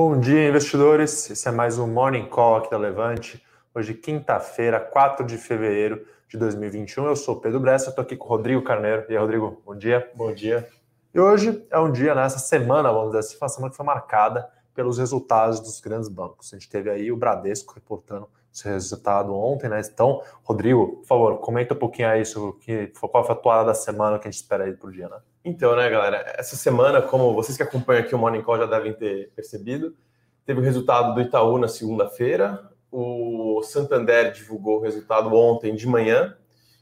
Bom 0.00 0.16
dia, 0.16 0.48
investidores. 0.48 1.28
Esse 1.28 1.48
é 1.48 1.50
mais 1.50 1.76
um 1.76 1.88
Morning 1.88 2.28
Call 2.28 2.58
aqui 2.58 2.70
da 2.70 2.78
Levante. 2.78 3.44
Hoje, 3.74 3.94
quinta-feira, 3.94 4.78
4 4.78 5.26
de 5.26 5.36
fevereiro 5.36 6.06
de 6.28 6.38
2021. 6.38 7.04
Eu 7.04 7.16
sou 7.16 7.40
Pedro 7.40 7.58
Bressa, 7.58 7.88
estou 7.88 8.02
aqui 8.04 8.16
com 8.16 8.24
o 8.26 8.28
Rodrigo 8.28 8.62
Carneiro. 8.62 9.04
E 9.08 9.12
aí, 9.12 9.18
Rodrigo, 9.18 9.60
bom 9.66 9.74
dia. 9.74 10.08
Bom 10.14 10.32
dia. 10.32 10.68
E 11.12 11.18
hoje 11.18 11.66
é 11.68 11.80
um 11.80 11.90
dia, 11.90 12.14
nessa 12.14 12.38
semana, 12.38 12.92
vamos 12.92 13.08
dizer 13.08 13.18
assim, 13.18 13.36
uma 13.40 13.48
semana 13.48 13.70
que 13.72 13.76
foi 13.76 13.84
marcada 13.84 14.48
pelos 14.72 14.98
resultados 14.98 15.58
dos 15.58 15.80
grandes 15.80 16.08
bancos. 16.08 16.54
A 16.54 16.56
gente 16.56 16.70
teve 16.70 16.88
aí 16.88 17.10
o 17.10 17.16
Bradesco 17.16 17.74
reportando 17.74 18.28
seu 18.52 18.70
resultado 18.70 19.34
ontem, 19.34 19.68
né? 19.68 19.80
Então, 19.80 20.22
Rodrigo, 20.44 20.98
por 20.98 21.06
favor, 21.06 21.38
comenta 21.38 21.74
um 21.74 21.76
pouquinho 21.76 22.08
aí 22.08 22.24
sobre 22.24 22.92
qual 23.00 23.24
foi 23.24 23.34
a 23.34 23.36
atuada 23.36 23.64
da 23.64 23.74
semana 23.74 24.16
que 24.20 24.28
a 24.28 24.30
gente 24.30 24.40
espera 24.40 24.62
aí 24.62 24.72
para 24.74 24.88
o 24.88 24.92
dia, 24.92 25.08
né? 25.08 25.18
Então, 25.48 25.74
né, 25.74 25.88
galera, 25.88 26.34
essa 26.36 26.56
semana, 26.56 27.00
como 27.00 27.32
vocês 27.32 27.56
que 27.56 27.62
acompanham 27.62 28.02
aqui 28.02 28.14
o 28.14 28.18
Morning 28.18 28.42
Call 28.42 28.58
já 28.58 28.66
devem 28.66 28.92
ter 28.92 29.32
percebido, 29.34 29.96
teve 30.44 30.60
o 30.60 30.62
resultado 30.62 31.14
do 31.14 31.22
Itaú 31.22 31.56
na 31.56 31.68
segunda-feira, 31.68 32.70
o 32.92 33.62
Santander 33.62 34.30
divulgou 34.30 34.76
o 34.76 34.82
resultado 34.82 35.34
ontem 35.34 35.74
de 35.74 35.86
manhã 35.86 36.36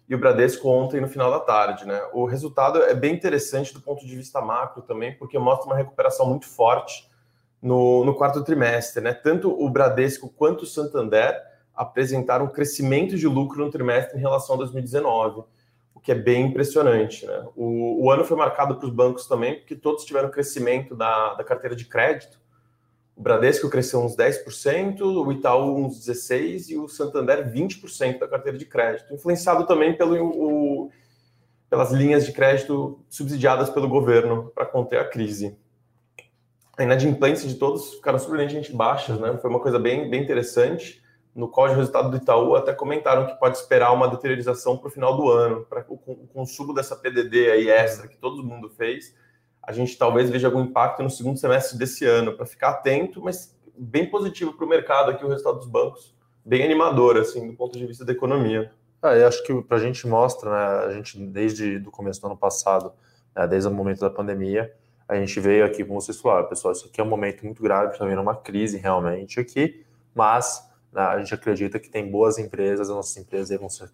e 0.09 0.17
o 0.17 0.19
Bradesco 0.19 0.69
ontem 0.69 1.01
no 1.01 1.07
final 1.07 1.31
da 1.31 1.39
tarde, 1.39 1.87
né? 1.87 2.03
O 2.13 2.25
resultado 2.25 2.83
é 2.83 2.93
bem 2.93 3.15
interessante 3.15 3.73
do 3.73 3.81
ponto 3.81 4.05
de 4.05 4.17
vista 4.17 4.41
macro 4.41 4.83
também, 4.83 5.17
porque 5.17 5.39
mostra 5.39 5.67
uma 5.67 5.77
recuperação 5.77 6.29
muito 6.29 6.49
forte 6.49 7.09
no, 7.63 8.05
no 8.05 8.17
quarto 8.17 8.43
trimestre, 8.43 9.01
né? 9.01 9.15
Tanto 9.15 9.49
o 9.49 9.71
Bradesco 9.71 10.29
quanto 10.29 10.63
o 10.63 10.67
Santander 10.67 11.41
apresentaram 11.73 12.49
crescimento 12.49 13.17
de 13.17 13.29
lucro 13.29 13.65
no 13.65 13.71
trimestre 13.71 14.19
em 14.19 14.21
relação 14.21 14.57
a 14.57 14.59
2019, 14.59 15.39
o 15.41 15.47
que 16.07 16.13
é 16.13 16.15
bem 16.15 16.47
impressionante. 16.47 17.27
Né? 17.27 17.45
O, 17.57 18.05
o 18.05 18.11
ano 18.13 18.25
foi 18.25 18.37
marcado 18.37 18.77
para 18.77 18.87
os 18.87 18.95
bancos 18.95 19.27
também, 19.27 19.57
porque 19.57 19.75
todos 19.75 20.05
tiveram 20.05 20.31
crescimento 20.31 20.95
da, 20.95 21.35
da 21.35 21.43
carteira 21.43 21.75
de 21.75 21.85
crédito. 21.85 22.39
O 23.17 23.21
Bradesco 23.21 23.69
cresceu 23.69 24.01
uns 24.01 24.15
10%, 24.15 25.01
o 25.01 25.33
Itaú 25.33 25.85
uns 25.85 26.07
16% 26.07 26.69
e 26.69 26.79
o 26.79 26.87
Santander 26.87 27.53
20% 27.53 28.21
da 28.21 28.29
carteira 28.29 28.57
de 28.57 28.65
crédito, 28.67 29.13
influenciado 29.13 29.67
também 29.67 29.97
pelo, 29.97 30.15
o, 30.23 30.91
pelas 31.69 31.91
linhas 31.91 32.25
de 32.25 32.31
crédito 32.31 33.01
subsidiadas 33.09 33.69
pelo 33.69 33.89
governo 33.89 34.53
para 34.55 34.65
conter 34.65 35.01
a 35.01 35.05
crise. 35.05 35.59
A 36.79 36.85
inadimplência 36.85 37.49
de 37.49 37.57
todos 37.57 37.95
ficaram 37.95 38.21
surpreendentemente 38.21 38.73
baixas, 38.73 39.19
né? 39.19 39.37
Foi 39.39 39.51
uma 39.51 39.59
coisa 39.59 39.81
bem, 39.81 40.09
bem 40.09 40.23
interessante 40.23 41.05
no 41.37 41.49
qual 41.49 41.69
o 41.69 41.75
resultado 41.75 42.11
do 42.11 42.17
Itaú 42.17 42.57
até 42.57 42.73
comentaram 42.73 43.27
que 43.27 43.35
pode 43.35 43.59
esperar 43.59 43.93
uma 43.93 44.09
deteriorização 44.09 44.79
para 44.79 44.89
o 44.89 44.91
final 44.91 45.15
do 45.15 45.29
ano, 45.29 45.67
para 45.67 45.85
o, 45.87 45.99
consumo 45.99 46.73
dessa 46.73 46.97
PDD 46.97 47.51
aí 47.51 47.69
extra 47.69 48.09
que 48.09 48.17
todo 48.17 48.43
mundo 48.43 48.71
fez, 48.71 49.15
a 49.63 49.71
gente 49.71 49.99
talvez 49.99 50.31
veja 50.31 50.49
algum 50.49 50.63
impacto 50.63 51.03
no 51.03 51.11
segundo 51.11 51.39
semestre 51.39 51.77
desse 51.77 52.07
ano, 52.07 52.33
para 52.33 52.47
ficar 52.47 52.71
atento, 52.71 53.21
mas 53.23 53.55
bem 53.77 54.09
positivo 54.09 54.55
para 54.55 54.65
o 54.65 54.69
mercado 54.69 55.11
aqui 55.11 55.27
o 55.27 55.29
resultado 55.29 55.59
dos 55.59 55.69
bancos, 55.69 56.17
bem 56.43 56.65
animador 56.65 57.19
assim 57.19 57.47
do 57.47 57.55
ponto 57.55 57.77
de 57.77 57.85
vista 57.85 58.03
da 58.03 58.13
economia. 58.13 58.73
Ah, 59.03 59.15
eu 59.15 59.29
acho 59.29 59.45
que 59.45 59.63
para 59.63 59.77
a 59.77 59.81
gente 59.81 60.07
mostra, 60.07 60.51
né, 60.51 60.87
a 60.87 60.93
gente 60.93 61.19
desde 61.19 61.83
o 61.87 61.91
começo 61.91 62.19
do 62.19 62.29
ano 62.29 62.37
passado, 62.37 62.95
né, 63.35 63.47
desde 63.47 63.69
o 63.69 63.73
momento 63.73 64.01
da 64.01 64.09
pandemia, 64.09 64.73
a 65.07 65.17
gente 65.17 65.39
veio 65.39 65.67
aqui, 65.67 65.85
como 65.85 66.01
vocês 66.01 66.19
falaram, 66.19 66.49
pessoal, 66.49 66.73
isso 66.73 66.87
aqui 66.87 66.99
é 66.99 67.05
um 67.05 67.09
momento 67.09 67.45
muito 67.45 67.63
grave, 67.63 67.93
está 67.93 68.07
vendo 68.07 68.23
uma 68.23 68.35
crise 68.35 68.79
realmente 68.79 69.39
aqui, 69.39 69.85
mas? 70.15 70.66
A 70.97 71.19
gente 71.19 71.35
acredita 71.35 71.79
que 71.79 71.91
tem 71.91 72.11
boas 72.11 72.39
empresas, 72.39 72.89
as 72.89 72.95
nossas 72.95 73.17
empresas 73.17 73.59
vão 73.59 73.69
ser 73.69 73.91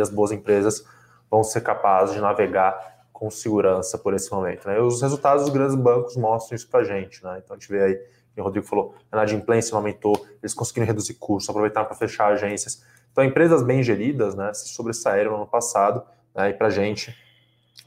as 0.00 0.10
boas 0.10 0.30
empresas 0.30 0.84
vão 1.30 1.42
ser 1.42 1.62
capazes 1.62 2.14
de 2.14 2.20
navegar 2.20 3.06
com 3.12 3.30
segurança 3.30 3.98
por 3.98 4.14
esse 4.14 4.30
momento. 4.30 4.68
Né? 4.68 4.76
E 4.76 4.80
os 4.80 5.02
resultados 5.02 5.44
dos 5.44 5.52
grandes 5.52 5.74
bancos 5.74 6.16
mostram 6.16 6.54
isso 6.54 6.68
para 6.68 6.80
a 6.80 6.84
gente. 6.84 7.22
Né? 7.24 7.40
Então 7.42 7.56
a 7.56 7.58
gente 7.58 7.68
vê 7.68 7.82
aí, 7.82 8.00
o 8.36 8.42
Rodrigo 8.42 8.66
falou, 8.66 8.94
a 9.10 9.16
inadimplência 9.16 9.74
aumentou, 9.74 10.26
eles 10.42 10.54
conseguiram 10.54 10.86
reduzir 10.86 11.14
custos, 11.14 11.48
aproveitaram 11.48 11.86
para 11.86 11.96
fechar 11.96 12.32
agências. 12.32 12.84
Então 13.10 13.24
empresas 13.24 13.62
bem 13.62 13.82
geridas 13.82 14.34
né, 14.34 14.52
se 14.52 14.68
sobressaíram 14.68 15.32
no 15.32 15.36
ano 15.38 15.46
passado 15.46 16.04
né, 16.34 16.50
e 16.50 16.54
para 16.54 16.68
a 16.68 16.70
gente 16.70 17.16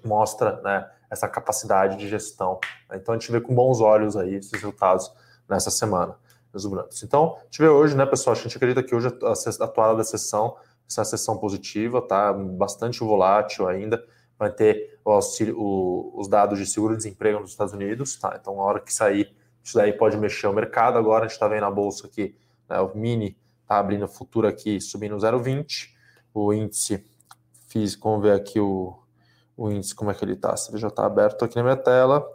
mostra 0.04 0.62
né, 0.62 0.90
essa 1.10 1.28
capacidade 1.28 1.98
de 1.98 2.08
gestão. 2.08 2.60
Então 2.94 3.14
a 3.14 3.18
gente 3.18 3.32
vê 3.32 3.40
com 3.40 3.54
bons 3.54 3.80
olhos 3.80 4.16
aí 4.18 4.36
esses 4.36 4.52
resultados 4.52 5.12
nessa 5.48 5.72
semana 5.72 6.16
Então, 7.04 7.36
a 7.40 7.44
gente 7.46 7.60
vê 7.60 7.68
hoje, 7.68 7.96
né, 7.96 8.06
pessoal, 8.06 8.36
a 8.36 8.40
gente 8.40 8.56
acredita 8.56 8.84
que 8.84 8.94
hoje 8.96 9.08
a, 9.08 9.64
a 9.64 9.68
toada 9.68 9.98
da 9.98 10.04
sessão 10.04 10.56
essa 10.88 11.04
sessão 11.04 11.38
positiva, 11.38 12.02
tá? 12.02 12.32
Bastante 12.32 13.00
volátil 13.00 13.68
ainda. 13.68 14.04
Vai 14.40 14.52
ter 14.52 15.00
o 15.04 15.12
auxílio, 15.12 15.60
o, 15.60 16.14
os 16.18 16.28
dados 16.28 16.58
de 16.58 16.66
seguro-desemprego 16.66 17.40
nos 17.40 17.52
Estados 17.52 17.74
Unidos, 17.74 18.16
tá? 18.16 18.38
Então, 18.40 18.60
a 18.62 18.64
hora 18.64 18.80
que 18.80 18.94
sair, 18.94 19.36
isso 19.62 19.76
daí 19.76 19.92
pode 19.92 20.16
mexer 20.16 20.48
o 20.48 20.54
mercado. 20.54 20.98
Agora 20.98 21.26
a 21.26 21.28
gente 21.28 21.34
está 21.34 21.48
vendo 21.48 21.66
a 21.66 21.72
bolsa 21.72 22.08
aqui, 22.08 22.36
né, 22.70 22.80
o 22.80 22.96
mini 22.96 23.38
tá 23.68 23.80
abrindo 23.80 24.08
futuro 24.08 24.48
aqui, 24.48 24.80
subindo 24.80 25.18
0,20. 25.18 25.90
O 26.34 26.54
índice 26.54 27.06
físico, 27.68 28.10
vamos 28.10 28.24
ver 28.24 28.34
aqui 28.34 28.60
o, 28.60 28.98
o 29.58 29.70
índice, 29.70 29.94
como 29.94 30.10
é 30.10 30.14
que 30.14 30.24
ele 30.24 30.36
tá. 30.36 30.56
Se 30.56 30.76
já 30.78 30.88
está 30.88 31.06
aberto 31.06 31.44
aqui 31.44 31.58
na 31.58 31.64
minha 31.64 31.76
tela, 31.76 32.26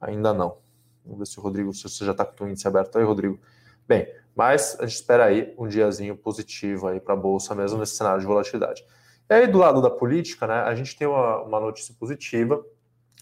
ainda 0.00 0.32
não. 0.32 0.56
Vamos 1.04 1.18
ver 1.18 1.26
se 1.26 1.38
o 1.38 1.42
Rodrigo, 1.42 1.74
se 1.74 1.82
você 1.82 2.04
já 2.04 2.12
está 2.12 2.24
com 2.24 2.44
o 2.44 2.48
índice 2.48 2.66
aberto 2.66 2.96
aí, 2.96 3.04
Rodrigo. 3.04 3.38
Bem, 3.88 4.06
mas 4.36 4.76
a 4.78 4.86
gente 4.86 4.96
espera 4.96 5.24
aí 5.24 5.54
um 5.58 5.66
diazinho 5.66 6.14
positivo 6.14 6.86
aí 6.86 7.00
para 7.00 7.14
a 7.14 7.16
Bolsa, 7.16 7.54
mesmo 7.54 7.78
nesse 7.78 7.96
cenário 7.96 8.20
de 8.20 8.26
volatilidade. 8.26 8.84
E 9.28 9.34
aí, 9.34 9.46
do 9.46 9.56
lado 9.56 9.80
da 9.80 9.90
política, 9.90 10.46
né, 10.46 10.60
a 10.60 10.74
gente 10.74 10.94
tem 10.94 11.08
uma, 11.08 11.42
uma 11.42 11.58
notícia 11.58 11.94
positiva 11.98 12.62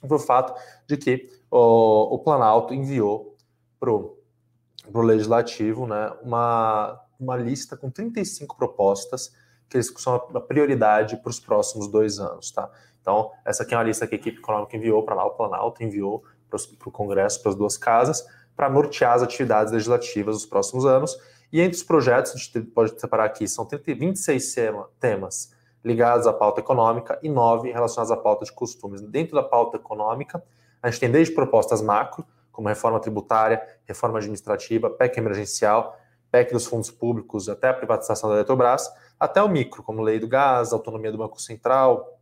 por 0.06 0.19
fato 0.19 0.55
de 0.87 0.97
que 0.97 1.31
o, 1.50 2.15
o 2.15 2.19
Planalto 2.19 2.75
enviou 2.75 3.37
para 3.78 3.91
o 3.91 5.03
Legislativo 5.03 5.87
né, 5.87 6.12
uma, 6.22 7.00
uma 7.19 7.37
lista 7.37 7.76
com 7.76 7.91
35 7.91 8.56
propostas 8.56 9.32
que 9.69 9.76
eles 9.76 9.93
são 9.97 10.15
a 10.15 10.41
prioridade 10.41 11.16
para 11.16 11.31
os 11.31 11.41
próximos 11.41 11.88
dois 11.88 12.19
anos. 12.19 12.50
Tá? 12.50 12.71
Então, 13.00 13.31
essa 13.44 13.62
aqui 13.62 13.75
é 13.75 13.76
uma 13.76 13.84
lista 13.84 14.06
que 14.06 14.15
a 14.15 14.19
equipe 14.19 14.38
econômica 14.38 14.76
enviou 14.76 15.05
para 15.05 15.15
lá, 15.15 15.25
o 15.25 15.31
Planalto 15.31 15.82
enviou 15.82 16.25
para 16.49 16.59
o 16.87 16.91
Congresso, 16.93 17.41
para 17.41 17.50
as 17.50 17.56
duas 17.56 17.76
casas, 17.76 18.25
para 18.56 18.71
nortear 18.71 19.15
as 19.15 19.22
atividades 19.22 19.72
legislativas 19.72 20.37
dos 20.37 20.47
próximos 20.47 20.87
anos. 20.87 21.17
E 21.53 21.61
entre 21.61 21.77
os 21.77 21.83
projetos, 21.83 22.34
a 22.34 22.39
gente 22.39 22.61
pode 22.62 22.99
separar 22.99 23.25
aqui, 23.25 23.47
são 23.47 23.69
26 23.69 24.55
temas 24.99 25.55
ligados 25.84 26.27
à 26.27 26.33
pauta 26.33 26.61
econômica 26.61 27.19
e 27.22 27.28
nove 27.28 27.71
relacionados 27.71 28.11
à 28.11 28.17
pauta 28.17 28.44
de 28.44 28.53
costumes. 28.53 29.00
Dentro 29.03 29.37
da 29.37 29.43
pauta 29.43 29.77
econômica, 29.77 30.43
a 30.83 30.91
gente 30.91 30.99
tem 30.99 31.11
desde 31.11 31.33
propostas 31.33 31.81
macro, 31.81 32.25
como 32.50 32.69
reforma 32.69 32.99
tributária, 32.99 33.62
reforma 33.84 34.19
administrativa, 34.19 34.91
PEC 34.91 35.19
emergencial, 35.19 35.97
PEC 36.33 36.53
dos 36.53 36.67
fundos 36.67 36.91
públicos, 36.91 37.49
até 37.49 37.69
a 37.69 37.75
privatização 37.75 38.31
da 38.31 38.37
Eletrobras, 38.37 38.91
até 39.21 39.43
o 39.43 39.49
micro, 39.49 39.83
como 39.83 40.03
lei 40.03 40.19
do 40.19 40.27
gás, 40.27 40.73
autonomia 40.73 41.12
do 41.12 41.19
Banco 41.19 41.41
Central, 41.41 42.19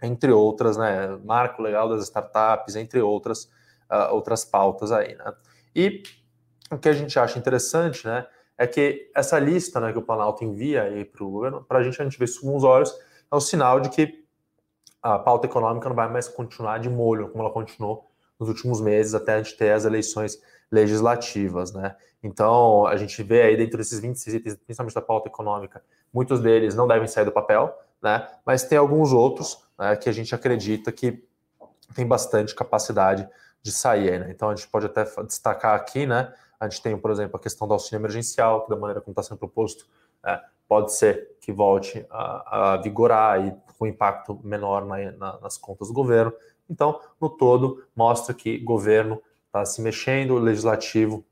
entre 0.00 0.32
outras, 0.32 0.76
né, 0.76 1.18
marco 1.24 1.60
legal 1.60 1.88
das 1.88 2.04
startups, 2.04 2.76
entre 2.76 3.00
outras, 3.00 3.44
uh, 3.90 4.12
outras 4.12 4.44
pautas 4.44 4.90
aí, 4.90 5.14
né. 5.14 5.32
E 5.74 6.02
o 6.70 6.78
que 6.78 6.88
a 6.88 6.92
gente 6.92 7.18
acha 7.18 7.38
interessante, 7.38 8.06
né, 8.06 8.26
é 8.56 8.66
que 8.66 9.10
essa 9.14 9.38
lista 9.38 9.80
né, 9.80 9.92
que 9.92 9.98
o 9.98 10.02
Planalto 10.02 10.44
envia 10.44 10.84
para 11.12 11.24
o 11.24 11.30
governo, 11.30 11.64
para 11.64 11.78
a 11.78 11.82
gente, 11.82 12.00
a 12.00 12.04
gente 12.04 12.18
vê 12.18 12.24
isso 12.24 12.40
com 12.40 12.56
os 12.56 12.64
olhos, 12.64 12.92
é 13.30 13.36
um 13.36 13.40
sinal 13.40 13.80
de 13.80 13.88
que 13.88 14.24
a 15.02 15.18
pauta 15.18 15.46
econômica 15.46 15.88
não 15.88 15.96
vai 15.96 16.10
mais 16.10 16.28
continuar 16.28 16.78
de 16.78 16.88
molho, 16.88 17.28
como 17.28 17.42
ela 17.42 17.52
continuou 17.52 18.10
nos 18.38 18.48
últimos 18.48 18.80
meses, 18.80 19.14
até 19.14 19.34
a 19.34 19.42
gente 19.42 19.56
ter 19.56 19.72
as 19.72 19.84
eleições 19.84 20.40
legislativas, 20.70 21.72
né? 21.72 21.96
Então, 22.22 22.86
a 22.86 22.96
gente 22.96 23.20
vê 23.22 23.42
aí 23.42 23.56
dentro 23.56 23.76
desses 23.76 23.98
26 23.98 24.36
itens, 24.36 24.54
principalmente 24.54 24.94
da 24.94 25.02
pauta 25.02 25.28
econômica, 25.28 25.82
muitos 26.12 26.40
deles 26.40 26.74
não 26.74 26.86
devem 26.86 27.08
sair 27.08 27.24
do 27.24 27.32
papel, 27.32 27.76
né? 28.00 28.28
Mas 28.46 28.62
tem 28.62 28.78
alguns 28.78 29.12
outros 29.12 29.64
né, 29.78 29.96
que 29.96 30.08
a 30.08 30.12
gente 30.12 30.34
acredita 30.34 30.92
que 30.92 31.24
tem 31.94 32.06
bastante 32.06 32.54
capacidade 32.54 33.28
de 33.62 33.72
sair. 33.72 34.18
Né? 34.20 34.30
Então 34.30 34.50
a 34.50 34.54
gente 34.54 34.68
pode 34.68 34.86
até 34.86 35.04
destacar 35.22 35.74
aqui, 35.74 36.06
né? 36.06 36.32
A 36.58 36.68
gente 36.68 36.82
tem, 36.82 36.96
por 36.96 37.10
exemplo, 37.10 37.36
a 37.36 37.40
questão 37.40 37.66
do 37.66 37.74
auxílio 37.74 38.00
emergencial, 38.00 38.64
que 38.64 38.70
da 38.70 38.76
maneira 38.76 39.00
como 39.00 39.12
está 39.12 39.22
sendo 39.22 39.38
proposto, 39.38 39.86
é, 40.24 40.40
pode 40.68 40.92
ser 40.92 41.36
que 41.40 41.52
volte 41.52 42.06
a, 42.08 42.72
a, 42.72 42.76
vigorar 42.76 43.44
e 43.44 43.54
com 43.76 43.86
impacto 43.86 44.40
menor 44.44 44.86
na, 44.86 45.10
na, 45.12 45.40
nas 45.40 45.58
contas 45.58 45.88
do 45.88 45.94
governo. 45.94 46.32
Então, 46.70 47.00
no 47.20 47.28
todo, 47.28 47.84
mostra 47.96 48.32
que 48.32 48.58
governo 48.58 49.20
está 49.46 49.64
se 49.64 49.82
mexendo, 49.82 50.38
legislativo, 50.38 51.24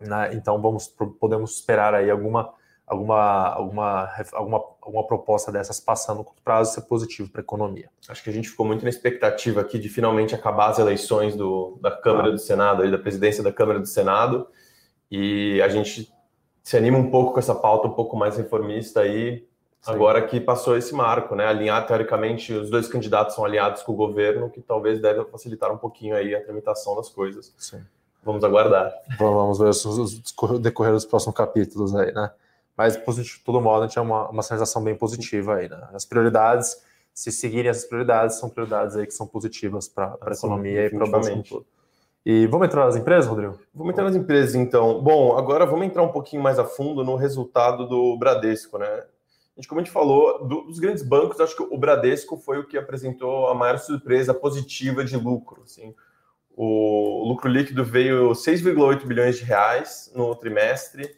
né? 0.00 0.34
então 0.34 0.60
vamos 0.60 0.88
podemos 0.88 1.54
esperar 1.54 1.94
aí 1.94 2.10
alguma 2.10 2.52
alguma, 2.86 3.48
alguma, 3.48 4.10
alguma, 4.32 4.64
alguma 4.80 5.06
proposta 5.06 5.50
dessas 5.50 5.80
passando 5.80 6.18
no 6.18 6.24
curto 6.24 6.42
prazo 6.42 6.74
ser 6.74 6.82
positivo 6.82 7.30
para 7.30 7.40
a 7.40 7.44
economia. 7.44 7.88
Acho 8.08 8.22
que 8.22 8.30
a 8.30 8.32
gente 8.32 8.48
ficou 8.48 8.66
muito 8.66 8.82
na 8.82 8.90
expectativa 8.90 9.60
aqui 9.60 9.78
de 9.78 9.88
finalmente 9.88 10.34
acabar 10.34 10.68
as 10.68 10.78
eleições 10.78 11.34
do, 11.34 11.78
da 11.80 11.90
Câmara 11.90 12.28
ah. 12.28 12.32
do 12.32 12.38
Senado, 12.38 12.90
da 12.90 12.98
presidência 12.98 13.42
da 13.42 13.52
Câmara 13.52 13.80
do 13.80 13.86
Senado, 13.86 14.46
e 15.10 15.60
a 15.62 15.68
gente 15.68 16.12
se 16.62 16.76
anima 16.76 16.98
um 16.98 17.10
pouco 17.10 17.32
com 17.32 17.38
essa 17.38 17.54
pauta 17.54 17.88
um 17.88 17.92
pouco 17.92 18.16
mais 18.16 18.36
reformista 18.36 19.00
aí, 19.00 19.46
Sim. 19.80 19.92
agora 19.92 20.22
que 20.26 20.40
passou 20.40 20.76
esse 20.76 20.94
marco, 20.94 21.34
né? 21.34 21.46
Alinhar, 21.46 21.86
teoricamente, 21.86 22.52
os 22.52 22.70
dois 22.70 22.88
candidatos 22.88 23.34
são 23.34 23.44
aliados 23.44 23.82
com 23.82 23.92
o 23.92 23.96
governo, 23.96 24.48
que 24.50 24.60
talvez 24.62 25.00
deve 25.00 25.24
facilitar 25.26 25.70
um 25.70 25.76
pouquinho 25.76 26.16
aí 26.16 26.34
a 26.34 26.42
tramitação 26.42 26.96
das 26.96 27.08
coisas. 27.08 27.52
Sim. 27.58 27.82
Vamos 28.22 28.42
aguardar. 28.42 28.90
Vamos 29.18 29.58
ver 29.58 29.70
o 30.42 30.58
decorrer 30.58 30.94
dos 30.94 31.04
próximos 31.04 31.36
capítulos 31.36 31.94
aí, 31.94 32.12
né? 32.12 32.30
Mas, 32.76 32.96
de 32.96 33.38
todo 33.44 33.60
modo, 33.60 33.84
a 33.84 33.86
gente 33.86 33.98
é 33.98 34.02
uma, 34.02 34.28
uma 34.28 34.42
sensação 34.42 34.82
bem 34.82 34.96
positiva 34.96 35.56
aí, 35.56 35.68
né? 35.68 35.88
As 35.92 36.04
prioridades, 36.04 36.82
se 37.12 37.30
seguirem 37.30 37.70
essas 37.70 37.84
prioridades, 37.84 38.36
são 38.36 38.48
prioridades 38.48 38.96
aí 38.96 39.06
que 39.06 39.14
são 39.14 39.26
positivas 39.26 39.88
para 39.88 40.16
a 40.20 40.32
economia 40.32 40.86
e 40.86 40.90
para 40.90 41.04
o 41.04 41.10
Brasil 41.10 41.42
todo. 41.48 41.66
E 42.26 42.46
vamos 42.46 42.66
entrar 42.66 42.86
nas 42.86 42.96
empresas, 42.96 43.26
Rodrigo? 43.26 43.58
Vamos 43.72 43.92
entrar 43.92 44.04
nas 44.04 44.16
empresas, 44.16 44.54
então. 44.54 45.00
Bom, 45.02 45.36
agora 45.36 45.66
vamos 45.66 45.86
entrar 45.86 46.02
um 46.02 46.10
pouquinho 46.10 46.42
mais 46.42 46.58
a 46.58 46.64
fundo 46.64 47.04
no 47.04 47.16
resultado 47.16 47.86
do 47.86 48.16
Bradesco, 48.16 48.78
né? 48.78 48.86
A 48.86 49.60
gente, 49.60 49.68
como 49.68 49.80
a 49.80 49.84
gente 49.84 49.92
falou, 49.92 50.44
do, 50.44 50.62
dos 50.62 50.80
grandes 50.80 51.02
bancos, 51.02 51.38
acho 51.38 51.54
que 51.54 51.62
o 51.62 51.78
Bradesco 51.78 52.36
foi 52.36 52.58
o 52.58 52.66
que 52.66 52.76
apresentou 52.76 53.48
a 53.48 53.54
maior 53.54 53.78
surpresa 53.78 54.34
positiva 54.34 55.04
de 55.04 55.16
lucro. 55.16 55.62
Assim. 55.62 55.94
O 56.56 57.28
lucro 57.28 57.48
líquido 57.48 57.84
veio 57.84 58.30
6,8 58.30 59.06
bilhões 59.06 59.36
de 59.36 59.44
reais 59.44 60.10
no 60.14 60.34
trimestre 60.34 61.14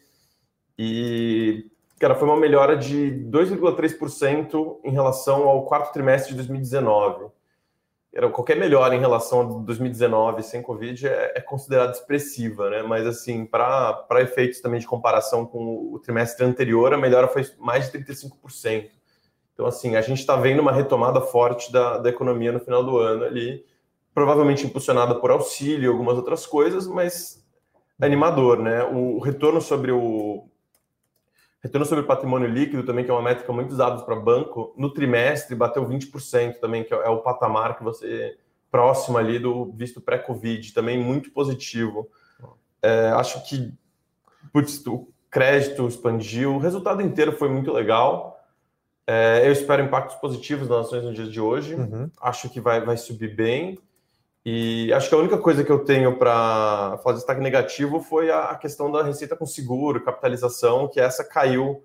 e, 0.79 1.71
cara, 1.99 2.15
foi 2.15 2.29
uma 2.29 2.37
melhora 2.37 2.77
de 2.77 3.27
2,3% 3.31 4.81
em 4.85 4.91
relação 4.91 5.49
ao 5.49 5.65
quarto 5.67 5.93
trimestre 5.93 6.31
de 6.31 6.37
2019 6.37 7.31
era 8.17 8.31
qualquer 8.31 8.57
melhora 8.57 8.95
em 8.95 8.99
relação 8.99 9.41
a 9.43 9.45
2019 9.45 10.43
sem 10.43 10.63
Covid 10.63 11.07
é, 11.07 11.35
é 11.37 11.41
considerada 11.43 11.93
expressiva, 11.93 12.71
né? 12.71 12.83
Mas 12.83 13.07
assim, 13.07 13.45
para 13.45 14.07
efeitos 14.23 14.61
também 14.63 14.81
de 14.81 14.87
comparação 14.87 15.45
com 15.45 15.93
o 15.93 15.99
trimestre 15.99 16.47
anterior, 16.47 16.95
a 16.95 16.97
melhora 16.97 17.29
foi 17.29 17.47
mais 17.59 17.93
de 17.93 17.99
35%. 17.99 18.89
Então, 19.53 19.67
assim, 19.67 19.97
a 19.97 20.01
gente 20.01 20.21
está 20.21 20.35
vendo 20.35 20.61
uma 20.61 20.73
retomada 20.73 21.21
forte 21.21 21.71
da, 21.71 21.99
da 21.99 22.09
economia 22.09 22.53
no 22.53 22.61
final 22.61 22.83
do 22.83 22.97
ano 22.97 23.23
ali, 23.23 23.63
provavelmente 24.15 24.67
impulsionada 24.67 25.15
por 25.17 25.31
auxílio 25.31 25.85
e 25.85 25.93
algumas 25.93 26.17
outras 26.17 26.47
coisas, 26.47 26.87
mas 26.87 27.45
animador, 28.01 28.59
né? 28.59 28.83
O 28.85 29.19
retorno 29.19 29.61
sobre 29.61 29.93
o, 29.93 30.49
Retorno 31.67 31.85
sobre 31.85 32.05
patrimônio 32.05 32.49
líquido 32.49 32.85
também, 32.85 33.05
que 33.05 33.11
é 33.11 33.15
uma 33.15 33.23
métrica 33.23 33.53
muito 33.53 33.73
usada 33.73 34.01
para 34.03 34.15
banco, 34.15 34.73
no 34.77 34.93
trimestre 34.93 35.57
bateu 35.57 35.85
20% 35.85 36.61
também, 36.61 36.85
que 36.85 36.95
é 36.95 37.09
o 37.09 37.19
patamar 37.19 37.77
que 37.77 37.83
você 37.83 38.39
próximo 38.71 39.19
ali 39.19 39.39
do 39.39 39.73
visto 39.73 40.01
pré-Covid, 40.01 40.73
também 40.73 40.97
muito 40.97 41.31
positivo. 41.33 42.09
É, 42.81 43.09
acho 43.09 43.45
que 43.49 43.75
putz, 44.53 44.87
o 44.87 45.09
crédito 45.29 45.89
expandiu, 45.89 46.55
o 46.55 46.59
resultado 46.59 47.03
inteiro 47.03 47.33
foi 47.33 47.49
muito 47.49 47.73
legal. 47.73 48.41
É, 49.05 49.43
eu 49.45 49.53
espero 49.53 49.83
impactos 49.83 50.17
positivos 50.17 50.69
nas 50.69 50.87
ações 50.87 51.03
no 51.03 51.13
dia 51.13 51.27
de 51.27 51.41
hoje. 51.41 51.75
Uhum. 51.75 52.09
Acho 52.21 52.49
que 52.49 52.61
vai, 52.61 52.81
vai 52.81 52.97
subir 52.97 53.35
bem. 53.35 53.77
E 54.49 54.93
acho 54.93 55.09
que 55.09 55.15
a 55.17 55.19
única 55.19 55.37
coisa 55.39 55.65
que 55.65 55.73
eu 55.73 55.81
tenho 55.81 56.17
para 56.17 56.99
falar 56.99 57.15
de 57.15 57.19
destaque 57.19 57.41
negativo 57.41 58.01
foi 58.01 58.31
a 58.31 58.55
questão 58.55 58.93
da 58.93 59.03
receita 59.03 59.35
com 59.35 59.45
seguro, 59.45 60.05
capitalização, 60.05 60.87
que 60.87 61.01
essa 61.01 61.25
caiu 61.25 61.83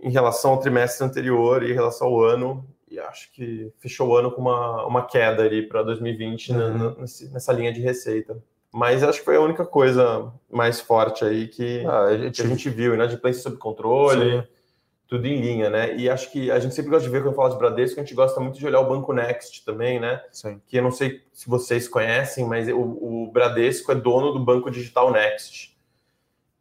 em 0.00 0.08
relação 0.08 0.52
ao 0.52 0.60
trimestre 0.60 1.04
anterior 1.04 1.64
e 1.64 1.72
em 1.72 1.74
relação 1.74 2.06
ao 2.06 2.22
ano. 2.22 2.64
E 2.88 3.00
acho 3.00 3.32
que 3.32 3.72
fechou 3.80 4.10
o 4.10 4.16
ano 4.16 4.30
com 4.30 4.40
uma, 4.40 4.86
uma 4.86 5.04
queda 5.04 5.42
ali 5.42 5.66
para 5.66 5.82
2020 5.82 6.52
uhum. 6.52 6.78
na, 6.78 6.94
nessa 7.32 7.52
linha 7.52 7.72
de 7.72 7.80
receita. 7.80 8.40
Mas 8.72 9.02
acho 9.02 9.18
que 9.18 9.24
foi 9.24 9.34
a 9.34 9.40
única 9.40 9.66
coisa 9.66 10.32
mais 10.48 10.80
forte 10.80 11.24
aí 11.24 11.48
que, 11.48 11.84
ah, 11.84 12.04
a, 12.04 12.16
gente... 12.16 12.40
que 12.40 12.46
a 12.46 12.50
gente 12.50 12.70
viu. 12.70 12.94
Inadimplência 12.94 13.42
sob 13.42 13.56
controle. 13.56 14.42
Sim 14.42 14.57
tudo 15.08 15.26
em 15.26 15.40
linha, 15.40 15.70
né? 15.70 15.96
E 15.96 16.08
acho 16.08 16.30
que 16.30 16.50
a 16.50 16.58
gente 16.58 16.74
sempre 16.74 16.90
gosta 16.90 17.06
de 17.06 17.10
ver 17.10 17.22
quando 17.22 17.34
fala 17.34 17.48
de 17.48 17.56
Bradesco, 17.56 17.98
a 17.98 18.02
gente 18.02 18.14
gosta 18.14 18.38
muito 18.40 18.58
de 18.58 18.66
olhar 18.66 18.80
o 18.80 18.88
Banco 18.88 19.10
Next 19.14 19.64
também, 19.64 19.98
né? 19.98 20.22
Sim. 20.30 20.60
Que 20.66 20.78
eu 20.78 20.82
não 20.82 20.90
sei 20.90 21.22
se 21.32 21.48
vocês 21.48 21.88
conhecem, 21.88 22.44
mas 22.44 22.68
o, 22.68 22.78
o 22.78 23.30
Bradesco 23.32 23.90
é 23.90 23.94
dono 23.94 24.32
do 24.32 24.44
Banco 24.44 24.70
Digital 24.70 25.10
Next. 25.10 25.74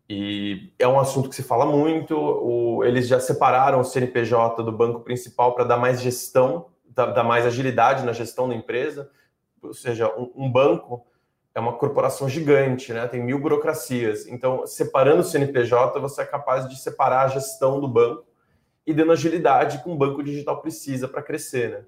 E 0.09 0.71
é 0.79 0.87
um 0.87 0.97
assunto 0.97 1.27
que 1.27 1.35
se 1.35 1.43
fala 1.43 1.65
muito. 1.65 2.17
O, 2.17 2.85
eles 2.85 3.09
já 3.09 3.19
separaram 3.19 3.81
o 3.81 3.83
CNPJ 3.83 4.63
do 4.63 4.71
banco 4.71 5.01
principal 5.01 5.53
para 5.53 5.65
dar 5.65 5.75
mais 5.75 6.01
gestão, 6.01 6.67
dar, 6.87 7.07
dar, 7.07 7.25
mais 7.25 7.45
agilidade 7.45 8.05
na 8.05 8.13
gestão 8.13 8.47
da 8.47 8.55
empresa. 8.55 9.11
Ou 9.61 9.73
seja, 9.73 10.07
um, 10.17 10.45
um 10.45 10.49
banco 10.49 11.05
é 11.53 11.59
uma 11.59 11.73
corporação 11.73 12.29
gigante, 12.29 12.93
né? 12.93 13.05
Tem 13.07 13.21
mil 13.21 13.39
burocracias. 13.41 14.25
Então, 14.25 14.65
separando 14.65 15.19
o 15.19 15.25
CNPJ, 15.25 15.99
você 15.99 16.21
é 16.21 16.25
capaz 16.25 16.69
de 16.69 16.79
separar 16.79 17.25
a 17.25 17.27
gestão 17.27 17.81
do 17.81 17.89
banco 17.89 18.25
e 18.87 18.93
dando 18.93 19.11
agilidade 19.11 19.83
que 19.83 19.89
um 19.89 19.97
banco 19.97 20.23
digital 20.23 20.61
precisa 20.61 21.09
para 21.09 21.21
crescer, 21.21 21.69
né? 21.69 21.83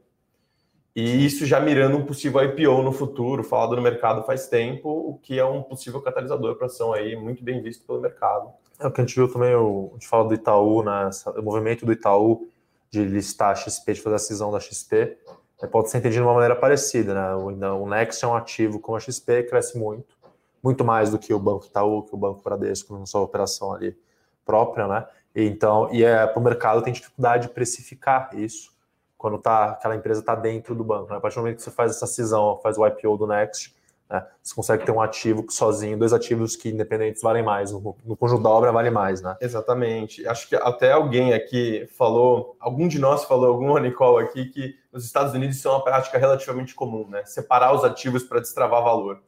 E 0.93 1.25
isso 1.25 1.45
já 1.45 1.59
mirando 1.61 1.95
um 1.95 2.05
possível 2.05 2.43
IPO 2.43 2.83
no 2.83 2.91
futuro, 2.91 3.41
falado 3.41 3.73
no 3.73 3.81
mercado 3.81 4.23
faz 4.23 4.47
tempo, 4.47 4.89
o 4.89 5.17
que 5.17 5.39
é 5.39 5.45
um 5.45 5.63
possível 5.63 6.01
catalisador 6.01 6.57
para 6.57 6.65
ação 6.65 6.91
aí, 6.91 7.15
muito 7.15 7.41
bem 7.41 7.61
visto 7.61 7.85
pelo 7.85 8.01
mercado. 8.01 8.51
É 8.77 8.87
o 8.87 8.91
que 8.91 8.99
a 8.99 9.05
gente 9.05 9.15
viu 9.15 9.31
também, 9.31 9.55
o, 9.55 9.91
a 9.91 9.93
gente 9.93 10.09
fala 10.09 10.27
do 10.27 10.33
Itaú, 10.33 10.83
né, 10.83 11.09
o 11.37 11.41
movimento 11.41 11.85
do 11.85 11.93
Itaú 11.93 12.49
de 12.89 13.05
listar 13.05 13.51
a 13.51 13.55
XP, 13.55 13.93
de 13.93 14.01
fazer 14.01 14.15
a 14.15 14.19
cisão 14.19 14.51
da 14.51 14.59
XP, 14.59 15.17
né, 15.61 15.69
pode 15.69 15.89
ser 15.89 15.99
entendido 15.99 16.23
de 16.23 16.27
uma 16.27 16.33
maneira 16.33 16.55
parecida, 16.55 17.13
né? 17.13 17.35
O, 17.35 17.47
o 17.47 17.89
Next 17.89 18.25
é 18.25 18.27
um 18.27 18.35
ativo 18.35 18.79
como 18.79 18.97
a 18.97 18.99
XP, 18.99 19.43
cresce 19.43 19.77
muito, 19.77 20.17
muito 20.61 20.83
mais 20.83 21.11
do 21.11 21.19
que 21.19 21.33
o 21.33 21.39
Banco 21.39 21.65
Itaú, 21.65 22.03
que 22.03 22.13
o 22.13 22.17
Banco 22.17 22.41
Bradesco, 22.43 22.97
na 22.97 23.05
sua 23.05 23.21
operação 23.21 23.71
ali 23.71 23.95
própria, 24.43 24.87
né? 24.87 25.05
Então, 25.45 25.89
e 25.91 26.03
é, 26.03 26.25
para 26.25 26.39
o 26.39 26.44
mercado 26.44 26.81
tem 26.81 26.94
dificuldade 26.94 27.47
de 27.47 27.53
precificar 27.53 28.30
isso 28.33 28.77
quando 29.19 29.38
tá, 29.38 29.71
aquela 29.71 29.97
empresa 29.97 30.21
está 30.21 30.33
dentro 30.33 30.74
do 30.74 30.83
banco. 30.83 31.12
Né? 31.12 31.18
A 31.18 31.19
partir 31.19 31.36
do 31.36 31.41
momento 31.41 31.57
que 31.57 31.63
você 31.63 31.71
faz 31.71 31.91
essa 31.91 32.07
cisão, 32.07 32.57
faz 32.63 32.77
o 32.77 32.88
IPO 32.88 33.18
do 33.18 33.27
Next, 33.27 33.75
né? 34.09 34.25
você 34.41 34.56
consegue 34.56 34.86
ter 34.86 34.94
um 34.94 35.01
ativo 35.01 35.44
que 35.44 35.53
sozinho, 35.53 36.00
dois 36.00 36.13
ativos 36.13 36.56
que 36.56 36.69
independentes 36.69 37.21
valem 37.21 37.44
mais, 37.44 37.71
no, 37.74 37.97
no 38.06 38.15
conjunto 38.15 38.41
da 38.41 38.50
obra 38.50 38.71
vale 38.71 38.89
mais, 38.89 39.21
né? 39.21 39.36
Exatamente. 39.41 40.25
Acho 40.25 40.47
que 40.47 40.56
até 40.56 40.94
alguém 40.94 41.33
aqui 41.33 41.85
falou, 41.97 42.56
algum 42.62 42.88
de 42.88 42.97
nós 42.97 43.25
falou, 43.25 43.47
algum 43.50 43.77
Nicol 43.77 44.18
aqui, 44.18 44.45
que 44.45 44.75
nos 44.92 45.03
Estados 45.03 45.33
Unidos 45.33 45.57
isso 45.57 45.68
é 45.68 45.71
uma 45.71 45.83
prática 45.83 46.18
relativamente 46.18 46.74
comum, 46.74 47.06
né? 47.09 47.25
Separar 47.25 47.75
os 47.75 47.83
ativos 47.83 48.24
para 48.24 48.39
destravar 48.39 48.81
valor. 48.81 49.21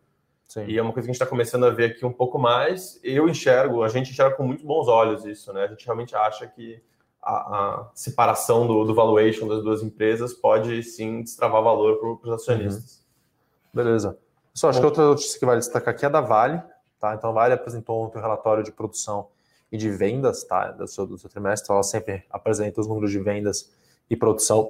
Sim. 0.52 0.66
E 0.68 0.78
é 0.78 0.82
uma 0.82 0.92
coisa 0.92 1.06
que 1.06 1.12
a 1.12 1.14
gente 1.14 1.22
está 1.22 1.26
começando 1.26 1.66
a 1.66 1.70
ver 1.70 1.92
aqui 1.92 2.06
um 2.06 2.12
pouco 2.12 2.38
mais. 2.38 3.00
Eu 3.02 3.30
enxergo, 3.30 3.84
a 3.84 3.88
gente 3.88 4.12
enxerga 4.12 4.36
com 4.36 4.44
muito 4.44 4.66
bons 4.66 4.90
olhos 4.90 5.24
isso, 5.24 5.54
né? 5.54 5.64
A 5.64 5.68
gente 5.68 5.86
realmente 5.86 6.14
acha 6.14 6.46
que 6.46 6.84
a, 7.22 7.36
a 7.36 7.92
separação 7.96 8.68
do, 8.68 8.84
do, 8.84 8.94
valuation 8.94 9.48
das 9.48 9.64
duas 9.64 9.82
empresas 9.82 10.34
pode 10.34 10.84
sim 10.84 11.22
destravar 11.22 11.64
valor 11.64 12.20
para 12.20 12.30
os 12.30 12.36
acionistas. 12.36 12.98
Uhum. 12.98 13.82
Beleza. 13.82 14.18
Só 14.54 14.68
acho 14.68 14.80
Bom, 14.80 14.82
que 14.82 14.86
outra 14.88 15.06
notícia 15.06 15.40
que 15.40 15.46
vale 15.46 15.60
destacar 15.60 15.94
aqui 15.94 16.06
é 16.06 16.10
da 16.10 16.20
Vale, 16.20 16.62
tá? 17.00 17.16
Então 17.16 17.30
a 17.30 17.34
Vale 17.34 17.54
apresentou 17.54 18.04
ontem 18.04 18.18
um 18.18 18.22
relatório 18.22 18.62
de 18.62 18.74
produção 18.74 19.30
e 19.72 19.78
de 19.78 19.90
vendas, 19.90 20.44
tá? 20.44 20.70
Do 20.72 20.86
seu, 20.86 21.08
do 21.08 21.18
seu 21.18 21.30
trimestre. 21.30 21.72
Ela 21.72 21.82
sempre 21.82 22.26
apresenta 22.30 22.82
os 22.82 22.88
números 22.88 23.10
de 23.10 23.20
vendas 23.20 23.72
e 24.10 24.18
produção 24.18 24.70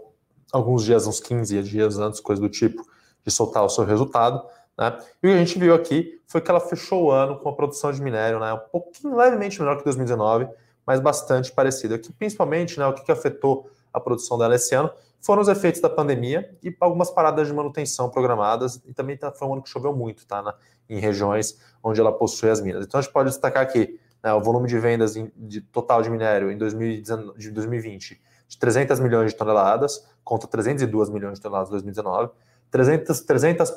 alguns 0.54 0.84
dias, 0.84 1.08
uns 1.08 1.20
15 1.20 1.64
dias 1.64 1.98
antes, 1.98 2.20
coisa 2.20 2.40
do 2.40 2.50
tipo, 2.50 2.86
de 3.26 3.32
soltar 3.32 3.66
o 3.66 3.70
seu 3.70 3.84
resultado. 3.84 4.46
Né? 4.82 4.98
E 5.22 5.28
o 5.28 5.30
que 5.30 5.36
a 5.36 5.38
gente 5.38 5.60
viu 5.60 5.76
aqui 5.76 6.20
foi 6.26 6.42
que 6.42 6.50
ela 6.50 6.60
fechou 6.60 7.04
o 7.04 7.12
ano 7.12 7.38
com 7.38 7.50
a 7.50 7.54
produção 7.54 7.92
de 7.92 8.02
minério 8.02 8.40
né, 8.40 8.52
um 8.52 8.58
pouquinho 8.58 9.16
levemente 9.16 9.60
menor 9.60 9.78
que 9.78 9.84
2019, 9.84 10.48
mas 10.88 11.00
bastante 11.00 11.52
parecida. 11.52 11.96
Aqui, 11.96 12.12
principalmente, 12.12 12.80
né, 12.80 12.88
o 12.88 12.94
que, 12.94 13.04
que 13.04 13.12
afetou 13.12 13.70
a 13.94 14.00
produção 14.00 14.40
dela 14.40 14.56
esse 14.56 14.74
ano 14.74 14.92
foram 15.20 15.44
os 15.44 15.48
efeitos 15.48 15.80
da 15.80 15.90
pandemia 15.90 16.50
e 16.64 16.76
algumas 16.80 17.12
paradas 17.12 17.48
de 17.48 17.54
manutenção 17.54 18.10
programadas, 18.10 18.82
e 18.84 18.92
também 18.92 19.16
tá, 19.16 19.32
foi 19.32 19.48
um 19.48 19.54
ano 19.54 19.62
que 19.62 19.70
choveu 19.70 19.96
muito 19.96 20.26
tá, 20.26 20.42
na, 20.42 20.56
em 20.90 21.00
regiões 21.00 21.60
onde 21.84 22.02
ela 22.02 22.12
possui 22.12 22.50
as 22.50 22.60
minas. 22.60 22.84
Então 22.88 23.00
a 23.00 23.04
gente 23.04 23.14
pode 23.14 23.30
destacar 23.30 23.62
aqui 23.62 24.00
né, 24.24 24.34
o 24.34 24.42
volume 24.42 24.68
de 24.68 24.80
vendas 24.80 25.16
em, 25.16 25.32
de, 25.36 25.62
total 25.62 26.02
de 26.02 26.10
minério 26.10 26.50
em 26.50 26.58
2019, 26.58 27.38
de 27.38 27.52
2020 27.52 28.20
de 28.48 28.58
300 28.58 29.00
milhões 29.00 29.32
de 29.32 29.38
toneladas, 29.38 30.06
contra 30.24 30.50
302 30.50 31.10
milhões 31.10 31.38
de 31.38 31.42
toneladas 31.42 31.70
em 31.70 31.72
2019 31.72 32.32
300,4. 32.72 33.26
300 33.26 33.70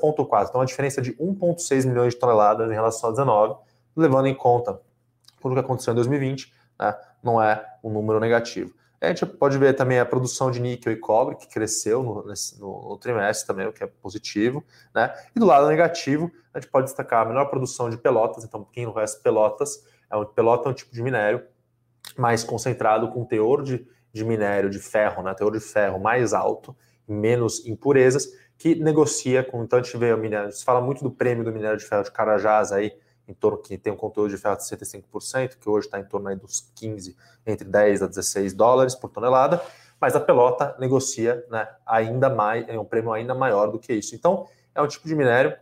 então, 0.49 0.61
uma 0.61 0.67
diferença 0.67 1.03
de 1.03 1.13
1,6 1.15 1.87
milhões 1.87 2.15
de 2.15 2.21
toneladas 2.21 2.71
em 2.71 2.75
relação 2.75 3.11
a 3.11 3.13
19, 3.13 3.57
levando 3.97 4.27
em 4.27 4.35
conta 4.35 4.81
tudo 5.41 5.55
que 5.55 5.61
aconteceu 5.61 5.93
em 5.93 5.97
2020, 5.97 6.53
né, 6.81 6.97
não 7.23 7.43
é 7.43 7.65
um 7.83 7.91
número 7.91 8.19
negativo. 8.19 8.73
A 9.01 9.09
gente 9.09 9.27
pode 9.27 9.59
ver 9.59 9.75
também 9.75 9.99
a 9.99 10.07
produção 10.07 10.51
de 10.51 10.61
níquel 10.61 10.93
e 10.93 10.97
cobre, 10.97 11.37
que 11.37 11.47
cresceu 11.47 12.03
no, 12.03 12.27
nesse, 12.27 12.59
no, 12.59 12.89
no 12.89 12.97
trimestre 12.97 13.47
também, 13.47 13.67
o 13.67 13.73
que 13.73 13.85
é 13.85 13.87
positivo. 13.87 14.65
Né? 14.95 15.13
E 15.37 15.39
do 15.39 15.47
lado 15.47 15.67
negativo, 15.67 16.31
a 16.53 16.59
gente 16.59 16.71
pode 16.71 16.87
destacar 16.87 17.23
a 17.23 17.29
menor 17.29 17.47
produção 17.47 17.91
de 17.91 17.99
pelotas, 17.99 18.45
então 18.45 18.67
quem 18.73 18.87
não 18.87 18.93
conhece 18.93 19.23
pelotas, 19.23 19.85
é 20.11 20.17
um, 20.17 20.25
pelota 20.25 20.69
é 20.69 20.73
um 20.73 20.75
tipo 20.75 20.93
de 20.93 21.03
minério 21.03 21.45
mais 22.17 22.45
concentrado, 22.45 23.09
com 23.09 23.25
teor 23.25 23.63
de, 23.63 23.87
de 24.13 24.25
minério 24.25 24.71
de 24.71 24.79
ferro, 24.79 25.23
né? 25.23 25.35
teor 25.35 25.53
de 25.53 25.61
ferro 25.61 25.99
mais 25.99 26.33
alto, 26.33 26.75
menos 27.07 27.67
impurezas, 27.67 28.29
que 28.59 28.75
negocia 28.75 29.43
com. 29.43 29.63
Então 29.65 29.79
a 29.79 29.83
gente 29.83 29.97
vê 29.97 30.13
o 30.13 30.19
minério, 30.19 30.53
se 30.53 30.65
fala 30.65 30.81
muito 30.81 31.03
do 31.03 31.11
prêmio 31.11 31.45
do 31.45 31.53
minério 31.53 31.79
de 31.79 31.85
ferro 31.85 32.03
de 32.03 32.11
Carajás 32.11 32.73
aí, 32.73 32.93
em 33.27 33.35
torno 33.35 33.59
que 33.59 33.79
tem 33.79 33.93
um 33.93 33.97
conteúdo 33.97 34.31
de 34.31 34.37
ferro 34.37 34.57
de 34.57 34.63
65%, 34.65 35.57
que 35.59 35.69
hoje 35.69 35.87
está 35.87 35.99
em 35.99 36.05
torno 36.05 36.29
aí 36.29 36.37
dos 36.37 36.71
15, 36.75 37.17
entre 37.47 37.67
10 37.67 38.03
a 38.03 38.07
16 38.07 38.53
dólares 38.53 38.95
por 38.95 39.11
tonelada, 39.11 39.63
mas 40.01 40.15
a 40.15 40.21
pelota 40.21 40.77
negocia 40.79 41.45
né, 41.51 41.67
ainda 41.87 42.29
mais, 42.29 42.69
é 42.69 42.79
um 42.79 42.85
prêmio 42.85 43.13
ainda 43.13 43.35
maior 43.35 43.71
do 43.71 43.79
que 43.79 43.93
isso. 43.93 44.15
Então, 44.15 44.47
é 44.75 44.83
um 44.83 44.87
tipo 44.87 45.09
de 45.09 45.15
minério 45.15 45.57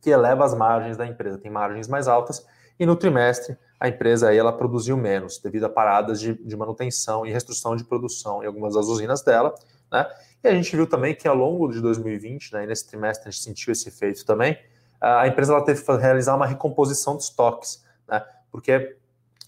que 0.00 0.10
eleva 0.10 0.44
as 0.44 0.54
margens 0.54 0.96
da 0.96 1.06
empresa, 1.06 1.38
tem 1.38 1.50
margens 1.50 1.86
mais 1.86 2.08
altas, 2.08 2.44
e 2.78 2.86
no 2.86 2.96
trimestre 2.96 3.56
a 3.80 3.88
empresa 3.88 4.28
aí, 4.28 4.38
ela 4.38 4.52
produziu 4.52 4.96
menos 4.96 5.38
devido 5.38 5.64
a 5.64 5.68
paradas 5.68 6.18
de, 6.20 6.34
de 6.34 6.56
manutenção 6.56 7.24
e 7.24 7.30
restrição 7.30 7.76
de 7.76 7.84
produção 7.84 8.42
em 8.42 8.46
algumas 8.46 8.74
das 8.74 8.86
usinas 8.86 9.22
dela, 9.22 9.54
né? 9.90 10.04
E 10.42 10.48
a 10.48 10.54
gente 10.54 10.74
viu 10.74 10.86
também 10.86 11.14
que 11.14 11.26
ao 11.26 11.34
longo 11.34 11.68
de 11.68 11.80
2020, 11.80 12.52
né, 12.52 12.66
nesse 12.66 12.86
trimestre 12.86 13.28
a 13.28 13.30
gente 13.30 13.42
sentiu 13.42 13.72
esse 13.72 13.88
efeito 13.88 14.24
também, 14.24 14.58
a 15.00 15.26
empresa 15.26 15.52
ela 15.52 15.64
teve 15.64 15.82
que 15.82 15.92
realizar 15.96 16.34
uma 16.34 16.46
recomposição 16.46 17.16
de 17.16 17.22
estoques, 17.22 17.84
né? 18.08 18.24
Porque 18.50 18.96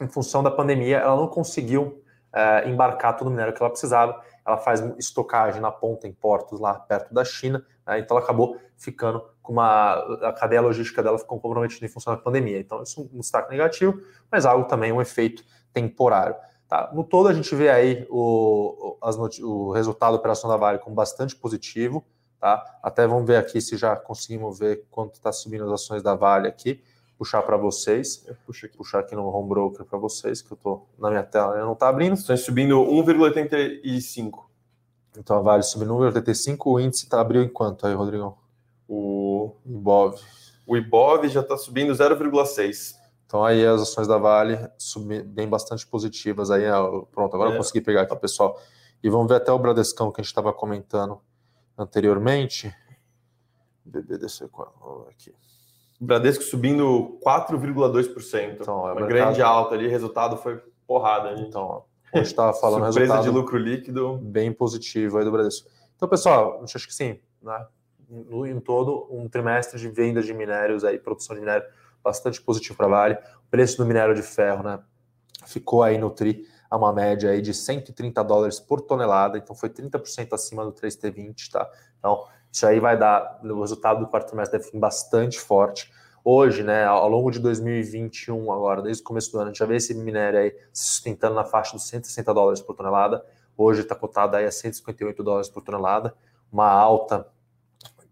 em 0.00 0.08
função 0.08 0.42
da 0.42 0.50
pandemia 0.50 0.98
ela 0.98 1.16
não 1.16 1.26
conseguiu 1.26 2.02
é, 2.32 2.68
embarcar 2.68 3.16
todo 3.16 3.26
o 3.28 3.30
minério 3.30 3.52
que 3.52 3.60
ela 3.60 3.70
precisava. 3.70 4.20
Ela 4.46 4.56
faz 4.56 4.80
estocagem 4.98 5.60
na 5.60 5.70
ponta 5.70 6.06
em 6.06 6.12
portos 6.12 6.60
lá 6.60 6.74
perto 6.74 7.12
da 7.12 7.24
China, 7.24 7.64
né? 7.86 7.98
então 7.98 8.16
ela 8.16 8.24
acabou 8.24 8.58
ficando 8.76 9.22
com 9.42 9.52
uma. 9.52 9.94
A 10.22 10.32
cadeia 10.32 10.60
logística 10.60 11.02
dela 11.02 11.18
ficou 11.18 11.38
comprometida 11.38 11.84
em 11.84 11.88
função 11.88 12.14
da 12.14 12.20
pandemia. 12.20 12.58
Então, 12.58 12.82
isso 12.82 13.00
é 13.00 13.16
um 13.16 13.20
destaque 13.20 13.50
negativo, 13.50 14.00
mas 14.30 14.46
algo 14.46 14.66
também, 14.66 14.92
um 14.92 15.00
efeito 15.00 15.44
temporário. 15.72 16.34
Tá? 16.70 16.88
No 16.94 17.02
todo, 17.02 17.28
a 17.28 17.34
gente 17.34 17.52
vê 17.54 17.68
aí 17.68 18.06
o, 18.08 18.96
o 19.42 19.72
resultado 19.72 20.12
da 20.12 20.18
operação 20.18 20.48
da 20.48 20.56
Vale 20.56 20.78
como 20.78 20.94
bastante 20.94 21.34
positivo. 21.34 22.04
Tá? 22.38 22.78
Até 22.80 23.06
vamos 23.06 23.26
ver 23.26 23.36
aqui 23.36 23.60
se 23.60 23.76
já 23.76 23.96
conseguimos 23.96 24.60
ver 24.60 24.86
quanto 24.88 25.14
está 25.14 25.32
subindo 25.32 25.64
as 25.64 25.72
ações 25.72 26.02
da 26.02 26.14
Vale 26.14 26.46
aqui 26.46 26.80
puxar 27.18 27.42
para 27.42 27.58
vocês. 27.58 28.24
Eu 28.26 28.34
puxo 28.46 28.64
aqui. 28.64 28.78
Puxar 28.78 29.00
aqui 29.00 29.14
no 29.14 29.26
home 29.26 29.48
broker 29.48 29.84
para 29.84 29.98
vocês, 29.98 30.40
que 30.40 30.50
eu 30.50 30.54
estou 30.54 30.88
na 30.98 31.10
minha 31.10 31.22
tela, 31.22 31.58
não 31.58 31.74
está 31.74 31.88
abrindo. 31.88 32.14
Estão 32.14 32.34
subindo 32.36 32.76
1,85. 32.80 34.44
Então 35.18 35.36
a 35.36 35.40
Vale 35.42 35.62
subindo 35.62 35.92
1,85, 35.92 36.56
o 36.64 36.80
índice 36.80 37.08
tá, 37.08 37.20
abriu 37.20 37.42
em 37.42 37.48
quanto 37.48 37.86
aí, 37.86 37.92
Rodrigão? 37.92 38.38
O 38.88 39.56
Ibov. 39.66 40.18
O 40.66 40.76
Ibov 40.76 41.28
já 41.28 41.40
está 41.40 41.58
subindo 41.58 41.92
0,6. 41.92 42.99
Então 43.30 43.44
aí 43.44 43.64
as 43.64 43.82
ações 43.82 44.08
da 44.08 44.18
Vale 44.18 44.58
bem 45.24 45.48
bastante 45.48 45.86
positivas 45.86 46.50
aí. 46.50 46.64
Pronto, 47.12 47.32
agora 47.32 47.50
é. 47.50 47.52
eu 47.52 47.58
consegui 47.58 47.80
pegar 47.80 48.02
aqui, 48.02 48.16
pessoal. 48.16 48.60
E 49.00 49.08
vamos 49.08 49.28
ver 49.28 49.36
até 49.36 49.52
o 49.52 49.58
Bradescão 49.58 50.10
que 50.10 50.20
a 50.20 50.22
gente 50.24 50.30
estava 50.32 50.52
comentando 50.52 51.20
anteriormente. 51.78 52.74
BBDC 53.84 54.50
aqui. 55.08 55.32
Bradesco 56.00 56.42
subindo 56.42 57.20
4,2%. 57.24 58.58
Então, 58.60 58.78
é 58.78 58.92
uma 58.92 58.94
mercado... 58.94 59.08
grande 59.08 59.42
alta 59.42 59.76
ali, 59.76 59.86
resultado 59.86 60.36
foi 60.36 60.60
porrada. 60.84 61.30
Né? 61.36 61.44
Então, 61.46 61.84
a 62.12 62.16
gente 62.16 62.26
estava 62.26 62.52
falando 62.58 62.82
Surpresa 62.86 63.14
resultado 63.14 63.22
de 63.22 63.30
lucro 63.30 63.56
líquido. 63.56 64.18
Bem 64.24 64.52
positivo 64.52 65.18
aí 65.18 65.24
do 65.24 65.30
Bradesco. 65.30 65.70
Então, 65.94 66.08
pessoal, 66.08 66.64
acho 66.64 66.84
que 66.84 66.92
sim, 66.92 67.20
né? 67.40 67.64
No, 68.08 68.44
em 68.44 68.58
todo, 68.58 69.06
um 69.08 69.28
trimestre 69.28 69.78
de 69.78 69.88
venda 69.88 70.20
de 70.20 70.34
minérios 70.34 70.82
aí, 70.82 70.98
produção 70.98 71.36
de 71.36 71.42
minério 71.42 71.64
bastante 72.02 72.40
positivo 72.40 72.76
para 72.76 72.86
a 72.86 72.90
Vale. 72.90 73.14
O 73.14 73.50
preço 73.50 73.76
do 73.76 73.86
minério 73.86 74.14
de 74.14 74.22
ferro, 74.22 74.62
né? 74.62 74.80
Ficou 75.46 75.82
aí 75.82 75.98
no 75.98 76.10
TRI 76.10 76.46
a 76.70 76.76
uma 76.76 76.92
média 76.92 77.30
aí 77.30 77.42
de 77.42 77.52
130 77.52 78.22
dólares 78.22 78.60
por 78.60 78.80
tonelada, 78.80 79.36
então 79.36 79.56
foi 79.56 79.68
30% 79.68 80.32
acima 80.32 80.64
do 80.64 80.72
3T20, 80.72 81.50
tá? 81.50 81.68
Então, 81.98 82.24
isso 82.50 82.66
aí 82.66 82.78
vai 82.78 82.96
dar, 82.96 83.40
o 83.42 83.60
resultado 83.60 84.00
do 84.00 84.06
quarto 84.06 84.28
trimestre 84.28 84.58
deve 84.58 84.70
vir 84.70 84.78
bastante 84.78 85.38
forte. 85.38 85.92
Hoje, 86.24 86.62
né, 86.62 86.84
ao 86.84 87.08
longo 87.08 87.30
de 87.30 87.38
2021, 87.40 88.52
agora, 88.52 88.82
desde 88.82 89.02
o 89.02 89.06
começo 89.06 89.32
do 89.32 89.38
ano, 89.38 89.46
a 89.46 89.48
gente 89.48 89.58
já 89.58 89.66
vê 89.66 89.76
esse 89.76 89.94
minério 89.94 90.38
aí 90.38 90.54
se 90.72 90.92
sustentando 90.92 91.34
na 91.34 91.44
faixa 91.44 91.72
dos 91.72 91.88
160 91.88 92.32
dólares 92.32 92.60
por 92.60 92.76
tonelada. 92.76 93.24
Hoje 93.56 93.80
está 93.80 93.94
cotado 93.94 94.36
aí 94.36 94.44
a 94.44 94.50
158 94.50 95.22
dólares 95.24 95.48
por 95.48 95.62
tonelada, 95.62 96.14
uma 96.52 96.68
alta, 96.68 97.26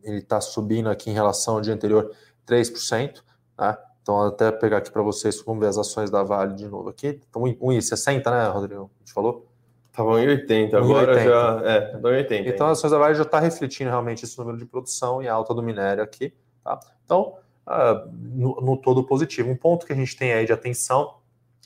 ele 0.03 0.19
está 0.19 0.41
subindo 0.41 0.89
aqui 0.89 1.11
em 1.11 1.15
relação 1.15 1.55
ao 1.55 1.61
dia 1.61 1.75
anterior 1.75 2.13
3%. 2.47 3.23
Né? 3.59 3.77
Então, 4.03 4.23
até 4.23 4.51
pegar 4.51 4.79
aqui 4.79 4.91
para 4.91 5.03
vocês, 5.03 5.43
vamos 5.45 5.61
ver 5.61 5.69
as 5.69 5.77
ações 5.77 6.11
da 6.11 6.23
Vale 6.23 6.55
de 6.55 6.67
novo 6.67 6.89
aqui. 6.89 7.21
Então, 7.29 7.43
1,60, 7.43 8.31
né, 8.31 8.49
Rodrigo? 8.49 8.91
A 8.97 8.99
gente 9.01 9.13
falou? 9.13 9.47
Estava 9.91 10.21
em 10.23 10.29
80, 10.29 10.79
agora 10.79 11.13
80. 11.13 11.29
já. 11.29 11.63
É, 11.65 11.97
em 11.97 12.07
80. 12.07 12.49
Então, 12.49 12.67
a 12.69 12.71
ações 12.71 12.91
da 12.91 12.99
Vale 12.99 13.15
já 13.15 13.23
está 13.23 13.39
refletindo 13.39 13.91
realmente 13.91 14.25
esse 14.25 14.39
número 14.39 14.57
de 14.57 14.65
produção 14.65 15.23
e 15.23 15.29
a 15.29 15.35
alta 15.35 15.53
do 15.53 15.63
minério 15.63 16.03
aqui. 16.03 16.33
Tá? 16.65 16.79
Então, 17.05 17.35
uh, 17.67 18.11
no, 18.13 18.61
no, 18.63 18.77
todo 18.77 19.05
positivo. 19.05 19.51
Um 19.51 19.57
ponto 19.57 19.85
que 19.85 19.93
a 19.93 19.97
gente 19.97 20.17
tem 20.17 20.33
aí 20.33 20.47
de 20.47 20.53
atenção 20.53 21.17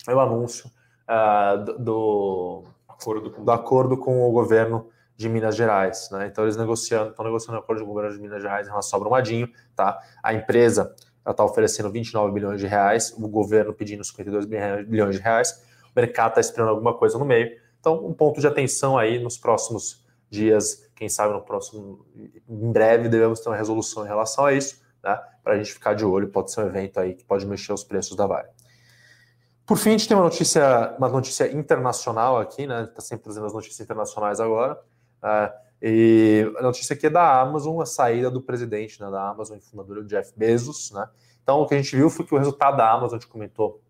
é 0.09 0.15
o 0.15 0.19
anúncio 0.19 0.69
uh, 1.09 1.79
do, 1.79 2.65
acordo 2.89 3.31
com... 3.31 3.45
do 3.45 3.51
acordo 3.53 3.97
com 3.97 4.29
o 4.29 4.33
governo 4.33 4.89
de 5.17 5.29
Minas 5.29 5.55
Gerais. 5.55 6.09
Né? 6.11 6.27
Então, 6.27 6.43
eles 6.45 6.57
negociando, 6.57 7.11
estão 7.11 7.25
negociando 7.25 7.61
o 7.61 7.63
acordo 7.63 7.85
com 7.85 7.91
o 7.91 7.95
governo 7.95 8.17
de 8.17 8.21
Minas 8.21 8.43
Gerais 8.43 8.67
em 8.67 8.71
relação 8.71 8.97
ao 8.97 9.01
Brumadinho. 9.03 9.49
Tá? 9.77 10.01
A 10.23 10.35
empresa 10.35 10.93
está 11.31 11.45
oferecendo 11.45 11.91
29 11.91 12.33
bilhões 12.33 12.61
de 12.61 12.67
reais, 12.67 13.15
o 13.17 13.29
governo 13.29 13.73
pedindo 13.73 14.03
52 14.03 14.47
bilhões 14.87 15.17
de 15.17 15.23
reais. 15.23 15.65
O 15.95 16.01
mercado 16.01 16.31
está 16.31 16.41
esperando 16.41 16.71
alguma 16.71 16.97
coisa 16.97 17.19
no 17.19 17.25
meio. 17.25 17.51
Então, 17.79 18.05
um 18.05 18.13
ponto 18.13 18.41
de 18.41 18.47
atenção 18.47 18.99
aí 18.99 19.23
nos 19.23 19.37
próximos 19.37 20.05
dias, 20.31 20.91
quem 20.95 21.09
sabe 21.09 21.35
no 21.35 21.43
próximo, 21.43 22.07
em 22.49 22.73
breve, 22.73 23.09
devemos 23.09 23.41
ter 23.41 23.49
uma 23.49 23.57
resolução 23.57 24.05
em 24.05 24.09
relação 24.09 24.47
a 24.47 24.53
isso, 24.53 24.81
né? 25.03 25.21
Para 25.45 25.55
a 25.55 25.57
gente 25.59 25.73
ficar 25.73 25.95
de 25.95 26.05
olho, 26.05 26.29
pode 26.29 26.53
ser 26.53 26.63
um 26.63 26.67
evento 26.67 26.99
aí 26.99 27.15
que 27.15 27.25
pode 27.25 27.45
mexer 27.45 27.73
os 27.73 27.85
preços 27.85 28.17
da 28.17 28.27
Vale. 28.27 28.49
Por 29.67 29.77
fim, 29.77 29.91
a 29.91 29.93
gente 29.93 30.09
tem 30.09 30.17
uma 30.17 30.25
notícia, 30.25 30.95
uma 30.99 31.09
notícia 31.09 31.53
internacional 31.53 32.39
aqui, 32.39 32.67
né? 32.67 32.85
Está 32.85 33.01
sempre 33.01 33.25
trazendo 33.25 33.47
as 33.47 33.53
notícias 33.53 33.81
internacionais 33.81 34.41
agora. 34.41 34.79
Uh, 35.23 35.53
e 35.83 36.49
a 36.59 36.63
notícia 36.63 36.95
aqui 36.95 37.09
é 37.09 37.11
da 37.11 37.41
Amazon, 37.41 37.81
a 37.81 37.87
saída 37.87 38.31
do 38.31 38.41
presidente 38.41 39.01
né, 39.03 39.11
da 39.11 39.31
Amazon 39.31 39.59
e 39.59 39.61
fundador 39.61 40.05
Jeff 40.05 40.33
Bezos, 40.37 40.93
né? 40.93 41.09
Então, 41.43 41.61
o 41.61 41.67
que 41.67 41.75
a 41.75 41.77
gente 41.77 41.97
viu 41.97 42.09
foi 42.09 42.25
que 42.25 42.33
o 42.33 42.39
resultado 42.39 42.77
da 42.77 42.89
Amazon, 42.89 43.19
a 43.19 43.21
gente 43.21 43.27
comentou 43.27 43.83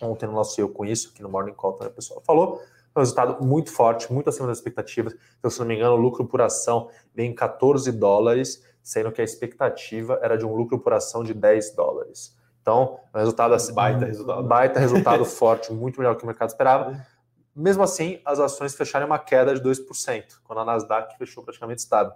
ontem 0.00 0.26
no 0.26 0.32
nosso 0.32 0.60
Eu 0.60 0.68
com 0.68 0.84
isso, 0.84 1.10
aqui 1.12 1.20
no 1.20 1.28
Morning 1.28 1.52
Call, 1.52 1.76
né, 1.80 1.88
o 1.88 1.90
pessoal 1.90 2.22
falou, 2.24 2.60
um 2.94 3.00
resultado 3.00 3.44
muito 3.44 3.72
forte, 3.72 4.12
muito 4.12 4.28
acima 4.28 4.46
das 4.46 4.58
expectativas. 4.58 5.16
Então, 5.38 5.50
se 5.50 5.58
não 5.58 5.66
me 5.66 5.74
engano, 5.74 5.94
o 5.94 5.96
lucro 5.96 6.24
por 6.24 6.40
ação 6.40 6.88
vem 7.12 7.30
em 7.30 7.34
14 7.34 7.90
dólares, 7.90 8.62
sendo 8.80 9.10
que 9.10 9.20
a 9.20 9.24
expectativa 9.24 10.20
era 10.22 10.38
de 10.38 10.46
um 10.46 10.54
lucro 10.54 10.78
por 10.78 10.92
ação 10.92 11.24
de 11.24 11.34
10 11.34 11.74
dólares. 11.74 12.36
Então, 12.60 13.00
um 13.12 13.18
resultado 13.18 13.54
assim, 13.54 13.74
baita 13.74 14.04
resultado, 14.04 14.42
baita 14.44 14.78
resultado 14.78 15.24
forte, 15.24 15.72
muito 15.72 15.98
melhor 15.98 16.14
do 16.14 16.18
que 16.18 16.24
o 16.24 16.26
mercado 16.26 16.50
esperava. 16.50 17.04
Mesmo 17.54 17.82
assim, 17.82 18.20
as 18.24 18.40
ações 18.40 18.74
fecharam 18.74 19.06
uma 19.06 19.18
queda 19.18 19.54
de 19.54 19.60
2%, 19.60 20.40
quando 20.44 20.60
a 20.60 20.64
Nasdaq 20.64 21.16
fechou 21.18 21.44
praticamente 21.44 21.80
estável. 21.80 22.12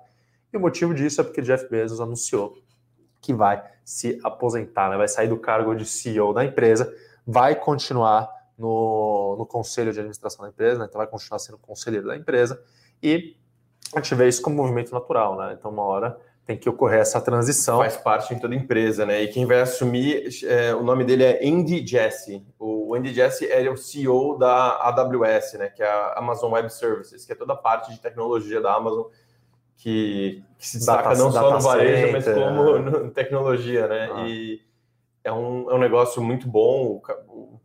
E 0.52 0.56
o 0.56 0.60
motivo 0.60 0.94
disso 0.94 1.20
é 1.20 1.24
porque 1.24 1.42
Jeff 1.42 1.68
Bezos 1.68 2.00
anunciou 2.00 2.56
que 3.20 3.34
vai 3.34 3.62
se 3.84 4.18
aposentar, 4.22 4.90
né? 4.90 4.96
vai 4.96 5.08
sair 5.08 5.28
do 5.28 5.38
cargo 5.38 5.74
de 5.74 5.84
CEO 5.84 6.32
da 6.32 6.44
empresa, 6.44 6.94
vai 7.26 7.54
continuar 7.54 8.30
no, 8.56 9.36
no 9.38 9.44
conselho 9.44 9.92
de 9.92 9.98
administração 9.98 10.44
da 10.44 10.48
empresa, 10.48 10.78
né? 10.78 10.86
então 10.88 10.98
vai 10.98 11.06
continuar 11.06 11.38
sendo 11.38 11.58
conselheiro 11.58 12.06
da 12.06 12.16
empresa, 12.16 12.62
e 13.02 13.36
a 13.94 14.00
gente 14.00 14.14
vê 14.14 14.28
isso 14.28 14.40
como 14.40 14.56
movimento 14.56 14.92
natural, 14.92 15.36
né? 15.36 15.56
Então, 15.58 15.70
uma 15.70 15.82
hora 15.82 16.18
tem 16.46 16.56
que 16.56 16.68
ocorrer 16.68 17.00
essa 17.00 17.20
transição. 17.20 17.78
Faz 17.78 17.96
parte 17.96 18.32
em 18.32 18.38
toda 18.38 18.54
empresa, 18.54 19.04
né? 19.04 19.20
E 19.22 19.28
quem 19.28 19.44
vai 19.44 19.60
assumir, 19.60 20.28
é, 20.44 20.72
o 20.72 20.82
nome 20.82 21.04
dele 21.04 21.24
é 21.24 21.40
Andy 21.44 21.84
Jassy. 21.84 22.46
O 22.56 22.94
Andy 22.94 23.12
Jassy 23.12 23.50
é 23.50 23.68
o 23.68 23.76
CEO 23.76 24.38
da 24.38 24.76
AWS, 24.82 25.54
né? 25.54 25.68
Que 25.68 25.82
é 25.82 25.88
a 25.88 26.14
Amazon 26.18 26.52
Web 26.52 26.72
Services, 26.72 27.26
que 27.26 27.32
é 27.32 27.34
toda 27.34 27.54
a 27.54 27.56
parte 27.56 27.92
de 27.92 28.00
tecnologia 28.00 28.60
da 28.60 28.72
Amazon 28.74 29.06
que, 29.76 30.42
que 30.56 30.66
se 30.66 30.78
destaca 30.78 31.10
data, 31.10 31.18
não 31.18 31.32
só 31.32 31.52
no 31.52 31.60
varejo, 31.60 32.12
mas 32.12 32.24
como 32.24 32.78
na 32.78 33.10
tecnologia, 33.10 33.88
né? 33.88 34.08
Ah. 34.12 34.28
E 34.28 34.60
é 35.24 35.32
um, 35.32 35.68
é 35.70 35.74
um 35.74 35.78
negócio 35.78 36.22
muito 36.22 36.48
bom. 36.48 37.02
O, 37.28 37.60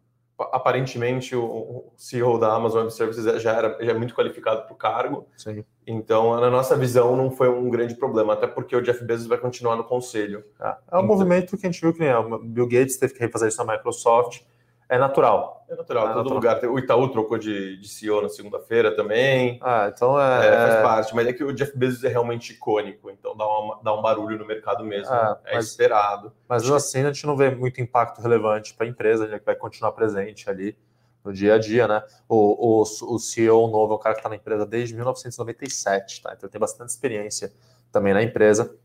aparentemente 0.52 1.36
o 1.36 1.94
CEO 1.96 2.40
da 2.40 2.54
Amazon 2.56 2.82
Web 2.82 2.94
Services 2.94 3.42
já 3.44 3.54
era 3.54 3.78
já 3.80 3.92
é 3.92 3.94
muito 3.94 4.16
qualificado 4.16 4.64
para 4.64 4.74
o 4.74 4.76
cargo. 4.76 5.28
Sim. 5.38 5.64
Então, 5.86 6.40
na 6.40 6.50
nossa 6.50 6.76
visão, 6.76 7.16
não 7.16 7.32
foi 7.32 7.50
um 7.50 7.70
grande 7.70 7.96
problema, 7.96 8.34
até 8.34 8.48
porque 8.48 8.76
o 8.76 8.82
Jeff 8.82 9.04
Bezos 9.04 9.28
vai 9.28 9.38
continuar 9.38 9.76
no 9.76 9.84
conselho. 9.84 10.44
É, 10.60 10.68
é 10.68 10.70
um 10.70 10.76
então... 10.98 11.06
movimento 11.06 11.58
que 11.58 11.66
a 11.66 11.72
gente 11.72 11.82
viu 11.82 11.94
que 11.94 12.00
nem 12.00 12.14
o 12.14 12.40
Bill 12.40 12.68
Gates 12.68 12.98
teve 12.98 13.14
que 13.14 13.20
refazer 13.20 13.50
isso 13.50 13.64
na 13.64 13.74
Microsoft. 13.74 14.42
É 14.88 14.98
natural. 14.98 15.66
É 15.70 15.76
natural, 15.76 16.04
é 16.04 16.14
todo 16.14 16.34
natural. 16.36 16.36
lugar. 16.36 16.70
O 16.70 16.78
Itaú 16.78 17.08
trocou 17.08 17.38
de, 17.38 17.78
de 17.78 17.88
CEO 17.88 18.22
na 18.22 18.28
segunda-feira 18.28 18.94
também. 18.94 19.58
Ah, 19.62 19.90
então 19.94 20.20
é... 20.20 20.48
é... 20.48 20.52
Faz 20.52 20.82
parte, 20.82 21.16
mas 21.16 21.28
é 21.28 21.34
que 21.34 21.44
o 21.46 21.54
Jeff 21.54 21.78
Bezos 21.78 22.04
é 22.04 22.10
realmente 22.10 22.52
icônico, 22.52 23.10
então 23.10 23.36
dá, 23.36 23.48
uma, 23.48 23.80
dá 23.82 23.94
um 23.94 24.02
barulho 24.02 24.38
no 24.38 24.46
mercado 24.46 24.84
mesmo. 24.84 25.14
É, 25.16 25.38
é 25.46 25.56
mas, 25.56 25.68
esperado. 25.68 26.34
Mas 26.48 26.70
assim, 26.70 27.04
a 27.04 27.08
gente 27.08 27.26
não 27.26 27.38
vê 27.38 27.50
muito 27.50 27.80
impacto 27.80 28.22
relevante 28.22 28.74
para 28.74 28.86
a 28.86 28.90
empresa, 28.90 29.28
né, 29.28 29.40
que 29.40 29.46
vai 29.46 29.56
continuar 29.56 29.94
presente 29.94 30.50
ali 30.50 30.78
no 31.24 31.34
dia 31.34 31.56
a 31.56 31.58
dia, 31.60 31.88
né? 31.88 32.04
O, 32.28 32.82
o, 32.82 33.16
o 33.16 33.20
CEO 33.20 33.68
novo 33.68 33.94
é 33.94 33.96
um 33.96 34.00
cara 34.00 34.16
que 34.16 34.20
está 34.20 34.30
na 34.30 34.36
empresa 34.36 34.66
desde 34.66 34.96
1997, 34.96 36.22
tá? 36.22 36.34
Então 36.36 36.50
tem 36.50 36.60
bastante 36.60 36.90
experiência 36.90 37.52
também 37.92 38.14
na 38.14 38.24
empresa. 38.24 38.76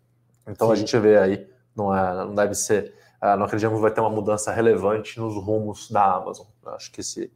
Então 0.46 0.68
Sim. 0.68 0.72
a 0.72 0.76
gente 0.76 0.98
vê 0.98 1.18
aí, 1.18 1.48
não, 1.74 1.94
é, 1.94 2.14
não 2.24 2.34
deve 2.34 2.54
ser 2.54 2.94
ah, 3.20 3.36
não 3.36 3.46
acreditamos 3.46 3.78
que 3.78 3.82
vai 3.82 3.90
ter 3.90 4.00
uma 4.00 4.10
mudança 4.10 4.52
relevante 4.52 5.18
nos 5.18 5.34
rumos 5.34 5.90
da 5.90 6.14
Amazon. 6.14 6.46
Acho 6.66 6.92
que 6.92 7.00
esse, 7.00 7.32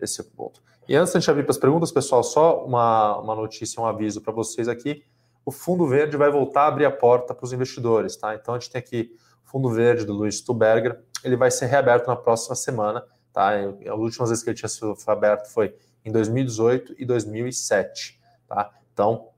esse 0.00 0.20
é 0.20 0.24
o 0.24 0.26
ponto. 0.26 0.62
E 0.88 0.96
antes 0.96 1.12
de 1.12 1.18
a 1.18 1.20
gente 1.20 1.30
abrir 1.30 1.42
para 1.44 1.52
as 1.52 1.58
perguntas, 1.58 1.92
pessoal, 1.92 2.22
só 2.22 2.64
uma, 2.64 3.18
uma 3.18 3.34
notícia, 3.34 3.80
um 3.80 3.86
aviso 3.86 4.20
para 4.20 4.32
vocês 4.32 4.66
aqui. 4.66 5.04
O 5.44 5.52
Fundo 5.52 5.86
Verde 5.86 6.16
vai 6.16 6.30
voltar 6.30 6.62
a 6.62 6.66
abrir 6.66 6.84
a 6.84 6.90
porta 6.90 7.34
para 7.34 7.44
os 7.44 7.52
investidores, 7.52 8.16
tá? 8.16 8.34
Então 8.34 8.54
a 8.54 8.58
gente 8.58 8.70
tem 8.70 8.78
aqui 8.78 9.14
o 9.46 9.50
Fundo 9.50 9.68
Verde 9.68 10.04
do 10.04 10.12
Luiz 10.12 10.38
Stuberger, 10.38 11.00
ele 11.22 11.36
vai 11.36 11.50
ser 11.50 11.66
reaberto 11.66 12.08
na 12.08 12.16
próxima 12.16 12.54
semana, 12.54 13.04
tá? 13.32 13.52
As 13.54 13.98
últimas 13.98 14.28
vezes 14.28 14.44
que 14.44 14.50
ele 14.50 14.56
tinha 14.56 14.68
sido 14.68 14.96
aberto 15.06 15.46
foi 15.46 15.74
em 16.04 16.10
2018 16.10 16.94
e 16.98 17.04
2007, 17.04 18.20
tá? 18.48 18.70
Então, 18.92 19.28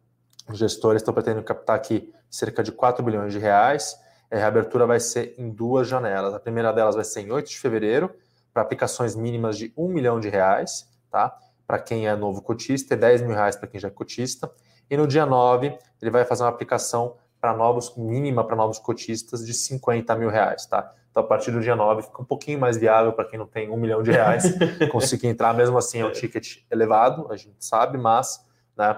os 0.49 0.59
gestores 0.59 1.03
estão 1.03 1.15
pretendendo 1.15 1.45
captar 1.45 1.77
aqui 1.77 2.13
cerca 2.31 2.63
de 2.63 2.73
4 2.73 3.05
bilhões 3.05 3.33
de 3.33 3.39
reais. 3.39 3.97
A 4.31 4.37
reabertura 4.37 4.87
vai 4.87 4.99
ser 4.99 5.35
em 5.39 5.51
duas 5.51 5.87
janelas. 5.87 6.35
A 6.35 6.41
primeira 6.41 6.73
delas 6.73 6.95
vai 6.95 7.05
ser 7.05 7.21
em 7.21 7.31
8 7.31 7.51
de 7.51 7.59
fevereiro, 7.59 8.15
para 8.53 8.63
aplicações 8.63 9.15
mínimas 9.15 9.57
de 9.57 9.73
1 9.77 9.89
milhão 9.89 10.21
de 10.21 10.29
reais, 10.29 10.89
tá? 11.11 11.37
Para 11.67 11.79
quem 11.79 12.07
é 12.07 12.15
novo 12.15 12.43
cotista, 12.43 12.95
e 12.95 12.97
10 12.97 13.23
mil 13.23 13.35
reais 13.35 13.57
para 13.57 13.67
quem 13.67 13.81
já 13.81 13.89
é 13.89 13.91
cotista. 13.91 14.51
E 14.91 14.97
no 14.97 15.07
dia 15.07 15.25
9, 15.25 15.77
ele 16.01 16.11
vai 16.11 16.25
fazer 16.25 16.43
uma 16.43 16.51
aplicação 16.51 17.17
para 17.41 17.57
novos, 17.57 17.97
mínima 17.97 18.47
para 18.47 18.55
novos 18.55 18.79
cotistas 18.79 19.45
de 19.45 19.55
50 19.55 20.15
mil 20.17 20.29
reais, 20.29 20.67
tá? 20.67 20.95
Então, 21.13 21.23
a 21.23 21.27
partir 21.27 21.51
do 21.51 21.61
dia 21.61 21.77
9, 21.77 22.05
fica 22.05 22.23
um 22.23 22.25
pouquinho 22.25 22.59
mais 22.59 22.79
viável 22.79 23.13
para 23.13 23.27
quem 23.27 23.39
não 23.39 23.47
tem 23.47 23.71
um 23.71 23.77
milhão 23.77 24.03
de 24.03 24.11
reais 24.11 24.45
conseguir 24.91 25.27
entrar. 25.27 25.53
Mesmo 25.53 25.77
assim, 25.77 26.01
é 26.01 26.07
um 26.07 26.11
ticket 26.11 26.61
elevado, 26.71 27.31
a 27.31 27.37
gente 27.37 27.55
sabe, 27.59 27.99
mas 27.99 28.43
né, 28.75 28.93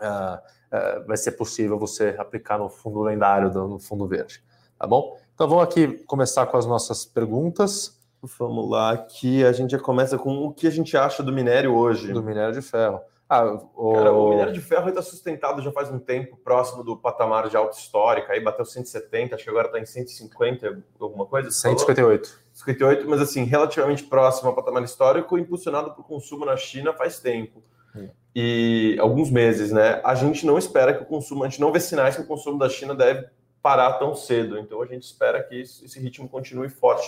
uh, 0.00 0.34
uh, 0.34 1.06
vai 1.06 1.16
ser 1.16 1.32
possível 1.32 1.78
você 1.78 2.16
aplicar 2.18 2.58
no 2.58 2.68
fundo 2.68 3.00
lendário, 3.02 3.50
no 3.50 3.78
fundo 3.78 4.04
verde. 4.08 4.42
Tá 4.76 4.84
bom? 4.84 5.16
Então, 5.32 5.48
vamos 5.48 5.62
aqui 5.62 5.86
começar 6.06 6.44
com 6.46 6.56
as 6.56 6.66
nossas 6.66 7.06
perguntas. 7.06 7.96
Vamos 8.20 8.68
lá, 8.68 8.98
que 8.98 9.44
a 9.44 9.52
gente 9.52 9.70
já 9.70 9.78
começa 9.78 10.18
com 10.18 10.44
o 10.44 10.52
que 10.52 10.66
a 10.66 10.70
gente 10.70 10.96
acha 10.96 11.22
do 11.22 11.32
minério 11.32 11.72
hoje. 11.72 12.12
Do 12.12 12.20
minério 12.20 12.52
de 12.52 12.62
ferro. 12.62 13.00
Ah, 13.28 13.44
o... 13.74 13.92
Cara, 13.92 14.12
o 14.12 14.30
minério 14.30 14.52
de 14.54 14.60
ferro 14.60 14.88
está 14.88 15.02
sustentado 15.02 15.60
já 15.60 15.70
faz 15.70 15.90
um 15.90 15.98
tempo, 15.98 16.36
próximo 16.38 16.82
do 16.82 16.96
patamar 16.96 17.48
de 17.50 17.56
alta 17.56 17.76
histórica, 17.76 18.32
aí 18.32 18.40
bateu 18.40 18.64
170, 18.64 19.34
acho 19.34 19.44
que 19.44 19.50
agora 19.50 19.66
está 19.66 19.78
em 19.78 19.84
150, 19.84 20.82
alguma 20.98 21.26
coisa? 21.26 21.50
158. 21.50 22.40
58, 22.54 23.08
mas 23.08 23.20
assim, 23.20 23.44
relativamente 23.44 24.04
próximo 24.04 24.48
ao 24.48 24.54
patamar 24.54 24.82
histórico, 24.82 25.36
impulsionado 25.36 25.92
por 25.92 26.06
consumo 26.06 26.46
na 26.46 26.56
China 26.56 26.94
faz 26.94 27.20
tempo. 27.20 27.62
Hum. 27.94 28.08
E 28.34 28.96
alguns 28.98 29.30
meses, 29.30 29.72
né? 29.72 30.00
A 30.02 30.14
gente 30.14 30.46
não 30.46 30.56
espera 30.56 30.94
que 30.94 31.02
o 31.02 31.06
consumo, 31.06 31.44
a 31.44 31.48
gente 31.48 31.60
não 31.60 31.70
vê 31.70 31.80
sinais 31.80 32.16
que 32.16 32.22
o 32.22 32.26
consumo 32.26 32.58
da 32.58 32.68
China 32.68 32.94
deve 32.94 33.28
parar 33.62 33.94
tão 33.94 34.14
cedo. 34.14 34.58
Então 34.58 34.80
a 34.80 34.86
gente 34.86 35.02
espera 35.02 35.42
que 35.42 35.60
esse 35.60 36.00
ritmo 36.00 36.28
continue 36.28 36.68
forte 36.68 37.06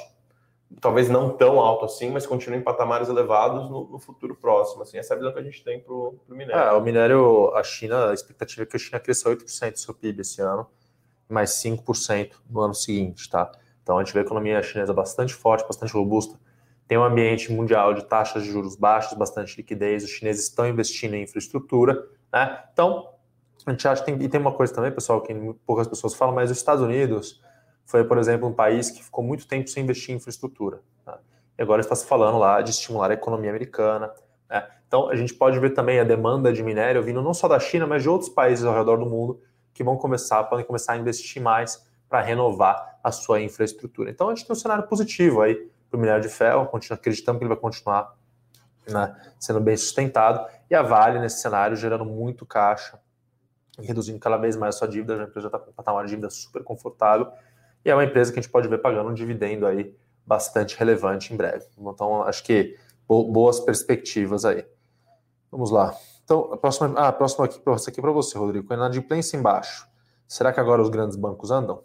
talvez 0.78 1.08
não 1.08 1.30
tão 1.30 1.58
alto 1.58 1.84
assim, 1.84 2.10
mas 2.10 2.26
continue 2.26 2.58
em 2.58 2.62
patamares 2.62 3.08
elevados 3.08 3.68
no, 3.68 3.88
no 3.88 3.98
futuro 3.98 4.34
próximo. 4.36 4.82
Assim, 4.82 4.98
essa 4.98 5.14
é 5.14 5.16
a 5.16 5.18
visão 5.18 5.32
que 5.32 5.38
a 5.38 5.42
gente 5.42 5.64
tem 5.64 5.80
para 5.80 5.92
o 5.92 6.20
minério. 6.28 6.60
É, 6.60 6.72
o 6.72 6.80
minério, 6.80 7.54
a 7.54 7.62
China, 7.62 8.10
a 8.10 8.14
expectativa 8.14 8.62
é 8.62 8.66
que 8.66 8.76
a 8.76 8.78
China 8.78 9.00
cresça 9.00 9.28
8% 9.28 9.72
do 9.72 9.78
seu 9.78 9.94
PIB 9.94 10.20
esse 10.20 10.40
ano, 10.40 10.66
mais 11.28 11.50
5% 11.62 12.32
no 12.48 12.60
ano 12.60 12.74
seguinte, 12.74 13.28
tá? 13.28 13.50
Então 13.82 13.98
a 13.98 14.04
gente 14.04 14.12
vê 14.12 14.20
a 14.20 14.22
economia 14.22 14.62
chinesa 14.62 14.92
bastante 14.92 15.34
forte, 15.34 15.66
bastante 15.66 15.92
robusta. 15.92 16.38
Tem 16.86 16.98
um 16.98 17.04
ambiente 17.04 17.52
mundial 17.52 17.94
de 17.94 18.04
taxas 18.04 18.42
de 18.42 18.50
juros 18.50 18.76
baixas, 18.76 19.16
bastante 19.16 19.56
liquidez, 19.56 20.04
os 20.04 20.10
chineses 20.10 20.44
estão 20.44 20.68
investindo 20.68 21.14
em 21.14 21.22
infraestrutura, 21.22 22.08
né? 22.32 22.64
Então, 22.72 23.14
a 23.66 23.70
gente 23.70 23.86
acha 23.86 24.02
tem, 24.02 24.20
e 24.20 24.28
tem 24.28 24.40
uma 24.40 24.52
coisa 24.52 24.74
também, 24.74 24.90
pessoal, 24.90 25.20
que 25.20 25.34
poucas 25.66 25.86
pessoas 25.86 26.14
falam, 26.14 26.34
mas 26.34 26.50
os 26.50 26.56
Estados 26.56 26.82
Unidos 26.82 27.40
foi, 27.90 28.04
por 28.04 28.18
exemplo, 28.18 28.48
um 28.48 28.52
país 28.52 28.88
que 28.88 29.02
ficou 29.02 29.24
muito 29.24 29.48
tempo 29.48 29.68
sem 29.68 29.82
investir 29.82 30.14
em 30.14 30.18
infraestrutura. 30.18 30.80
Tá? 31.04 31.18
E 31.58 31.62
agora 31.62 31.80
está 31.80 31.96
se 31.96 32.06
falando 32.06 32.38
lá 32.38 32.62
de 32.62 32.70
estimular 32.70 33.10
a 33.10 33.14
economia 33.14 33.50
americana. 33.50 34.12
Né? 34.48 34.64
Então, 34.86 35.10
a 35.10 35.16
gente 35.16 35.34
pode 35.34 35.58
ver 35.58 35.70
também 35.70 35.98
a 35.98 36.04
demanda 36.04 36.52
de 36.52 36.62
minério 36.62 37.02
vindo 37.02 37.20
não 37.20 37.34
só 37.34 37.48
da 37.48 37.58
China, 37.58 37.88
mas 37.88 38.04
de 38.04 38.08
outros 38.08 38.30
países 38.30 38.64
ao 38.64 38.72
redor 38.72 38.96
do 38.98 39.06
mundo 39.06 39.40
que 39.74 39.82
vão 39.82 39.96
começar, 39.96 40.44
podem 40.44 40.64
começar 40.64 40.92
a 40.92 40.98
investir 40.98 41.42
mais 41.42 41.84
para 42.08 42.20
renovar 42.20 43.00
a 43.02 43.10
sua 43.10 43.40
infraestrutura. 43.40 44.08
Então, 44.08 44.28
a 44.28 44.34
gente 44.36 44.46
tem 44.46 44.54
um 44.54 44.58
cenário 44.58 44.84
positivo 44.86 45.42
aí 45.42 45.56
para 45.90 45.96
o 45.96 46.00
minério 46.00 46.22
de 46.22 46.28
ferro, 46.28 46.70
acreditamos 46.90 47.38
que 47.40 47.44
ele 47.44 47.52
vai 47.52 47.60
continuar 47.60 48.14
né, 48.86 49.16
sendo 49.36 49.58
bem 49.58 49.76
sustentado, 49.76 50.48
e 50.70 50.76
a 50.76 50.82
Vale, 50.82 51.18
nesse 51.18 51.40
cenário, 51.40 51.76
gerando 51.76 52.04
muito 52.04 52.46
caixa, 52.46 53.00
reduzindo 53.78 54.20
cada 54.20 54.36
vez 54.36 54.56
mais 54.56 54.76
a 54.76 54.78
sua 54.78 54.88
dívida, 54.88 55.14
a 55.14 55.22
empresa 55.24 55.42
já 55.42 55.46
está 55.48 55.58
com 55.58 55.70
um 55.70 55.74
patamar 55.74 56.04
de 56.04 56.10
dívida 56.10 56.30
super 56.30 56.62
confortável, 56.62 57.32
e 57.84 57.90
é 57.90 57.94
uma 57.94 58.04
empresa 58.04 58.32
que 58.32 58.38
a 58.38 58.42
gente 58.42 58.50
pode 58.50 58.68
ver 58.68 58.78
pagando 58.78 59.10
um 59.10 59.14
dividendo 59.14 59.66
aí 59.66 59.94
bastante 60.26 60.78
relevante 60.78 61.32
em 61.32 61.36
breve. 61.36 61.66
Então, 61.78 62.22
acho 62.22 62.44
que 62.44 62.76
boas 63.08 63.60
perspectivas 63.60 64.44
aí. 64.44 64.64
Vamos 65.50 65.70
lá. 65.70 65.94
Então, 66.22 66.52
a 66.52 66.56
próxima, 66.56 66.94
ah, 66.96 67.08
a 67.08 67.12
próxima 67.12 67.44
aqui, 67.44 67.60
essa 67.68 67.90
aqui 67.90 68.00
para 68.00 68.12
você, 68.12 68.38
Rodrigo. 68.38 68.72
Inadimplência 68.72 69.36
embaixo. 69.36 69.88
Será 70.28 70.52
que 70.52 70.60
agora 70.60 70.80
os 70.80 70.88
grandes 70.88 71.16
bancos 71.16 71.50
andam? 71.50 71.82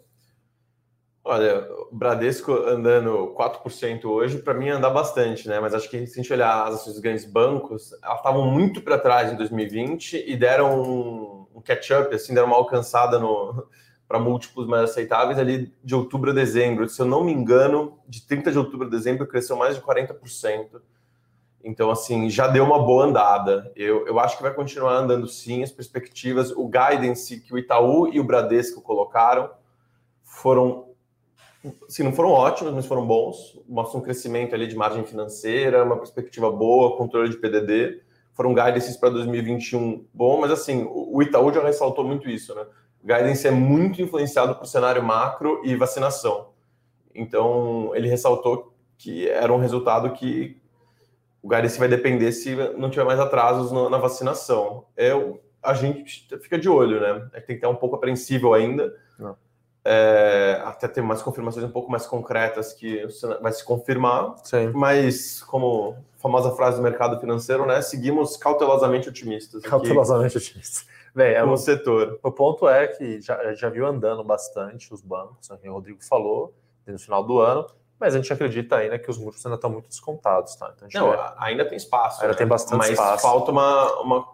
Olha, 1.24 1.68
o 1.90 1.96
Bradesco 1.96 2.52
andando 2.52 3.34
4% 3.36 4.04
hoje, 4.04 4.38
para 4.38 4.54
mim 4.54 4.68
andar 4.68 4.90
bastante, 4.90 5.48
né? 5.48 5.58
Mas 5.58 5.74
acho 5.74 5.90
que 5.90 6.06
se 6.06 6.20
a 6.20 6.22
gente 6.22 6.32
olhar 6.32 6.68
as 6.68 6.76
ações 6.76 6.92
dos 6.92 7.02
grandes 7.02 7.24
bancos, 7.24 7.92
elas 8.00 8.18
estavam 8.18 8.48
muito 8.48 8.80
para 8.80 8.96
trás 8.96 9.32
em 9.32 9.36
2020 9.36 10.24
e 10.24 10.36
deram 10.36 10.80
um, 10.80 11.46
um 11.56 11.60
catch-up, 11.60 12.14
assim, 12.14 12.32
deram 12.32 12.46
uma 12.46 12.56
alcançada 12.56 13.18
no, 13.18 13.66
para 14.08 14.18
múltiplos 14.18 14.66
mais 14.66 14.90
aceitáveis 14.90 15.38
ali 15.38 15.72
de 15.82 15.94
outubro 15.94 16.30
a 16.30 16.34
dezembro. 16.34 16.88
Se 16.88 17.00
eu 17.00 17.06
não 17.06 17.24
me 17.24 17.32
engano, 17.32 17.98
de 18.08 18.22
30 18.22 18.52
de 18.52 18.58
outubro 18.58 18.86
a 18.86 18.90
dezembro 18.90 19.26
cresceu 19.26 19.56
mais 19.56 19.74
de 19.74 19.82
40%. 19.82 20.80
Então, 21.64 21.90
assim, 21.90 22.30
já 22.30 22.46
deu 22.46 22.62
uma 22.62 22.78
boa 22.78 23.06
andada. 23.06 23.72
Eu, 23.74 24.06
eu 24.06 24.20
acho 24.20 24.36
que 24.36 24.42
vai 24.44 24.54
continuar 24.54 24.92
andando 24.92 25.26
sim. 25.26 25.64
As 25.64 25.72
perspectivas, 25.72 26.52
o 26.52 26.68
guidance 26.68 27.40
que 27.40 27.52
o 27.52 27.58
Itaú 27.58 28.06
e 28.12 28.20
o 28.20 28.24
Bradesco 28.24 28.80
colocaram 28.80 29.50
foram, 30.22 30.90
assim, 31.88 32.04
não 32.04 32.12
foram 32.12 32.30
ótimos, 32.30 32.72
mas 32.72 32.86
foram 32.86 33.04
bons. 33.04 33.60
Mostram 33.68 34.00
um 34.00 34.04
crescimento 34.04 34.54
ali 34.54 34.68
de 34.68 34.76
margem 34.76 35.04
financeira, 35.04 35.82
uma 35.82 35.96
perspectiva 35.96 36.48
boa, 36.52 36.96
controle 36.96 37.30
de 37.30 37.36
PDD. 37.36 38.00
Foram 38.32 38.54
guidances 38.54 38.96
para 38.96 39.10
2021 39.10 40.04
bom, 40.14 40.40
mas 40.40 40.52
assim, 40.52 40.86
o 40.88 41.20
Itaú 41.20 41.52
já 41.52 41.64
ressaltou 41.64 42.04
muito 42.04 42.28
isso, 42.28 42.54
né? 42.54 42.64
Guidance 43.06 43.46
é 43.46 43.50
muito 43.52 44.02
influenciado 44.02 44.56
por 44.56 44.66
cenário 44.66 45.02
macro 45.02 45.60
e 45.64 45.76
vacinação. 45.76 46.48
Então, 47.14 47.92
ele 47.94 48.08
ressaltou 48.08 48.74
que 48.98 49.28
era 49.28 49.52
um 49.52 49.58
resultado 49.58 50.10
que 50.12 50.60
o 51.40 51.48
guidance 51.48 51.78
vai 51.78 51.86
depender 51.86 52.32
se 52.32 52.56
não 52.76 52.90
tiver 52.90 53.04
mais 53.04 53.20
atrasos 53.20 53.70
na 53.70 53.96
vacinação. 53.98 54.84
É, 54.96 55.12
a 55.62 55.72
gente 55.72 56.26
fica 56.40 56.58
de 56.58 56.68
olho, 56.68 57.00
né? 57.00 57.28
Tem 57.32 57.42
que 57.42 57.52
estar 57.54 57.68
um 57.68 57.76
pouco 57.76 57.94
apreensível 57.94 58.52
ainda. 58.52 58.92
É, 59.88 60.60
até 60.64 60.88
ter 60.88 61.00
mais 61.00 61.22
confirmações 61.22 61.64
um 61.64 61.70
pouco 61.70 61.88
mais 61.88 62.04
concretas 62.06 62.72
que 62.72 63.06
vai 63.40 63.52
se 63.52 63.64
confirmar. 63.64 64.34
Sim. 64.42 64.72
Mas, 64.74 65.40
como 65.42 65.96
famosa 66.16 66.50
frase 66.56 66.78
do 66.78 66.82
mercado 66.82 67.20
financeiro, 67.20 67.64
né? 67.64 67.80
Seguimos 67.80 68.36
cautelosamente 68.36 69.08
otimistas. 69.08 69.62
Cautelosamente 69.62 70.36
otimistas. 70.36 70.86
Bem, 71.16 71.32
é 71.32 71.42
no 71.42 71.56
setor. 71.56 72.20
O 72.22 72.30
ponto 72.30 72.68
é 72.68 72.86
que 72.86 73.22
já, 73.22 73.54
já 73.54 73.70
viu 73.70 73.86
andando 73.86 74.22
bastante 74.22 74.92
os 74.92 75.00
bancos, 75.00 75.48
né, 75.48 75.56
que 75.56 75.66
o 75.66 75.72
Rodrigo 75.72 76.04
falou, 76.04 76.54
no 76.86 76.98
final 76.98 77.24
do 77.24 77.40
ano, 77.40 77.66
mas 77.98 78.14
a 78.14 78.18
gente 78.18 78.30
acredita 78.30 78.76
ainda 78.76 78.98
que 78.98 79.10
os 79.10 79.16
múltiplos 79.16 79.46
ainda 79.46 79.56
estão 79.56 79.70
muito 79.70 79.88
descontados, 79.88 80.54
tá? 80.56 80.74
Então, 80.76 80.88
Não, 81.00 81.12
vê... 81.12 81.18
ainda 81.38 81.64
tem 81.64 81.78
espaço. 81.78 82.20
Ainda 82.20 82.34
né? 82.34 82.38
tem 82.38 82.46
bastante 82.46 82.76
mas 82.76 82.90
espaço. 82.90 83.22
falta 83.22 83.50
uma, 83.50 84.00
uma, 84.02 84.28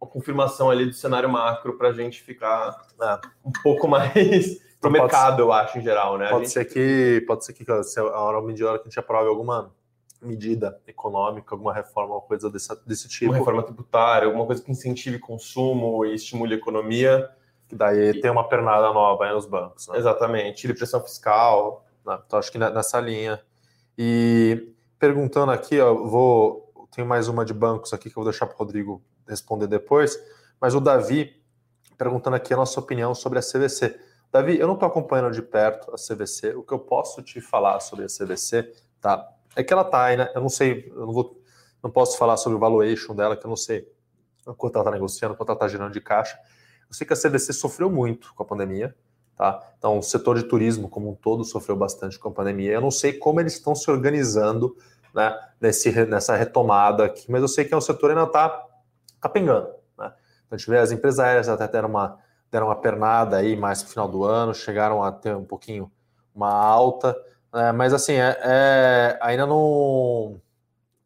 uma, 0.00 0.08
confirmação 0.08 0.70
ali 0.70 0.86
do 0.86 0.92
cenário 0.92 1.28
macro 1.28 1.76
para 1.76 1.88
a 1.88 1.92
gente 1.92 2.22
ficar 2.22 2.80
é. 3.02 3.18
um 3.44 3.50
pouco 3.50 3.88
mais 3.90 4.60
para 4.80 4.88
o 4.88 4.92
mercado, 4.92 5.36
ser, 5.38 5.42
eu 5.42 5.52
acho, 5.52 5.78
em 5.78 5.82
geral, 5.82 6.16
né? 6.16 6.28
Pode 6.28 6.44
gente... 6.44 6.52
ser 6.52 6.64
que 6.64 7.24
pode 7.26 7.44
ser 7.44 7.54
que 7.54 7.64
a 7.68 8.20
hora 8.20 8.52
de 8.52 8.64
hora 8.64 8.78
que 8.78 8.84
a 8.84 8.88
gente 8.88 9.00
aprove 9.00 9.28
alguma 9.28 9.74
medida 10.22 10.80
econômica, 10.86 11.54
alguma 11.54 11.72
reforma, 11.72 12.14
alguma 12.14 12.28
coisa 12.28 12.50
desse, 12.50 12.68
desse 12.86 13.08
tipo. 13.08 13.32
Uma 13.32 13.38
reforma 13.38 13.62
tributária, 13.62 14.26
alguma 14.26 14.46
coisa 14.46 14.62
que 14.62 14.70
incentive 14.70 15.18
consumo 15.18 16.04
e 16.04 16.14
estimule 16.14 16.54
a 16.54 16.56
economia. 16.56 17.30
Que 17.68 17.74
daí 17.74 18.10
e... 18.10 18.20
tem 18.20 18.30
uma 18.30 18.48
pernada 18.48 18.92
nova 18.92 19.24
aí 19.24 19.32
nos 19.32 19.46
bancos. 19.46 19.88
Né? 19.88 19.98
Exatamente, 19.98 20.62
tire 20.62 20.74
pressão 20.74 21.00
fiscal. 21.02 21.84
Né? 22.04 22.18
Então 22.26 22.38
acho 22.38 22.50
que 22.50 22.58
nessa 22.58 23.00
linha. 23.00 23.40
E 23.96 24.74
perguntando 24.98 25.52
aqui, 25.52 25.80
ó, 25.80 25.94
vou. 25.94 26.62
Tem 26.94 27.04
mais 27.04 27.26
uma 27.26 27.44
de 27.44 27.54
bancos 27.54 27.94
aqui 27.94 28.10
que 28.10 28.18
eu 28.18 28.22
vou 28.22 28.30
deixar 28.30 28.46
para 28.46 28.54
o 28.54 28.58
Rodrigo 28.58 29.02
responder 29.26 29.66
depois, 29.66 30.22
mas 30.60 30.74
o 30.74 30.80
Davi 30.80 31.42
perguntando 31.96 32.36
aqui 32.36 32.52
a 32.52 32.56
nossa 32.56 32.78
opinião 32.80 33.14
sobre 33.14 33.38
a 33.38 33.42
CVC. 33.42 33.98
Davi, 34.30 34.58
eu 34.58 34.66
não 34.66 34.74
estou 34.74 34.88
acompanhando 34.88 35.32
de 35.32 35.42
perto 35.42 35.90
a 35.94 35.96
CVC. 35.96 36.54
O 36.54 36.62
que 36.62 36.72
eu 36.72 36.78
posso 36.78 37.22
te 37.22 37.40
falar 37.40 37.80
sobre 37.80 38.04
a 38.04 38.08
CVC, 38.08 38.72
tá? 39.00 39.28
É 39.54 39.62
que 39.62 39.72
ela 39.72 39.84
tá 39.84 40.04
aí, 40.04 40.16
né? 40.16 40.30
Eu 40.34 40.40
não 40.40 40.48
sei, 40.48 40.90
eu 40.94 41.06
não 41.06 41.12
vou, 41.12 41.40
não 41.82 41.90
posso 41.90 42.16
falar 42.16 42.36
sobre 42.36 42.56
o 42.56 42.58
valuation 42.58 43.14
dela, 43.14 43.36
que 43.36 43.44
eu 43.44 43.48
não 43.48 43.56
sei 43.56 43.88
quanto 44.56 44.74
ela 44.74 44.82
está 44.82 44.90
negociando, 44.90 45.36
quanto 45.36 45.50
ela 45.50 45.56
está 45.56 45.68
gerando 45.68 45.92
de 45.92 46.00
caixa. 46.00 46.38
Eu 46.88 46.94
sei 46.94 47.06
que 47.06 47.12
a 47.12 47.16
CVC 47.16 47.52
sofreu 47.52 47.90
muito 47.90 48.34
com 48.34 48.42
a 48.42 48.46
pandemia, 48.46 48.94
tá? 49.36 49.60
Então, 49.78 49.98
o 49.98 50.02
setor 50.02 50.36
de 50.36 50.44
turismo 50.44 50.88
como 50.88 51.10
um 51.10 51.14
todo 51.14 51.44
sofreu 51.44 51.76
bastante 51.76 52.18
com 52.18 52.28
a 52.28 52.32
pandemia. 52.32 52.72
Eu 52.72 52.80
não 52.80 52.90
sei 52.90 53.12
como 53.12 53.40
eles 53.40 53.54
estão 53.54 53.74
se 53.74 53.90
organizando, 53.90 54.76
né, 55.14 55.38
nesse, 55.60 55.90
nessa 56.06 56.34
retomada 56.36 57.04
aqui, 57.04 57.30
mas 57.30 57.42
eu 57.42 57.48
sei 57.48 57.64
que 57.64 57.74
é 57.74 57.76
um 57.76 57.80
setor 57.80 58.10
que 58.10 58.18
ainda 58.18 58.24
está 58.24 58.66
capengando, 59.20 59.68
né? 59.98 60.12
Então, 60.46 60.52
a 60.52 60.56
gente 60.56 60.68
vê 60.68 60.78
as 60.78 60.90
empresas 60.90 61.20
aéreas 61.20 61.48
até 61.48 61.68
deram 61.68 61.88
uma, 61.88 62.18
deram 62.50 62.66
uma 62.66 62.76
pernada 62.76 63.36
aí 63.36 63.56
mais 63.56 63.82
no 63.82 63.88
final 63.88 64.08
do 64.08 64.24
ano, 64.24 64.54
chegaram 64.54 65.02
a 65.02 65.12
ter 65.12 65.34
um 65.36 65.44
pouquinho 65.44 65.90
uma 66.34 66.50
alta, 66.50 67.16
né? 67.52 67.72
mas 67.72 67.92
assim, 67.92 68.14
é, 68.14 68.38
é 68.42 69.18
ainda 69.20 69.46
não, 69.46 70.40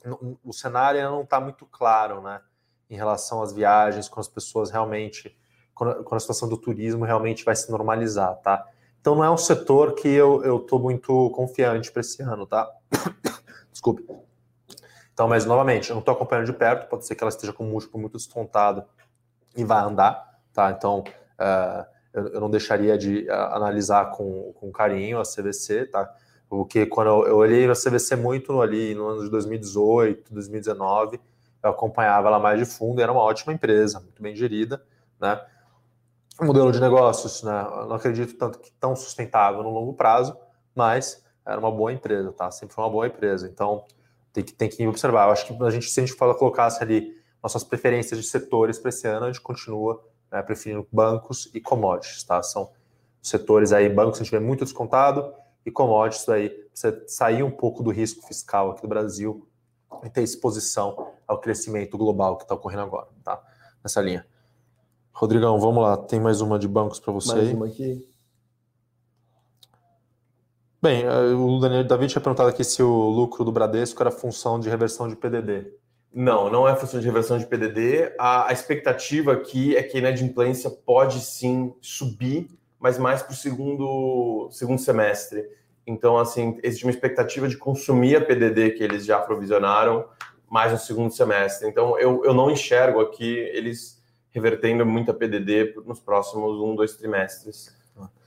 não, 0.04 0.38
o 0.44 0.52
cenário 0.52 1.00
ainda 1.00 1.10
não 1.10 1.22
está 1.22 1.40
muito 1.40 1.66
claro, 1.66 2.20
né, 2.20 2.40
em 2.88 2.96
relação 2.96 3.42
às 3.42 3.52
viagens, 3.52 4.08
com 4.08 4.20
as 4.20 4.28
pessoas 4.28 4.70
realmente, 4.70 5.36
quando, 5.74 6.06
a 6.10 6.20
situação 6.20 6.48
do 6.48 6.56
turismo 6.56 7.04
realmente 7.04 7.44
vai 7.44 7.56
se 7.56 7.70
normalizar, 7.70 8.36
tá? 8.36 8.66
Então 9.00 9.14
não 9.14 9.24
é 9.24 9.30
um 9.30 9.36
setor 9.36 9.94
que 9.94 10.08
eu 10.08 10.56
estou 10.56 10.78
muito 10.78 11.30
confiante 11.30 11.92
para 11.92 12.00
esse 12.00 12.22
ano, 12.22 12.46
tá? 12.46 12.68
Desculpe. 13.70 14.04
Então, 15.12 15.28
mas 15.28 15.46
novamente, 15.46 15.88
eu 15.88 15.94
não 15.94 16.00
estou 16.00 16.12
acompanhando 16.12 16.46
de 16.46 16.52
perto, 16.52 16.88
pode 16.88 17.06
ser 17.06 17.14
que 17.14 17.24
ela 17.24 17.30
esteja 17.30 17.52
com 17.52 17.64
o 17.64 17.66
múltiplo 17.66 17.98
muito 17.98 18.16
descontado 18.18 18.84
e 19.56 19.64
vai 19.64 19.82
andar, 19.82 20.40
tá? 20.52 20.70
Então, 20.70 21.02
uh, 21.40 21.86
eu, 22.12 22.40
não 22.40 22.50
deixaria 22.50 22.98
de 22.98 23.28
analisar 23.30 24.10
com, 24.10 24.52
com 24.54 24.70
carinho 24.70 25.18
a 25.18 25.22
CVC, 25.22 25.86
tá? 25.86 26.14
Porque 26.48 26.86
quando 26.86 27.26
eu, 27.26 27.36
olhei 27.36 27.68
a 27.68 27.74
CVC 27.74 28.16
muito 28.16 28.60
ali 28.60 28.94
no 28.94 29.08
ano 29.08 29.24
de 29.24 29.30
2018, 29.30 30.32
2019, 30.32 31.20
eu 31.62 31.70
acompanhava 31.70 32.28
ela 32.28 32.38
mais 32.38 32.58
de 32.58 32.64
fundo 32.64 33.00
era 33.00 33.10
uma 33.10 33.22
ótima 33.22 33.52
empresa, 33.52 34.00
muito 34.00 34.22
bem 34.22 34.34
gerida, 34.34 34.82
né? 35.20 35.40
modelo 36.40 36.70
de 36.70 36.80
negócios, 36.80 37.42
né? 37.42 37.66
Eu 37.76 37.86
não 37.86 37.96
acredito 37.96 38.34
tanto 38.36 38.58
que 38.58 38.70
tão 38.72 38.94
sustentável 38.94 39.62
no 39.62 39.70
longo 39.70 39.94
prazo, 39.94 40.36
mas 40.74 41.24
era 41.46 41.58
uma 41.58 41.70
boa 41.70 41.92
empresa, 41.92 42.30
tá? 42.32 42.50
Sempre 42.50 42.74
foi 42.74 42.84
uma 42.84 42.90
boa 42.90 43.06
empresa. 43.06 43.48
Então 43.48 43.84
tem 44.32 44.44
que, 44.44 44.52
tem 44.52 44.68
que 44.68 44.86
observar. 44.86 45.26
Eu 45.26 45.32
acho 45.32 45.46
que 45.46 45.62
a 45.62 45.70
gente, 45.70 45.88
se 45.88 45.98
a 45.98 46.04
gente 46.04 46.16
fala, 46.16 46.34
colocasse 46.34 46.82
ali 46.82 47.16
nossas 47.42 47.64
preferências 47.64 48.20
de 48.20 48.26
setores 48.26 48.78
para 48.78 48.90
esse 48.90 49.06
ano, 49.08 49.24
a 49.24 49.32
gente 49.32 49.40
continua 49.40 50.04
né, 50.30 50.42
preferindo 50.42 50.86
bancos 50.92 51.48
e 51.54 51.60
commodities, 51.60 52.22
tá? 52.22 52.42
São 52.42 52.70
setores 53.22 53.72
aí, 53.72 53.88
bancos 53.88 54.20
a 54.20 54.22
gente 54.22 54.30
vê 54.30 54.38
muito 54.38 54.64
descontado 54.64 55.32
e 55.66 55.70
commodities 55.72 56.28
aí, 56.28 56.64
você 56.72 57.02
sair 57.08 57.42
um 57.42 57.50
pouco 57.50 57.82
do 57.82 57.90
risco 57.90 58.24
fiscal 58.24 58.70
aqui 58.70 58.82
do 58.82 58.88
Brasil 58.88 59.46
e 60.04 60.08
ter 60.08 60.22
exposição 60.22 61.12
ao 61.26 61.40
crescimento 61.40 61.98
global 61.98 62.36
que 62.36 62.44
está 62.44 62.54
ocorrendo 62.54 62.82
agora, 62.82 63.08
tá? 63.24 63.42
Nessa 63.82 64.00
linha. 64.00 64.24
Rodrigão, 65.12 65.58
vamos 65.58 65.82
lá. 65.82 65.96
Tem 65.96 66.20
mais 66.20 66.40
uma 66.40 66.56
de 66.56 66.68
bancos 66.68 67.00
para 67.00 67.12
você 67.12 67.34
mais 67.34 67.52
uma 67.52 67.66
aqui. 67.66 68.06
Bem, 70.80 71.02
eh, 71.02 71.34
o 71.34 71.58
Daniel 71.58 71.82
David 71.82 72.12
tinha 72.12 72.22
perguntado 72.22 72.48
aqui 72.48 72.62
se 72.62 72.80
o 72.82 73.08
lucro 73.08 73.44
do 73.44 73.50
Bradesco 73.50 74.00
era 74.00 74.10
função 74.10 74.60
de 74.60 74.68
reversão 74.68 75.08
de 75.08 75.16
PDD. 75.16 75.72
Não, 76.12 76.48
não 76.48 76.68
é 76.68 76.76
função 76.76 77.00
de 77.00 77.06
reversão 77.06 77.38
de 77.38 77.46
PDD. 77.46 78.14
A, 78.18 78.48
a 78.48 78.52
expectativa 78.52 79.32
aqui 79.32 79.74
é 79.76 79.82
que 79.82 79.96
a 79.96 80.00
inadimplência 80.00 80.70
pode 80.70 81.20
sim 81.20 81.74
subir, 81.80 82.48
mas 82.78 82.98
mais 82.98 83.22
para 83.22 83.32
o 83.32 83.36
segundo, 83.36 84.48
segundo 84.50 84.78
semestre. 84.78 85.44
Então, 85.86 86.18
assim, 86.18 86.58
existe 86.62 86.84
uma 86.84 86.90
expectativa 86.90 87.48
de 87.48 87.56
consumir 87.56 88.16
a 88.16 88.20
PDD 88.20 88.72
que 88.72 88.82
eles 88.82 89.04
já 89.04 89.18
provisionaram 89.18 90.04
mais 90.48 90.72
no 90.72 90.78
segundo 90.78 91.10
semestre. 91.10 91.68
Então, 91.68 91.98
eu, 91.98 92.24
eu 92.24 92.34
não 92.34 92.50
enxergo 92.50 93.00
aqui 93.00 93.36
eles 93.38 94.02
revertendo 94.30 94.84
muita 94.84 95.14
PDD 95.14 95.74
nos 95.86 96.00
próximos 96.00 96.60
um, 96.60 96.74
dois 96.74 96.94
trimestres. 96.96 97.74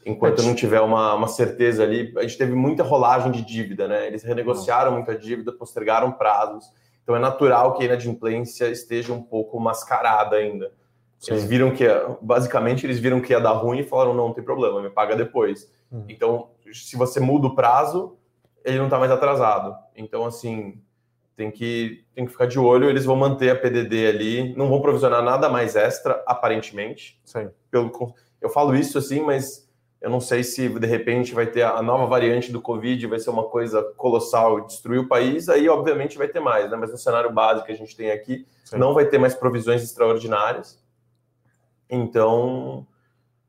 Enquanto 0.06 0.42
não 0.42 0.56
tiver 0.56 0.82
uma, 0.82 1.14
uma 1.14 1.28
certeza 1.28 1.84
ali, 1.84 2.14
a 2.18 2.22
gente 2.22 2.38
teve 2.38 2.54
muita 2.54 2.82
rolagem 2.82 3.32
de 3.32 3.44
dívida, 3.44 3.88
né? 3.88 4.08
Eles 4.08 4.24
renegociaram 4.24 4.94
muita 4.94 5.16
dívida, 5.16 5.52
postergaram 5.52 6.12
prazos. 6.12 6.66
Então 7.04 7.16
é 7.16 7.20
natural 7.20 7.76
que 7.76 7.84
a 7.84 7.86
inadimplência 7.86 8.70
esteja 8.70 9.14
um 9.14 9.22
pouco 9.22 9.60
mascarada 9.60 10.38
ainda. 10.38 10.72
Sim. 11.20 11.34
Eles 11.34 11.44
viram 11.44 11.72
que, 11.72 11.86
basicamente, 12.22 12.86
eles 12.86 12.98
viram 12.98 13.20
que 13.20 13.34
ia 13.34 13.40
dar 13.40 13.52
ruim 13.52 13.80
e 13.80 13.84
falaram: 13.84 14.14
não, 14.14 14.30
não 14.30 14.34
tem 14.34 14.44
problema, 14.44 14.82
me 14.82 14.90
paga 14.90 15.16
depois. 15.16 15.70
Hum. 15.92 16.06
Então, 16.08 16.52
se 16.72 16.96
você 16.96 17.20
muda 17.20 17.48
o 17.48 17.56
prazo, 17.56 18.18
ele 18.64 18.78
não 18.78 18.86
está 18.86 18.98
mais 18.98 19.12
atrasado. 19.12 19.76
Então, 19.96 20.26
assim, 20.26 20.82
tem 21.36 21.52
que, 21.52 22.06
tem 22.16 22.26
que 22.26 22.32
ficar 22.32 22.46
de 22.46 22.58
olho. 22.58 22.90
Eles 22.90 23.04
vão 23.04 23.18
manter 23.18 23.50
a 23.50 23.56
PDD 23.56 24.08
ali, 24.08 24.56
não 24.56 24.70
vão 24.70 24.82
provisionar 24.82 25.22
nada 25.22 25.50
mais 25.50 25.76
extra, 25.76 26.24
aparentemente. 26.26 27.20
Sim. 27.26 27.50
Pelo, 27.70 27.92
eu 28.42 28.50
falo 28.50 28.74
isso 28.74 28.98
assim, 28.98 29.22
mas 29.22 29.70
eu 30.02 30.10
não 30.10 30.22
sei 30.22 30.44
se 30.44 30.70
de 30.70 30.88
repente 30.88 31.34
vai 31.34 31.46
ter 31.46 31.64
a 31.64 31.82
nova 31.82 32.06
variante 32.06 32.52
do 32.52 32.62
Covid, 32.62 33.08
vai 33.08 33.20
ser 33.20 33.30
uma 33.30 33.44
coisa 33.44 33.84
colossal, 33.98 34.66
destruir 34.66 35.00
o 35.00 35.08
país. 35.10 35.50
Aí, 35.50 35.68
obviamente, 35.68 36.18
vai 36.18 36.30
ter 36.30 36.40
mais, 36.40 36.72
né? 36.72 36.78
Mas 36.78 36.92
no 36.92 36.98
cenário 36.98 37.34
básico 37.34 37.68
que 37.68 37.74
a 37.74 37.78
gente 37.78 37.96
tem 37.96 38.10
aqui, 38.10 38.46
Sim. 38.64 38.78
não 38.78 38.94
vai 38.94 39.06
ter 39.06 39.18
mais 39.18 39.36
provisões 39.36 39.84
extraordinárias. 39.84 40.80
Então, 41.90 42.86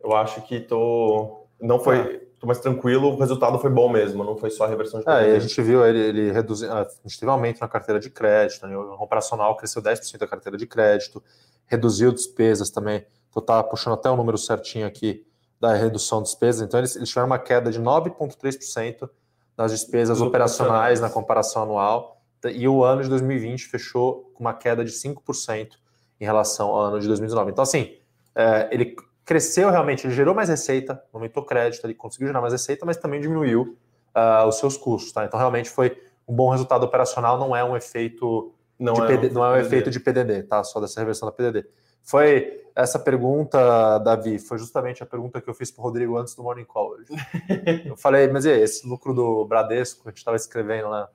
eu 0.02 0.14
acho 0.16 0.42
que 0.42 0.60
tô. 0.60 1.46
Não 1.60 1.78
foi. 1.78 1.98
É 1.98 2.30
tô 2.40 2.46
mais 2.46 2.58
tranquilo, 2.58 3.12
o 3.12 3.18
resultado 3.18 3.58
foi 3.58 3.68
bom 3.68 3.88
mesmo, 3.88 4.24
não 4.24 4.34
foi 4.34 4.50
só 4.50 4.64
a 4.64 4.66
reversão 4.66 4.98
de 4.98 5.08
É, 5.08 5.32
e 5.32 5.36
a 5.36 5.38
gente 5.38 5.60
viu 5.60 5.84
ele, 5.84 5.98
ele 5.98 6.32
reduzir, 6.32 6.70
a 6.70 6.88
gente 7.04 7.20
teve 7.20 7.30
um 7.30 7.34
aumento 7.34 7.60
na 7.60 7.68
carteira 7.68 8.00
de 8.00 8.08
crédito, 8.08 8.66
né? 8.66 8.74
o 8.74 8.94
operacional 8.94 9.54
cresceu 9.56 9.82
10% 9.82 10.16
da 10.16 10.26
carteira 10.26 10.56
de 10.56 10.66
crédito, 10.66 11.22
reduziu 11.66 12.10
despesas 12.10 12.70
também, 12.70 13.04
tô 13.30 13.42
tá 13.42 13.62
puxando 13.62 13.92
até 13.92 14.08
o 14.08 14.16
número 14.16 14.38
certinho 14.38 14.86
aqui 14.86 15.26
da 15.60 15.74
redução 15.74 16.22
de 16.22 16.30
despesas, 16.30 16.66
então 16.66 16.80
eles, 16.80 16.96
eles 16.96 17.10
tiveram 17.10 17.26
uma 17.26 17.38
queda 17.38 17.70
de 17.70 17.78
9,3% 17.78 19.10
das 19.54 19.70
despesas 19.70 20.22
operacionais 20.22 20.98
na 20.98 21.10
comparação 21.10 21.64
anual, 21.64 22.22
e 22.42 22.66
o 22.66 22.82
ano 22.82 23.02
de 23.02 23.10
2020 23.10 23.66
fechou 23.66 24.32
com 24.32 24.42
uma 24.42 24.54
queda 24.54 24.82
de 24.82 24.92
5% 24.92 25.72
em 26.18 26.24
relação 26.24 26.68
ao 26.68 26.80
ano 26.80 27.00
de 27.00 27.06
2019. 27.06 27.50
Então, 27.50 27.62
assim, 27.62 27.98
é, 28.34 28.68
ele 28.70 28.96
cresceu 29.24 29.70
realmente, 29.70 30.06
ele 30.06 30.14
gerou 30.14 30.34
mais 30.34 30.48
receita, 30.48 31.02
aumentou 31.12 31.44
crédito, 31.44 31.84
ele 31.84 31.94
conseguiu 31.94 32.26
gerar 32.26 32.40
mais 32.40 32.52
receita, 32.52 32.84
mas 32.84 32.96
também 32.96 33.20
diminuiu 33.20 33.76
uh, 34.14 34.46
os 34.48 34.58
seus 34.58 34.76
custos. 34.76 35.12
Tá? 35.12 35.24
Então, 35.24 35.38
realmente 35.38 35.70
foi 35.70 35.96
um 36.26 36.34
bom 36.34 36.50
resultado 36.50 36.84
operacional, 36.84 37.38
não 37.38 37.54
é 37.54 37.62
um 37.62 37.76
efeito 37.76 38.52
não 38.78 38.94
de 38.94 39.02
é 39.02 39.06
PD, 39.06 39.28
um, 39.28 39.32
não 39.34 39.44
é 39.44 39.48
um 39.48 39.52
PDD. 39.52 39.66
efeito 39.66 39.90
de 39.90 40.00
PDD, 40.00 40.42
tá? 40.44 40.64
Só 40.64 40.80
dessa 40.80 40.98
reversão 40.98 41.28
da 41.28 41.32
PDD. 41.32 41.68
Foi 42.02 42.64
essa 42.74 42.98
pergunta, 42.98 43.98
Davi, 43.98 44.38
foi 44.38 44.58
justamente 44.58 45.02
a 45.02 45.06
pergunta 45.06 45.40
que 45.40 45.48
eu 45.48 45.54
fiz 45.54 45.70
para 45.70 45.82
o 45.82 45.84
Rodrigo 45.84 46.16
antes 46.16 46.34
do 46.34 46.42
Morning 46.42 46.64
Call 46.64 46.90
hoje. 46.90 47.06
eu 47.86 47.96
falei, 47.96 48.26
mas 48.28 48.44
e 48.44 48.50
aí, 48.50 48.62
esse 48.62 48.86
lucro 48.86 49.12
do 49.12 49.44
Bradesco, 49.44 50.08
a 50.08 50.10
gente 50.10 50.18
estava 50.18 50.36
escrevendo 50.36 50.88
lá, 50.88 51.08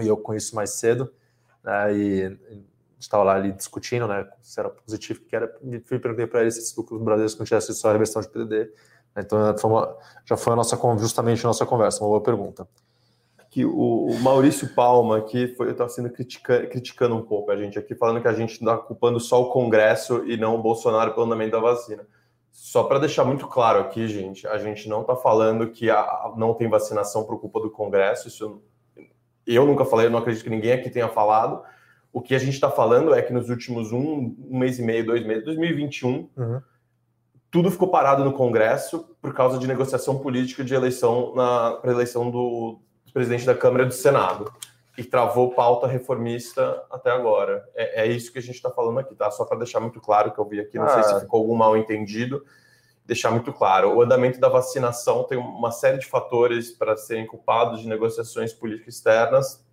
e 0.00 0.06
eu 0.06 0.16
com 0.16 0.34
isso 0.34 0.54
mais 0.54 0.70
cedo, 0.70 1.12
né, 1.64 1.94
e 1.94 2.38
estava 3.00 3.24
lá 3.24 3.34
ali 3.34 3.52
discutindo, 3.52 4.06
né, 4.06 4.28
se 4.42 4.60
era 4.60 4.68
positivo, 4.68 5.20
que 5.20 5.34
era, 5.34 5.52
me 5.62 5.80
perguntei 5.80 6.26
para 6.26 6.42
ele 6.42 6.50
se 6.50 6.60
esse 6.60 6.76
lucro 6.76 6.98
do 6.98 7.04
Brasil 7.04 7.26
não 7.38 7.60
só 7.60 7.88
a 7.88 7.92
reversão 7.92 8.20
de 8.20 8.28
PDD. 8.28 8.70
Então, 9.16 9.56
foi 9.58 9.70
uma, 9.70 9.96
já 10.24 10.36
foi 10.36 10.52
a 10.52 10.56
nossa, 10.56 10.78
justamente 10.98 11.44
a 11.44 11.48
nossa 11.48 11.66
conversa, 11.66 12.02
uma 12.02 12.10
boa 12.10 12.22
pergunta. 12.22 12.68
Que 13.50 13.64
o, 13.64 14.16
Maurício 14.20 14.72
Palma 14.74 15.18
aqui 15.18 15.56
estava 15.60 15.88
sendo 15.88 16.10
critica, 16.10 16.66
criticando 16.66 17.16
um 17.16 17.22
pouco 17.22 17.50
a 17.50 17.56
gente 17.56 17.76
aqui, 17.76 17.96
falando 17.96 18.20
que 18.20 18.28
a 18.28 18.32
gente 18.32 18.52
está 18.52 18.76
culpando 18.76 19.18
só 19.18 19.42
o 19.42 19.50
Congresso 19.50 20.24
e 20.26 20.36
não 20.36 20.54
o 20.54 20.62
Bolsonaro 20.62 21.12
pelo 21.12 21.26
andamento 21.26 21.52
da 21.52 21.58
vacina. 21.58 22.06
Só 22.52 22.84
para 22.84 23.00
deixar 23.00 23.24
muito 23.24 23.48
claro 23.48 23.80
aqui, 23.80 24.06
gente, 24.06 24.46
a 24.46 24.58
gente 24.58 24.88
não 24.88 25.00
está 25.00 25.16
falando 25.16 25.68
que 25.70 25.90
a, 25.90 26.32
não 26.36 26.54
tem 26.54 26.68
vacinação 26.68 27.24
por 27.24 27.40
culpa 27.40 27.58
do 27.60 27.70
Congresso. 27.70 28.28
Isso 28.28 28.62
eu 29.44 29.66
nunca 29.66 29.84
falei, 29.84 30.06
eu 30.06 30.10
não 30.10 30.20
acredito 30.20 30.44
que 30.44 30.50
ninguém 30.50 30.72
aqui 30.72 30.88
tenha 30.88 31.08
falado 31.08 31.64
o 32.12 32.20
que 32.20 32.34
a 32.34 32.38
gente 32.38 32.54
está 32.54 32.70
falando 32.70 33.14
é 33.14 33.22
que 33.22 33.32
nos 33.32 33.48
últimos 33.48 33.92
um, 33.92 34.34
um, 34.50 34.58
mês 34.58 34.78
e 34.78 34.82
meio, 34.82 35.06
dois 35.06 35.24
meses, 35.24 35.44
2021, 35.44 36.28
uhum. 36.36 36.60
tudo 37.50 37.70
ficou 37.70 37.88
parado 37.88 38.24
no 38.24 38.32
Congresso 38.32 39.16
por 39.22 39.32
causa 39.32 39.58
de 39.58 39.66
negociação 39.66 40.18
política 40.18 40.64
de 40.64 40.74
eleição 40.74 41.32
para 41.80 41.92
eleição 41.92 42.30
do, 42.30 42.80
do, 43.06 43.12
presidente 43.12 43.46
da 43.46 43.54
Câmara 43.54 43.84
e 43.84 43.86
do 43.86 43.94
Senado. 43.94 44.52
E 44.98 45.04
travou 45.04 45.54
pauta 45.54 45.86
reformista 45.86 46.82
até 46.90 47.10
agora. 47.10 47.64
É, 47.74 48.02
é 48.02 48.06
isso 48.06 48.30
que 48.32 48.38
a 48.38 48.42
gente 48.42 48.56
está 48.56 48.70
falando 48.70 48.98
aqui, 48.98 49.14
tá? 49.14 49.30
Só 49.30 49.44
para 49.44 49.58
deixar 49.58 49.80
muito 49.80 50.00
claro 50.00 50.32
que 50.32 50.38
eu 50.38 50.44
vi 50.44 50.60
aqui, 50.60 50.76
não 50.76 50.84
ah. 50.86 50.88
sei 50.88 51.02
se 51.04 51.14
ah. 51.14 51.20
ficou 51.20 51.40
algum 51.40 51.54
mal 51.54 51.76
entendido. 51.76 52.44
Deixar 53.06 53.30
muito 53.30 53.52
claro, 53.52 53.96
o 53.96 54.02
andamento 54.02 54.38
da 54.38 54.48
vacinação 54.48 55.24
tem 55.24 55.38
uma 55.38 55.72
série 55.72 55.98
de 55.98 56.06
fatores 56.06 56.70
para 56.70 56.96
serem 56.96 57.26
culpados 57.26 57.80
de 57.80 57.88
negociações 57.88 58.52
políticas 58.52 58.94
externas, 58.94 59.64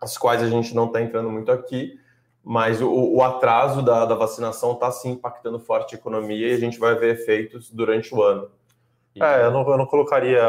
as 0.00 0.16
quais 0.16 0.42
a 0.42 0.48
gente 0.48 0.74
não 0.74 0.86
está 0.86 1.00
entrando 1.00 1.30
muito 1.30 1.52
aqui, 1.52 2.00
mas 2.42 2.80
o, 2.80 2.90
o 2.90 3.22
atraso 3.22 3.82
da, 3.82 4.04
da 4.06 4.14
vacinação 4.14 4.72
está 4.72 4.90
sim 4.90 5.10
impactando 5.10 5.58
forte 5.60 5.94
a 5.94 5.98
economia 5.98 6.48
e 6.48 6.54
a 6.54 6.58
gente 6.58 6.78
vai 6.78 6.94
ver 6.94 7.14
efeitos 7.14 7.70
durante 7.70 8.14
o 8.14 8.22
ano. 8.22 8.50
E... 9.14 9.22
É, 9.22 9.44
eu 9.44 9.50
não, 9.50 9.68
eu 9.68 9.76
não 9.76 9.86
colocaria 9.86 10.42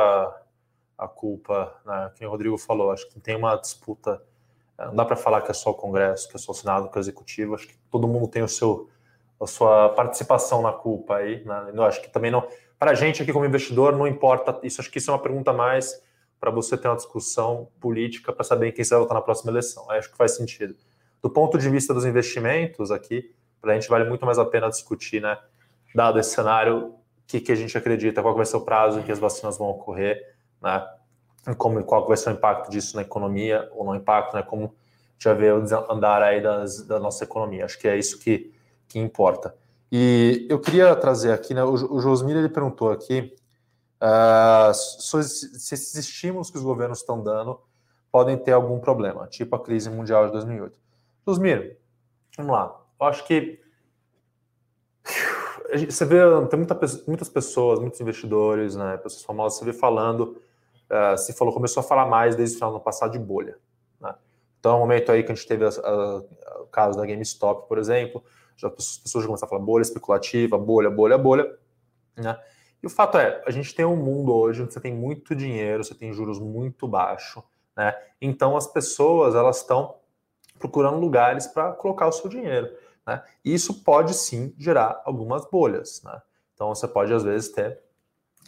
a 0.98 1.08
culpa, 1.08 1.76
né, 1.84 2.12
quem 2.16 2.28
o 2.28 2.30
Rodrigo 2.30 2.58
falou, 2.58 2.92
acho 2.92 3.10
que 3.10 3.20
tem 3.20 3.36
uma 3.36 3.56
disputa, 3.56 4.22
é, 4.78 4.86
não 4.86 4.96
dá 4.96 5.04
para 5.04 5.16
falar 5.16 5.42
que 5.42 5.50
é 5.50 5.54
só 5.54 5.72
o 5.72 5.74
Congresso, 5.74 6.30
que 6.30 6.36
é 6.36 6.40
só 6.40 6.52
o 6.52 6.56
Senado, 6.56 6.90
que 6.90 6.98
é 6.98 7.00
o 7.00 7.02
Executivo, 7.02 7.56
acho 7.56 7.68
que 7.68 7.76
todo 7.90 8.08
mundo 8.08 8.28
tem 8.28 8.44
o 8.44 8.48
seu, 8.48 8.88
a 9.40 9.48
sua 9.48 9.90
participação 9.90 10.62
na 10.62 10.72
culpa 10.72 11.16
aí, 11.16 11.44
né, 11.44 11.72
eu 11.74 11.84
acho 11.84 12.02
que 12.04 12.10
também 12.10 12.30
não, 12.30 12.48
para 12.78 12.92
a 12.92 12.94
gente 12.94 13.22
aqui 13.24 13.34
como 13.34 13.46
investidor 13.46 13.98
não 13.98 14.06
importa, 14.06 14.60
isso 14.62 14.80
acho 14.80 14.92
que 14.92 15.00
isso 15.00 15.10
é 15.10 15.14
uma 15.14 15.20
pergunta 15.20 15.52
mais 15.52 16.02
para 16.42 16.50
você 16.50 16.76
ter 16.76 16.88
uma 16.88 16.96
discussão 16.96 17.68
política 17.80 18.34
para 18.34 18.44
saber 18.44 18.72
quem 18.72 18.84
você 18.84 18.96
vai 18.96 19.02
votar 19.02 19.14
na 19.14 19.22
próxima 19.22 19.52
eleição. 19.52 19.90
Aí 19.92 20.00
acho 20.00 20.10
que 20.10 20.18
faz 20.18 20.36
sentido. 20.36 20.76
Do 21.22 21.30
ponto 21.30 21.56
de 21.56 21.70
vista 21.70 21.94
dos 21.94 22.04
investimentos 22.04 22.90
aqui, 22.90 23.32
para 23.62 23.74
a 23.74 23.76
gente 23.76 23.88
vale 23.88 24.10
muito 24.10 24.26
mais 24.26 24.40
a 24.40 24.46
pena 24.46 24.68
discutir, 24.68 25.22
né? 25.22 25.38
Dado 25.94 26.20
esse 26.20 26.32
cenário, 26.32 26.88
o 26.88 26.96
que, 27.28 27.40
que 27.40 27.52
a 27.52 27.56
gente 27.56 27.78
acredita, 27.78 28.24
qual 28.24 28.36
vai 28.36 28.46
ser 28.48 28.58
o 28.58 28.62
prazo 28.62 29.00
em 29.00 29.04
que 29.04 29.12
as 29.12 29.20
vacinas 29.20 29.60
vão 29.60 29.70
ocorrer, 29.70 30.36
né? 30.60 30.84
Como, 31.58 31.84
qual 31.84 32.08
vai 32.08 32.18
ser 32.18 32.32
o 32.32 32.34
impacto 32.34 32.72
disso 32.72 32.96
na 32.96 33.04
economia 33.04 33.70
ou 33.74 33.86
no 33.86 33.94
impacto, 33.94 34.36
né? 34.36 34.42
Como 34.42 34.74
já 35.20 35.36
vê 35.36 35.52
o 35.52 35.64
andar 35.92 36.24
aí 36.24 36.42
das, 36.42 36.82
da 36.88 37.00
nossa 37.00 37.24
economia. 37.24 37.66
Acho 37.66 37.78
que 37.78 37.88
é 37.88 37.96
isso 37.96 38.18
que, 38.18 38.52
que 38.88 38.98
importa. 38.98 39.56
E 39.92 40.48
eu 40.50 40.60
queria 40.60 40.96
trazer 40.96 41.34
aqui, 41.34 41.54
né? 41.54 41.64
O, 41.64 41.74
o 41.74 42.00
Josmir 42.00 42.36
ele 42.36 42.50
perguntou 42.50 42.90
aqui 42.90 43.32
uh, 44.02 44.74
se 44.74 45.20
esses 45.20 45.96
estímulos 45.96 46.50
que 46.50 46.58
os 46.58 46.64
governos 46.64 47.00
estão 47.00 47.22
dando 47.22 47.60
podem 48.12 48.38
ter 48.38 48.52
algum 48.52 48.80
problema, 48.80 49.28
tipo 49.28 49.56
a 49.56 49.60
crise 49.60 49.90
mundial 49.90 50.26
de 50.26 50.34
2008. 50.34 50.76
Josmir, 51.26 51.78
vamos 52.36 52.52
lá. 52.52 52.82
Eu 53.00 53.08
acho 53.08 53.26
que 53.26 53.60
você 55.90 56.06
vê, 56.06 56.20
tem 56.50 56.60
muita, 56.60 56.78
muitas 57.08 57.30
pessoas, 57.30 57.80
muitos 57.80 58.02
investidores, 58.02 58.76
né, 58.76 58.98
pessoas 58.98 59.24
famosas, 59.24 59.60
você 59.60 59.66
vê 59.66 59.74
falando, 59.74 60.42
uh, 60.90 61.18
se 61.18 61.34
falou, 61.34 61.54
começou 61.54 61.80
a 61.80 61.84
falar 61.84 62.06
mais 62.06 62.36
desde 62.36 62.56
o 62.56 62.58
final 62.58 62.72
do 62.72 62.76
ano 62.76 62.84
passado 62.84 63.12
de 63.12 63.20
bolha. 63.20 63.58
Né? 64.00 64.14
Então, 64.60 64.74
é 64.74 64.76
um 64.76 64.80
momento 64.80 65.12
aí 65.12 65.24
que 65.24 65.32
a 65.32 65.36
gente 65.36 65.48
teve 65.48 65.66
o 65.66 66.66
caso 66.72 66.98
da 66.98 67.06
GameStop, 67.06 67.68
por 67.70 67.78
exemplo, 67.78 68.22
já 68.58 68.68
as 68.68 68.98
pessoas 68.98 69.24
já 69.24 69.28
começaram 69.28 69.48
a 69.48 69.50
falar 69.50 69.62
bolha 69.62 69.82
especulativa, 69.82 70.58
bolha, 70.58 70.90
bolha, 70.90 71.18
bolha. 71.18 71.58
Né? 72.18 72.38
E 72.82 72.88
o 72.88 72.90
fato 72.90 73.18
é, 73.18 73.42
a 73.46 73.52
gente 73.52 73.76
tem 73.76 73.86
um 73.86 73.96
mundo 73.96 74.34
hoje 74.34 74.64
onde 74.64 74.74
você 74.74 74.80
tem 74.80 74.94
muito 74.94 75.36
dinheiro, 75.36 75.84
você 75.84 75.94
tem 75.94 76.12
juros 76.14 76.40
muito 76.40 76.88
baixos, 76.88 77.44
né? 77.76 77.96
Então 78.20 78.58
as 78.58 78.68
pessoas 78.68 79.36
elas 79.36 79.58
estão 79.58 79.96
procurando 80.62 80.98
lugares 80.98 81.48
para 81.48 81.72
colocar 81.74 82.08
o 82.08 82.12
seu 82.12 82.30
dinheiro. 82.30 82.70
Né? 83.06 83.22
E 83.44 83.54
isso 83.54 83.84
pode 83.84 84.14
sim 84.14 84.54
gerar 84.58 85.02
algumas 85.04 85.46
bolhas. 85.50 86.02
Né? 86.04 86.22
Então 86.54 86.70
você 86.70 86.88
pode 86.88 87.12
às 87.14 87.24
vezes 87.24 87.50
ter. 87.50 87.80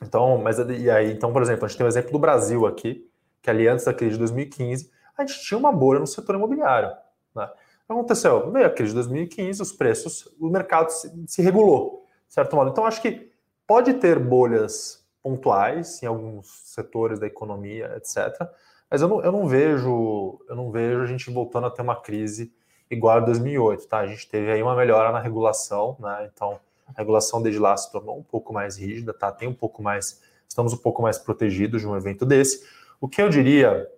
Então, 0.02 0.38
mas 0.38 0.58
e 0.60 0.90
aí, 0.90 1.12
então, 1.12 1.34
por 1.34 1.42
exemplo, 1.42 1.66
a 1.66 1.68
gente 1.68 1.78
tem 1.78 1.86
o 1.86 1.90
exemplo 1.90 2.12
do 2.12 2.20
Brasil 2.20 2.66
aqui, 2.66 3.10
que 3.42 3.50
ali 3.50 3.68
antes 3.68 3.86
da 3.86 3.94
crise 3.94 4.14
de 4.14 4.20
2015, 4.20 4.92
a 5.18 5.26
gente 5.26 5.42
tinha 5.42 5.58
uma 5.58 5.72
bolha 5.72 6.00
no 6.00 6.08
setor 6.08 6.36
imobiliário. 6.36 6.92
Né? 7.36 7.50
Aconteceu, 7.88 8.52
veio 8.52 8.66
a 8.66 8.70
crise 8.70 8.92
de 8.92 8.96
2015, 8.96 9.62
os 9.62 9.72
preços, 9.72 10.28
o 10.40 10.50
mercado 10.50 10.90
se, 10.90 11.12
se 11.28 11.42
regulou, 11.42 12.08
certo 12.28 12.56
modo. 12.56 12.72
Então, 12.72 12.86
acho 12.86 13.02
que 13.02 13.33
pode 13.74 13.96
ter 13.96 14.20
bolhas 14.20 15.04
pontuais 15.24 16.04
em 16.04 16.06
alguns 16.06 16.46
setores 16.64 17.18
da 17.18 17.26
economia, 17.26 17.92
etc. 17.98 18.48
Mas 18.88 19.02
eu 19.02 19.08
não, 19.08 19.20
eu 19.24 19.32
não 19.32 19.48
vejo, 19.48 20.40
eu 20.48 20.56
não 20.56 20.70
vejo 20.70 21.02
a 21.02 21.08
gente 21.08 21.32
voltando 21.32 21.66
a 21.66 21.72
ter 21.72 21.82
uma 21.82 21.96
crise 21.96 22.54
igual 22.88 23.18
a 23.18 23.20
2008, 23.22 23.88
tá? 23.88 23.98
A 23.98 24.06
gente 24.06 24.30
teve 24.30 24.52
aí 24.52 24.62
uma 24.62 24.76
melhora 24.76 25.12
na 25.12 25.20
regulação, 25.20 25.98
né? 26.00 26.30
Então, 26.32 26.60
a 26.88 27.00
regulação 27.00 27.42
desde 27.42 27.60
lá 27.60 27.76
se 27.76 27.92
tornou 27.92 28.16
um 28.16 28.22
pouco 28.22 28.54
mais 28.54 28.78
rígida, 28.78 29.12
tá? 29.12 29.32
Tem 29.32 29.48
um 29.48 29.56
pouco 29.56 29.82
mais, 29.82 30.22
estamos 30.48 30.72
um 30.72 30.78
pouco 30.78 31.02
mais 31.02 31.18
protegidos 31.18 31.82
de 31.82 31.88
um 31.88 31.98
evento 31.98 32.28
desse. 32.28 32.64
O 33.02 33.08
que 33.08 33.24
eu 33.24 33.28
diria 33.28 33.90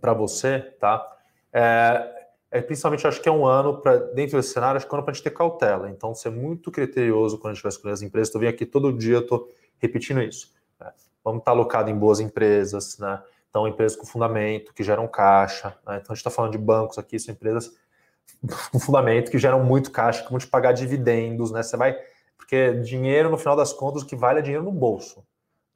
para 0.00 0.12
você, 0.12 0.60
tá? 0.78 1.04
É, 1.52 2.19
é, 2.50 2.60
principalmente 2.60 3.06
acho 3.06 3.20
que 3.20 3.28
é 3.28 3.32
um 3.32 3.46
ano 3.46 3.80
para 3.80 3.96
dentro 3.96 4.36
desse 4.36 4.52
cenário, 4.52 4.76
acho 4.76 4.86
que 4.86 4.92
é 4.92 4.94
um 4.94 4.98
ano 4.98 5.04
para 5.04 5.12
a 5.12 5.14
gente 5.14 5.22
ter 5.22 5.30
cautela. 5.30 5.88
Então, 5.88 6.14
ser 6.14 6.30
muito 6.30 6.70
criterioso 6.70 7.38
quando 7.38 7.52
a 7.52 7.54
gente 7.54 7.62
vai 7.62 7.70
escolher 7.70 7.92
as 7.92 8.02
empresas. 8.02 8.28
Estou 8.28 8.40
vendo 8.40 8.50
aqui 8.50 8.66
todo 8.66 8.92
dia, 8.92 9.18
estou 9.18 9.48
repetindo 9.78 10.20
isso. 10.20 10.52
Né? 10.80 10.92
Vamos 11.24 11.40
estar 11.40 11.52
alocado 11.52 11.90
em 11.90 11.96
boas 11.96 12.18
empresas, 12.18 12.98
né? 12.98 13.22
Então, 13.48 13.66
empresas 13.68 13.96
com 13.96 14.06
fundamento, 14.06 14.72
que 14.74 14.82
geram 14.82 15.06
caixa. 15.06 15.68
Né? 15.86 15.98
Então, 16.00 16.12
a 16.12 16.14
gente 16.14 16.18
está 16.18 16.30
falando 16.30 16.52
de 16.52 16.58
bancos 16.58 16.98
aqui, 16.98 17.18
são 17.18 17.32
empresas 17.32 17.76
com 18.72 18.80
fundamento 18.80 19.30
que 19.30 19.38
geram 19.38 19.62
muito 19.62 19.92
caixa, 19.92 20.24
que 20.24 20.30
vão 20.30 20.38
te 20.38 20.46
pagar 20.46 20.72
dividendos, 20.72 21.52
né? 21.52 21.62
Você 21.62 21.76
vai. 21.76 21.96
Porque 22.36 22.74
dinheiro, 22.74 23.30
no 23.30 23.38
final 23.38 23.54
das 23.54 23.72
contas, 23.72 24.02
o 24.02 24.06
que 24.06 24.16
vale 24.16 24.40
é 24.40 24.42
dinheiro 24.42 24.64
no 24.64 24.72
bolso. 24.72 25.24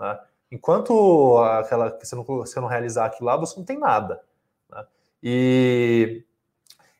Né? 0.00 0.18
Enquanto 0.50 1.38
aquela 1.38 1.90
que 1.90 2.04
você 2.04 2.16
não, 2.16 2.24
você 2.24 2.60
não 2.60 2.66
realizar 2.66 3.06
aquilo 3.06 3.26
lá, 3.26 3.36
você 3.36 3.56
não 3.56 3.64
tem 3.64 3.78
nada. 3.78 4.20
Né? 4.70 4.84
E, 5.22 6.24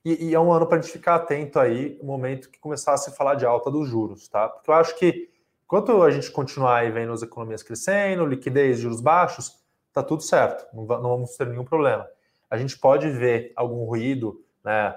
e, 0.05 0.29
e, 0.29 0.35
é 0.35 0.40
um 0.40 0.53
ano 0.53 0.67
para 0.67 0.79
a 0.79 0.81
gente 0.81 0.93
ficar 0.93 1.14
atento 1.14 1.59
aí, 1.59 1.97
no 2.01 2.05
momento 2.05 2.51
que 2.51 2.59
começar 2.59 2.93
a 2.93 2.97
se 2.97 3.14
falar 3.17 3.35
de 3.37 3.47
alta 3.47 3.71
dos 3.71 3.88
juros, 3.88 4.29
tá? 4.29 4.49
Porque 4.49 4.71
eu 4.71 4.75
acho 4.75 4.99
que 4.99 5.31
enquanto 5.64 6.03
a 6.03 6.11
gente 6.11 6.31
continuar 6.31 6.79
aí 6.79 6.90
vendo 6.90 7.12
as 7.12 7.23
economias 7.23 7.62
crescendo, 7.62 8.27
liquidez, 8.27 8.79
juros 8.79 9.01
baixos, 9.01 9.62
tá 9.93 10.03
tudo 10.03 10.23
certo, 10.23 10.67
não, 10.75 10.85
não 10.85 11.11
vamos 11.11 11.37
ter 11.37 11.47
nenhum 11.47 11.64
problema. 11.64 12.07
A 12.51 12.57
gente 12.57 12.79
pode 12.79 13.09
ver 13.11 13.53
algum 13.57 13.85
ruído, 13.85 14.45
né? 14.62 14.95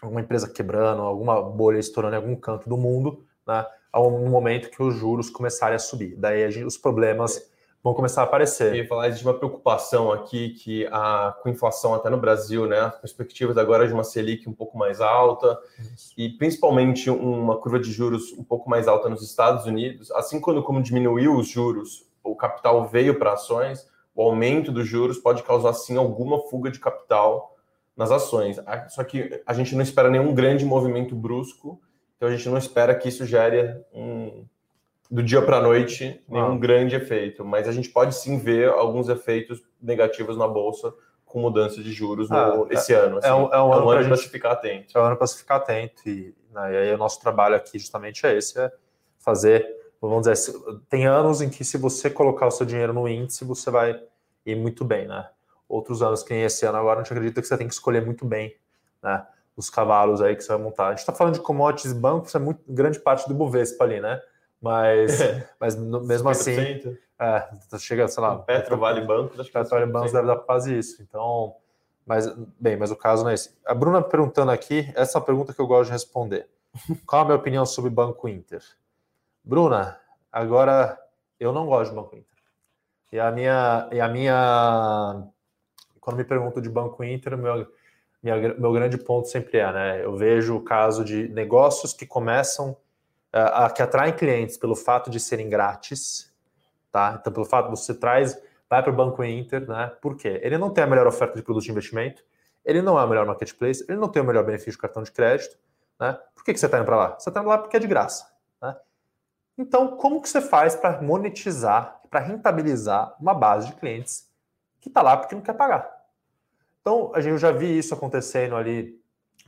alguma 0.00 0.20
empresa 0.20 0.48
quebrando, 0.48 1.02
alguma 1.02 1.42
bolha 1.42 1.78
estourando 1.78 2.14
em 2.14 2.18
algum 2.18 2.36
canto 2.36 2.68
do 2.68 2.76
mundo, 2.76 3.24
né, 3.46 3.66
um 3.94 4.28
momento 4.28 4.70
que 4.70 4.82
os 4.82 4.94
juros 4.94 5.28
começarem 5.28 5.76
a 5.76 5.78
subir. 5.78 6.16
Daí 6.16 6.50
gente, 6.50 6.64
os 6.64 6.78
problemas 6.78 7.49
vão 7.82 7.94
começar 7.94 8.22
a 8.22 8.24
aparecer. 8.24 8.68
Eu 8.68 8.74
ia 8.76 8.86
falar 8.86 9.08
de 9.08 9.22
uma 9.24 9.34
preocupação 9.34 10.12
aqui 10.12 10.50
que 10.50 10.86
a, 10.90 11.34
com 11.42 11.48
inflação 11.48 11.94
até 11.94 12.10
no 12.10 12.18
Brasil, 12.18 12.66
né, 12.66 12.78
as 13.02 13.12
perspectivas 13.12 13.56
agora 13.56 13.86
de 13.86 13.94
uma 13.94 14.04
Selic 14.04 14.48
um 14.48 14.52
pouco 14.52 14.76
mais 14.76 15.00
alta 15.00 15.58
Isso. 15.78 16.12
e 16.16 16.28
principalmente 16.28 17.08
uma 17.08 17.56
curva 17.58 17.80
de 17.80 17.90
juros 17.90 18.32
um 18.32 18.44
pouco 18.44 18.68
mais 18.68 18.86
alta 18.86 19.08
nos 19.08 19.22
Estados 19.22 19.64
Unidos, 19.64 20.10
assim 20.12 20.40
quando 20.40 20.62
como 20.62 20.82
diminuiu 20.82 21.36
os 21.36 21.48
juros, 21.48 22.06
o 22.22 22.36
capital 22.36 22.86
veio 22.86 23.18
para 23.18 23.32
ações, 23.32 23.88
o 24.14 24.22
aumento 24.22 24.70
dos 24.70 24.86
juros 24.86 25.18
pode 25.18 25.42
causar 25.42 25.72
sim 25.72 25.96
alguma 25.96 26.38
fuga 26.48 26.70
de 26.70 26.78
capital 26.78 27.56
nas 27.96 28.10
ações. 28.10 28.58
Só 28.88 29.02
que 29.04 29.42
a 29.46 29.54
gente 29.54 29.74
não 29.74 29.82
espera 29.82 30.10
nenhum 30.10 30.34
grande 30.34 30.64
movimento 30.64 31.14
brusco, 31.14 31.80
então 32.16 32.28
a 32.28 32.32
gente 32.36 32.46
não 32.48 32.58
espera 32.58 32.94
que 32.94 33.08
isso 33.08 33.24
gere 33.24 33.82
um, 33.94 34.44
do 35.10 35.22
dia 35.22 35.42
para 35.42 35.56
a 35.56 35.60
noite 35.60 36.22
nenhum 36.28 36.52
ah. 36.52 36.58
grande 36.58 36.94
efeito, 36.94 37.44
mas 37.44 37.66
a 37.66 37.72
gente 37.72 37.88
pode 37.88 38.14
sim 38.14 38.38
ver 38.38 38.68
alguns 38.68 39.08
efeitos 39.08 39.62
negativos 39.82 40.36
na 40.36 40.46
bolsa 40.46 40.94
com 41.24 41.40
mudança 41.40 41.82
de 41.82 41.92
juros 41.92 42.30
ah, 42.30 42.56
no, 42.56 42.72
esse 42.72 42.92
é, 42.92 42.96
ano. 42.96 43.18
Assim. 43.18 43.28
É, 43.28 43.34
um, 43.34 43.52
é 43.52 43.62
um 43.62 43.72
ano, 43.72 43.90
ano 43.90 44.08
para 44.08 44.16
se 44.16 44.28
ficar 44.28 44.52
atento. 44.52 44.96
É 44.96 45.00
um 45.00 45.04
ano 45.04 45.16
para 45.16 45.26
se 45.26 45.38
ficar 45.38 45.56
atento 45.56 46.08
e, 46.08 46.34
né, 46.52 46.72
e 46.72 46.76
aí 46.76 46.94
o 46.94 46.98
nosso 46.98 47.20
trabalho 47.20 47.56
aqui 47.56 47.78
justamente 47.78 48.24
é 48.26 48.36
esse, 48.36 48.58
é 48.58 48.70
fazer, 49.18 49.66
vamos 50.00 50.26
dizer, 50.26 50.52
tem 50.88 51.06
anos 51.06 51.40
em 51.40 51.50
que 51.50 51.64
se 51.64 51.76
você 51.76 52.08
colocar 52.08 52.46
o 52.46 52.50
seu 52.50 52.64
dinheiro 52.64 52.92
no 52.92 53.08
índice, 53.08 53.44
você 53.44 53.70
vai 53.70 54.00
ir 54.46 54.56
muito 54.56 54.84
bem, 54.84 55.06
né? 55.06 55.28
outros 55.70 56.02
anos 56.02 56.22
que 56.22 56.34
nem 56.34 56.42
esse 56.42 56.66
ano 56.66 56.76
agora, 56.76 57.00
a 57.00 57.02
gente 57.02 57.12
acredita 57.12 57.40
que 57.40 57.46
você 57.46 57.56
tem 57.56 57.68
que 57.68 57.72
escolher 57.72 58.04
muito 58.04 58.26
bem 58.26 58.56
né, 59.00 59.24
os 59.56 59.70
cavalos 59.70 60.20
aí 60.20 60.34
que 60.34 60.42
você 60.42 60.48
vai 60.48 60.58
montar. 60.58 60.88
A 60.88 60.90
gente 60.90 60.98
está 60.98 61.12
falando 61.12 61.34
de 61.34 61.40
commodities 61.40 61.92
bancos, 61.92 62.34
é 62.34 62.38
muito 62.40 62.60
grande 62.68 62.98
parte 62.98 63.28
do 63.28 63.34
Bovespa 63.34 63.84
ali, 63.84 64.00
né? 64.00 64.20
Mas, 64.60 65.18
mas 65.58 65.76
mesmo 65.76 66.28
assim, 66.28 66.96
é, 67.18 67.48
chega, 67.78 68.08
sei 68.08 68.22
lá. 68.22 68.38
Petro, 68.38 68.76
Vale 68.76 69.00
Bancos, 69.00 69.38
acho 69.40 69.48
que 69.48 69.58
Petro, 69.58 69.70
Vale 69.70 69.90
Bancos 69.90 70.12
deve 70.12 70.26
dar 70.26 70.36
quase 70.36 70.76
isso. 70.78 71.02
Então, 71.02 71.54
mas, 72.06 72.26
bem, 72.58 72.76
mas 72.76 72.90
o 72.90 72.96
caso 72.96 73.22
não 73.22 73.30
é 73.30 73.34
esse. 73.34 73.56
A 73.64 73.74
Bruna 73.74 74.02
perguntando 74.02 74.50
aqui, 74.50 74.90
essa 74.94 75.18
é 75.18 75.20
a 75.20 75.24
pergunta 75.24 75.54
que 75.54 75.60
eu 75.60 75.66
gosto 75.66 75.86
de 75.86 75.92
responder. 75.92 76.48
Qual 77.06 77.22
a 77.22 77.24
minha 77.24 77.36
opinião 77.36 77.64
sobre 77.64 77.90
Banco 77.90 78.28
Inter? 78.28 78.62
Bruna, 79.42 79.98
agora 80.30 80.98
eu 81.38 81.52
não 81.52 81.66
gosto 81.66 81.90
de 81.90 81.96
Banco 81.96 82.16
Inter. 82.16 82.26
E 83.12 83.18
a 83.18 83.30
minha, 83.30 83.88
e 83.90 84.00
a 84.00 84.08
minha 84.08 85.30
quando 86.00 86.16
me 86.16 86.24
perguntam 86.24 86.62
de 86.62 86.68
Banco 86.68 87.04
Inter, 87.04 87.36
meu, 87.36 87.66
minha, 88.22 88.36
meu 88.54 88.72
grande 88.72 88.96
ponto 88.98 89.28
sempre 89.28 89.58
é, 89.58 89.72
né? 89.72 90.04
Eu 90.04 90.16
vejo 90.16 90.56
o 90.56 90.62
caso 90.62 91.04
de 91.04 91.28
negócios 91.28 91.92
que 91.92 92.06
começam, 92.06 92.76
uh, 93.34 93.72
que 93.72 93.82
atraem 93.82 94.12
clientes 94.14 94.56
pelo 94.56 94.74
fato 94.74 95.10
de 95.10 95.20
serem 95.20 95.48
grátis, 95.48 96.32
tá? 96.90 97.16
Então, 97.20 97.32
pelo 97.32 97.46
fato 97.46 97.70
de 97.70 97.78
você 97.78 97.94
traz, 97.94 98.40
vai 98.68 98.82
para 98.82 98.92
o 98.92 98.94
Banco 98.94 99.22
Inter, 99.24 99.66
né? 99.68 99.92
Por 100.00 100.16
quê? 100.16 100.40
Ele 100.42 100.58
não 100.58 100.70
tem 100.70 100.84
a 100.84 100.86
melhor 100.86 101.06
oferta 101.06 101.36
de 101.36 101.42
produto 101.42 101.64
de 101.64 101.70
investimento, 101.70 102.22
ele 102.64 102.82
não 102.82 102.98
é 102.98 103.04
o 103.04 103.08
melhor 103.08 103.26
marketplace, 103.26 103.84
ele 103.88 103.98
não 103.98 104.08
tem 104.08 104.22
o 104.22 104.24
melhor 104.24 104.44
benefício 104.44 104.72
de 104.72 104.78
cartão 104.78 105.02
de 105.02 105.10
crédito, 105.10 105.58
né? 105.98 106.18
Por 106.34 106.44
que, 106.44 106.52
que 106.52 106.60
você 106.60 106.66
está 106.66 106.78
indo 106.78 106.86
para 106.86 106.96
lá? 106.96 107.18
Você 107.18 107.28
está 107.30 107.40
indo 107.40 107.48
lá 107.48 107.58
porque 107.58 107.76
é 107.76 107.80
de 107.80 107.86
graça, 107.86 108.30
né? 108.60 108.76
Então, 109.56 109.96
como 109.96 110.20
que 110.20 110.28
você 110.28 110.40
faz 110.40 110.74
para 110.74 111.02
monetizar, 111.02 112.00
para 112.08 112.20
rentabilizar 112.20 113.14
uma 113.20 113.34
base 113.34 113.68
de 113.68 113.74
clientes 113.74 114.30
que 114.80 114.88
está 114.88 115.02
lá 115.02 115.16
porque 115.16 115.34
não 115.34 115.42
quer 115.42 115.52
pagar. 115.52 116.00
Então, 116.80 117.12
a 117.14 117.20
gente 117.20 117.38
já 117.38 117.52
vi 117.52 117.78
isso 117.78 117.92
acontecendo 117.92 118.56
ali 118.56 118.98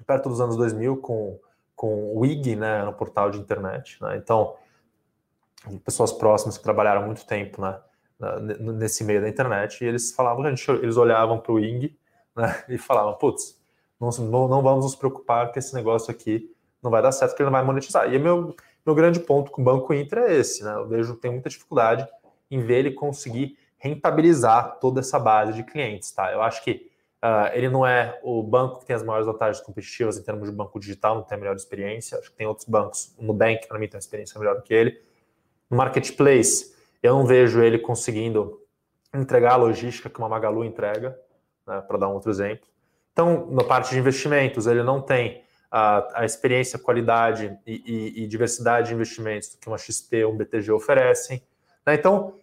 perto 0.07 0.29
dos 0.29 0.41
anos 0.41 0.57
2000 0.57 0.99
com, 0.99 1.39
com 1.83 2.17
o 2.17 2.25
IG, 2.25 2.55
né, 2.55 2.85
no 2.85 2.93
portal 2.93 3.29
de 3.29 3.41
internet. 3.41 4.01
Né? 4.01 4.17
Então, 4.17 4.55
pessoas 5.85 6.13
próximas 6.13 6.57
que 6.57 6.63
trabalharam 6.63 7.05
muito 7.05 7.27
tempo 7.27 7.61
né, 7.61 7.77
nesse 8.61 9.03
meio 9.03 9.21
da 9.21 9.29
internet, 9.29 9.83
e 9.83 9.89
eles 9.89 10.15
falavam, 10.15 10.45
gente, 10.45 10.71
eles 10.71 10.97
olhavam 10.97 11.41
para 11.41 11.51
o 11.51 11.59
IG 11.59 11.99
né, 12.37 12.63
e 12.69 12.79
falavam, 12.79 13.15
putz, 13.15 13.61
não, 13.99 14.11
não 14.47 14.63
vamos 14.63 14.85
nos 14.85 14.95
preocupar 14.95 15.51
que 15.51 15.59
esse 15.59 15.75
negócio 15.75 16.09
aqui 16.09 16.55
não 16.81 16.89
vai 16.89 17.03
dar 17.03 17.11
certo, 17.11 17.33
porque 17.33 17.43
ele 17.43 17.51
não 17.51 17.59
vai 17.59 17.65
monetizar. 17.65 18.15
E 18.15 18.17
meu, 18.17 18.55
meu 18.87 18.95
grande 18.95 19.19
ponto 19.19 19.51
com 19.51 19.61
o 19.61 19.65
Banco 19.65 19.93
Inter 19.93 20.19
é 20.21 20.35
esse, 20.37 20.63
né? 20.63 20.75
Eu 20.75 20.87
vejo 20.87 21.17
tem 21.17 21.33
muita 21.33 21.49
dificuldade 21.49 22.07
em 22.49 22.61
ver 22.61 22.79
ele 22.79 22.93
conseguir 22.93 23.59
rentabilizar 23.77 24.79
toda 24.79 25.01
essa 25.01 25.19
base 25.19 25.53
de 25.53 25.65
clientes, 25.65 26.13
tá? 26.13 26.31
Eu 26.31 26.43
acho 26.43 26.63
que 26.63 26.92
uh, 27.23 27.51
ele 27.53 27.69
não 27.69 27.87
é 27.87 28.19
o 28.23 28.43
banco 28.43 28.81
que 28.81 28.87
tem 28.87 28.97
as 28.97 29.03
maiores 29.03 29.27
vantagens 29.27 29.65
competitivas 29.65 30.19
em 30.19 30.23
termos 30.23 30.51
de 30.51 30.55
banco 30.55 30.79
digital, 30.79 31.17
não 31.17 31.23
tem 31.23 31.37
a 31.37 31.41
melhor 31.41 31.57
experiência. 31.57 32.19
Acho 32.19 32.31
que 32.31 32.37
tem 32.37 32.47
outros 32.47 32.67
bancos, 32.67 33.15
o 33.19 33.25
Nubank, 33.25 33.67
para 33.67 33.79
mim, 33.79 33.87
tem 33.87 33.97
uma 33.97 34.01
experiência 34.01 34.39
melhor 34.39 34.57
do 34.57 34.63
que 34.63 34.75
ele. 34.75 35.01
No 35.71 35.77
marketplace, 35.77 36.75
eu 37.03 37.15
não 37.15 37.25
vejo 37.25 37.63
ele 37.63 37.79
conseguindo 37.79 38.61
entregar 39.15 39.53
a 39.53 39.57
logística 39.57 40.09
que 40.09 40.19
uma 40.19 40.29
Magalu 40.29 40.65
entrega, 40.65 41.19
né, 41.67 41.81
para 41.83 41.99
dar 41.99 42.09
um 42.09 42.15
outro 42.15 42.31
exemplo. 42.31 42.67
Então, 43.13 43.47
na 43.51 43.63
parte 43.63 43.91
de 43.91 43.99
investimentos, 43.99 44.67
ele 44.67 44.83
não 44.83 45.01
tem 45.01 45.43
a, 45.71 46.21
a 46.21 46.25
experiência, 46.25 46.79
qualidade 46.79 47.59
e, 47.67 47.83
e, 47.85 48.25
e, 48.25 48.27
diversidade 48.27 48.89
de 48.89 48.95
investimentos 48.95 49.57
que 49.61 49.67
uma 49.69 49.79
XP 49.79 50.25
ou 50.25 50.33
um 50.33 50.37
BTG 50.37 50.71
oferecem. 50.71 51.43
Né? 51.87 51.95
Então, 51.95 52.35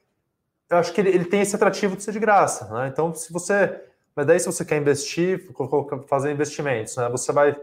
eu 0.70 0.78
acho 0.78 0.94
que 0.94 1.02
ele, 1.02 1.10
ele, 1.10 1.26
tem 1.26 1.42
esse 1.42 1.56
atrativo 1.56 1.96
de 1.96 2.04
ser 2.04 2.12
de 2.12 2.20
graça. 2.20 2.68
Né? 2.74 2.88
Então, 2.88 3.14
se 3.14 3.32
você. 3.32 3.84
Mas 4.20 4.28
daí, 4.28 4.38
se 4.38 4.48
você 4.48 4.66
quer 4.66 4.76
investir, 4.76 5.48
fazer 6.06 6.34
investimentos, 6.34 6.98
né? 6.98 7.08
você 7.08 7.32
vai 7.32 7.56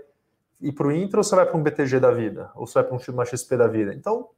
ir 0.59 0.73
para 0.73 0.87
o 0.87 0.91
Intra 0.91 1.21
ou 1.21 1.23
você 1.23 1.37
vai 1.37 1.45
para 1.45 1.55
um 1.55 1.63
BTG 1.63 2.01
da 2.01 2.11
vida? 2.11 2.51
Ou 2.55 2.67
você 2.67 2.81
vai 2.81 2.85
para 2.85 3.13
uma 3.13 3.27
XP 3.27 3.59
da 3.59 3.67
vida? 3.67 3.93
Então, 3.93 4.31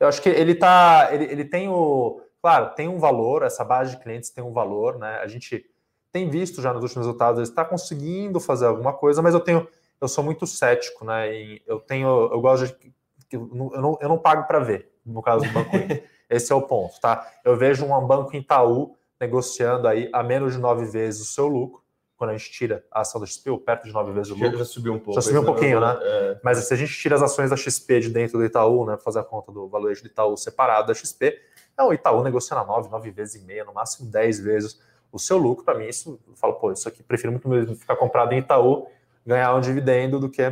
eu 0.00 0.08
acho 0.08 0.22
que 0.22 0.30
ele 0.30 0.54
tá. 0.54 1.10
Ele, 1.12 1.24
ele 1.24 1.44
tem 1.44 1.68
o. 1.68 2.22
Claro, 2.40 2.70
tem 2.74 2.88
um 2.88 2.98
valor, 2.98 3.42
essa 3.42 3.62
base 3.62 3.90
de 3.90 4.02
clientes 4.02 4.30
tem 4.30 4.42
um 4.42 4.54
valor, 4.54 4.98
né? 4.98 5.18
A 5.18 5.26
gente 5.26 5.66
tem 6.10 6.30
visto 6.30 6.62
já 6.62 6.72
nos 6.72 6.82
últimos 6.82 7.04
resultados, 7.04 7.38
ele 7.38 7.46
está 7.46 7.62
conseguindo 7.62 8.40
fazer 8.40 8.64
alguma 8.64 8.94
coisa, 8.94 9.20
mas 9.20 9.34
eu 9.34 9.40
tenho. 9.40 9.68
Eu 10.00 10.08
sou 10.08 10.24
muito 10.24 10.46
cético, 10.46 11.04
né? 11.04 11.30
E 11.30 11.62
eu 11.66 11.78
tenho. 11.78 12.08
Eu 12.08 12.40
gosto 12.40 12.68
de. 12.68 12.94
Eu 13.30 13.50
não, 13.52 13.98
eu 14.00 14.08
não 14.08 14.16
pago 14.16 14.46
para 14.46 14.60
ver, 14.60 14.90
no 15.04 15.20
caso 15.20 15.44
do 15.44 15.52
Banco 15.52 15.76
Inter. 15.76 16.08
Esse 16.30 16.54
é 16.54 16.56
o 16.56 16.62
ponto, 16.62 16.98
tá? 17.02 17.30
Eu 17.44 17.54
vejo 17.54 17.84
um 17.84 18.06
banco 18.06 18.34
Itaú 18.34 18.96
negociando 19.20 19.86
aí 19.86 20.08
a 20.12 20.22
menos 20.22 20.54
de 20.54 20.58
nove 20.58 20.86
vezes 20.86 21.20
o 21.20 21.24
seu 21.24 21.46
lucro, 21.46 21.82
quando 22.16 22.30
a 22.30 22.36
gente 22.36 22.50
tira 22.50 22.84
a 22.90 23.00
ação 23.00 23.20
da 23.20 23.26
XP, 23.26 23.50
ou 23.50 23.58
perto 23.58 23.84
de 23.84 23.92
nove 23.92 24.12
vezes 24.12 24.30
o 24.30 24.34
lucro. 24.34 24.58
Já 24.58 24.64
subiu 24.64 24.92
um 24.92 24.98
pouco. 24.98 25.14
Já 25.14 25.22
subiu 25.22 25.42
um 25.42 25.44
pouquinho, 25.44 25.80
né? 25.80 25.98
É. 26.02 26.40
Mas 26.42 26.58
se 26.58 26.72
a 26.72 26.76
gente 26.76 26.92
tira 26.92 27.16
as 27.16 27.22
ações 27.22 27.50
da 27.50 27.56
XP 27.56 28.00
de 28.00 28.10
dentro 28.10 28.38
do 28.38 28.44
Itaú, 28.44 28.84
né, 28.84 28.98
fazer 28.98 29.20
a 29.20 29.22
conta 29.22 29.50
do 29.50 29.68
valuation 29.68 30.02
do 30.02 30.08
Itaú 30.08 30.36
separado 30.36 30.88
da 30.88 30.94
XP, 30.94 31.38
é 31.78 31.82
o 31.82 31.92
Itaú 31.92 32.22
negociando 32.22 32.62
a 32.62 32.66
nove, 32.66 32.90
nove 32.90 33.10
vezes 33.10 33.40
e 33.40 33.44
meia, 33.44 33.64
no 33.64 33.72
máximo 33.72 34.10
dez 34.10 34.38
vezes 34.38 34.80
o 35.10 35.18
seu 35.18 35.38
lucro. 35.38 35.64
Para 35.64 35.78
mim, 35.78 35.86
isso, 35.86 36.20
eu 36.28 36.34
falo, 36.36 36.54
pô, 36.54 36.72
isso 36.72 36.88
aqui, 36.88 37.02
prefiro 37.02 37.32
muito 37.32 37.48
mesmo 37.48 37.74
ficar 37.74 37.96
comprado 37.96 38.32
em 38.32 38.38
Itaú, 38.38 38.86
ganhar 39.24 39.54
um 39.54 39.60
dividendo 39.60 40.20
do 40.20 40.28
que 40.28 40.42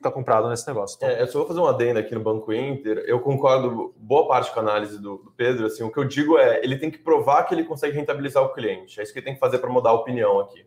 está 0.00 0.10
comprado 0.10 0.48
nesse 0.48 0.66
negócio. 0.66 0.96
Então, 0.96 1.08
é, 1.08 1.22
eu 1.22 1.26
só 1.26 1.38
vou 1.38 1.46
fazer 1.46 1.60
uma 1.60 1.70
adenda 1.70 2.00
aqui 2.00 2.14
no 2.14 2.20
Banco 2.20 2.52
Inter. 2.52 3.04
Eu 3.06 3.20
concordo 3.20 3.94
boa 3.96 4.26
parte 4.26 4.50
com 4.50 4.58
a 4.58 4.62
análise 4.62 4.96
do, 4.98 5.18
do, 5.18 5.30
Pedro. 5.36 5.66
Assim, 5.66 5.82
o 5.84 5.90
que 5.90 5.98
eu 5.98 6.04
digo 6.04 6.38
é, 6.38 6.60
ele 6.64 6.78
tem 6.78 6.90
que 6.90 6.98
provar 6.98 7.44
que 7.44 7.54
ele 7.54 7.64
consegue 7.64 7.96
rentabilizar 7.96 8.42
o 8.42 8.48
cliente. 8.48 8.98
É 8.98 9.02
isso 9.02 9.12
que 9.12 9.18
ele 9.18 9.26
tem 9.26 9.34
que 9.34 9.40
fazer 9.40 9.58
para 9.58 9.70
mudar 9.70 9.90
a 9.90 9.94
opinião 9.94 10.40
aqui. 10.40 10.64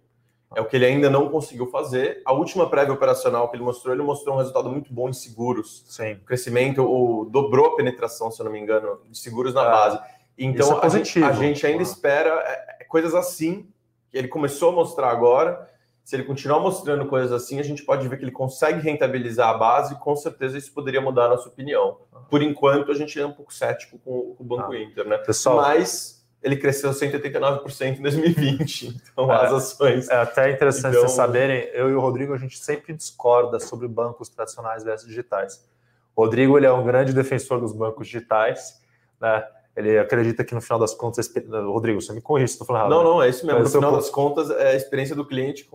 É 0.55 0.61
o 0.61 0.65
que 0.65 0.75
ele 0.75 0.85
ainda 0.85 1.09
não 1.09 1.29
conseguiu 1.29 1.65
fazer. 1.65 2.21
A 2.23 2.31
última 2.31 2.69
prévia 2.69 2.93
operacional 2.93 3.49
que 3.49 3.55
ele 3.55 3.63
mostrou, 3.63 3.93
ele 3.93 4.03
mostrou 4.03 4.35
um 4.35 4.37
resultado 4.37 4.69
muito 4.69 4.93
bom 4.93 5.09
em 5.09 5.13
seguros. 5.13 5.83
Sim. 5.87 6.13
O 6.13 6.25
crescimento, 6.25 6.83
o, 6.83 7.25
dobrou 7.25 7.65
a 7.65 7.75
penetração, 7.75 8.29
se 8.29 8.39
eu 8.39 8.45
não 8.45 8.51
me 8.51 8.59
engano, 8.59 8.99
de 9.09 9.17
seguros 9.17 9.55
na 9.55 9.63
é. 9.63 9.71
base. 9.71 9.99
Então, 10.37 10.79
é 10.79 10.85
a, 10.85 10.89
gente, 10.89 11.23
a, 11.23 11.31
gente, 11.31 11.65
ainda 11.65 11.81
espera 11.81 12.29
é, 12.29 12.81
é, 12.81 12.83
coisas 12.83 13.15
assim, 13.15 13.67
que 14.09 14.17
ele 14.17 14.27
começou 14.27 14.69
a 14.69 14.71
mostrar 14.73 15.09
agora 15.09 15.67
se 16.03 16.15
ele 16.15 16.23
continuar 16.23 16.59
mostrando 16.59 17.05
coisas 17.05 17.31
assim, 17.31 17.59
a 17.59 17.63
gente 17.63 17.83
pode 17.83 18.07
ver 18.07 18.17
que 18.17 18.25
ele 18.25 18.31
consegue 18.31 18.81
rentabilizar 18.81 19.49
a 19.49 19.53
base 19.53 19.93
e 19.93 19.97
com 19.97 20.15
certeza 20.15 20.57
isso 20.57 20.73
poderia 20.73 20.99
mudar 20.99 21.25
a 21.25 21.29
nossa 21.29 21.47
opinião. 21.47 21.97
Por 22.29 22.41
enquanto, 22.41 22.91
a 22.91 22.95
gente 22.95 23.19
é 23.19 23.25
um 23.25 23.31
pouco 23.31 23.53
cético 23.53 23.97
com, 23.99 24.35
o 24.37 24.43
Banco 24.43 24.73
ah, 24.73 24.77
Inter, 24.77 25.07
né? 25.07 25.17
Pessoal, 25.19 25.57
Mas 25.57 26.25
ele 26.41 26.57
cresceu 26.57 26.91
189% 26.91 27.99
em 27.99 28.01
2020, 28.01 29.01
então 29.13 29.31
é, 29.31 29.45
as 29.45 29.53
ações... 29.53 30.09
É 30.09 30.17
até 30.17 30.51
interessante 30.51 30.91
então... 30.91 31.07
vocês 31.07 31.15
saberem, 31.15 31.69
eu 31.73 31.89
e 31.89 31.93
o 31.93 32.01
Rodrigo, 32.01 32.33
a 32.33 32.37
gente 32.37 32.59
sempre 32.59 32.93
discorda 32.93 33.59
sobre 33.61 33.87
bancos 33.87 34.27
tradicionais 34.27 34.83
versus 34.83 35.07
digitais. 35.07 35.65
O 36.13 36.21
Rodrigo, 36.21 36.57
ele 36.57 36.65
é 36.65 36.71
um 36.71 36.83
grande 36.83 37.13
defensor 37.13 37.61
dos 37.61 37.71
bancos 37.71 38.07
digitais, 38.07 38.81
né? 39.21 39.41
Ele 39.75 39.97
acredita 39.97 40.43
que 40.43 40.53
no 40.53 40.61
final 40.61 40.77
das 40.77 40.93
contas, 40.93 41.31
Rodrigo, 41.65 41.99
você 41.99 42.13
me 42.13 42.21
corrige 42.21 42.49
se 42.49 42.53
estou 42.53 42.67
falando 42.67 42.81
errado. 42.83 42.91
Não, 42.91 43.03
não, 43.03 43.23
é 43.23 43.29
isso 43.29 43.45
mesmo. 43.45 43.61
Mas 43.61 43.73
no 43.73 43.79
final 43.79 43.95
das 43.95 44.09
contas, 44.09 44.51
é 44.51 44.71
a 44.71 44.75
experiência 44.75 45.15
do 45.15 45.25
cliente 45.25 45.67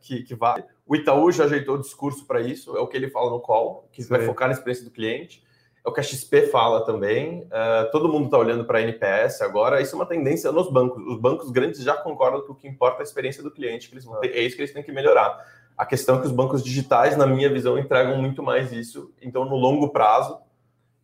que, 0.00 0.22
que 0.22 0.34
vale. 0.34 0.64
O 0.86 0.94
Itaú 0.94 1.32
já 1.32 1.44
ajeitou 1.44 1.76
o 1.76 1.80
discurso 1.80 2.26
para 2.26 2.40
isso, 2.40 2.76
é 2.76 2.80
o 2.80 2.86
que 2.86 2.96
ele 2.96 3.08
fala 3.08 3.30
no 3.30 3.40
call, 3.40 3.88
que 3.90 4.02
Sim. 4.02 4.10
vai 4.10 4.20
focar 4.20 4.48
na 4.48 4.54
experiência 4.54 4.84
do 4.84 4.90
cliente. 4.90 5.42
É 5.84 5.88
o 5.88 5.92
que 5.92 6.00
a 6.00 6.02
XP 6.02 6.48
fala 6.48 6.84
também. 6.84 7.44
Uh, 7.44 7.90
todo 7.90 8.08
mundo 8.08 8.26
está 8.26 8.36
olhando 8.36 8.66
para 8.66 8.78
a 8.78 8.82
NPS 8.82 9.40
agora. 9.40 9.80
Isso 9.80 9.94
é 9.94 9.98
uma 9.98 10.04
tendência 10.04 10.52
nos 10.52 10.70
bancos. 10.70 11.02
Os 11.06 11.18
bancos 11.18 11.50
grandes 11.50 11.82
já 11.82 11.96
concordam 11.96 12.42
que 12.42 12.50
o 12.50 12.54
que 12.54 12.68
importa 12.68 12.98
é 12.98 13.00
a 13.00 13.04
experiência 13.04 13.42
do 13.42 13.50
cliente, 13.50 13.88
que 13.88 13.94
eles, 13.94 14.06
é 14.24 14.40
isso 14.42 14.56
que 14.56 14.62
eles 14.62 14.74
têm 14.74 14.82
que 14.82 14.92
melhorar. 14.92 15.42
A 15.78 15.86
questão 15.86 16.16
é 16.16 16.20
que 16.20 16.26
os 16.26 16.32
bancos 16.32 16.62
digitais, 16.62 17.16
na 17.16 17.26
minha 17.26 17.48
visão, 17.48 17.78
entregam 17.78 18.18
muito 18.18 18.42
mais 18.42 18.72
isso. 18.72 19.10
Então, 19.22 19.44
no 19.44 19.56
longo 19.56 19.88
prazo, 19.88 20.38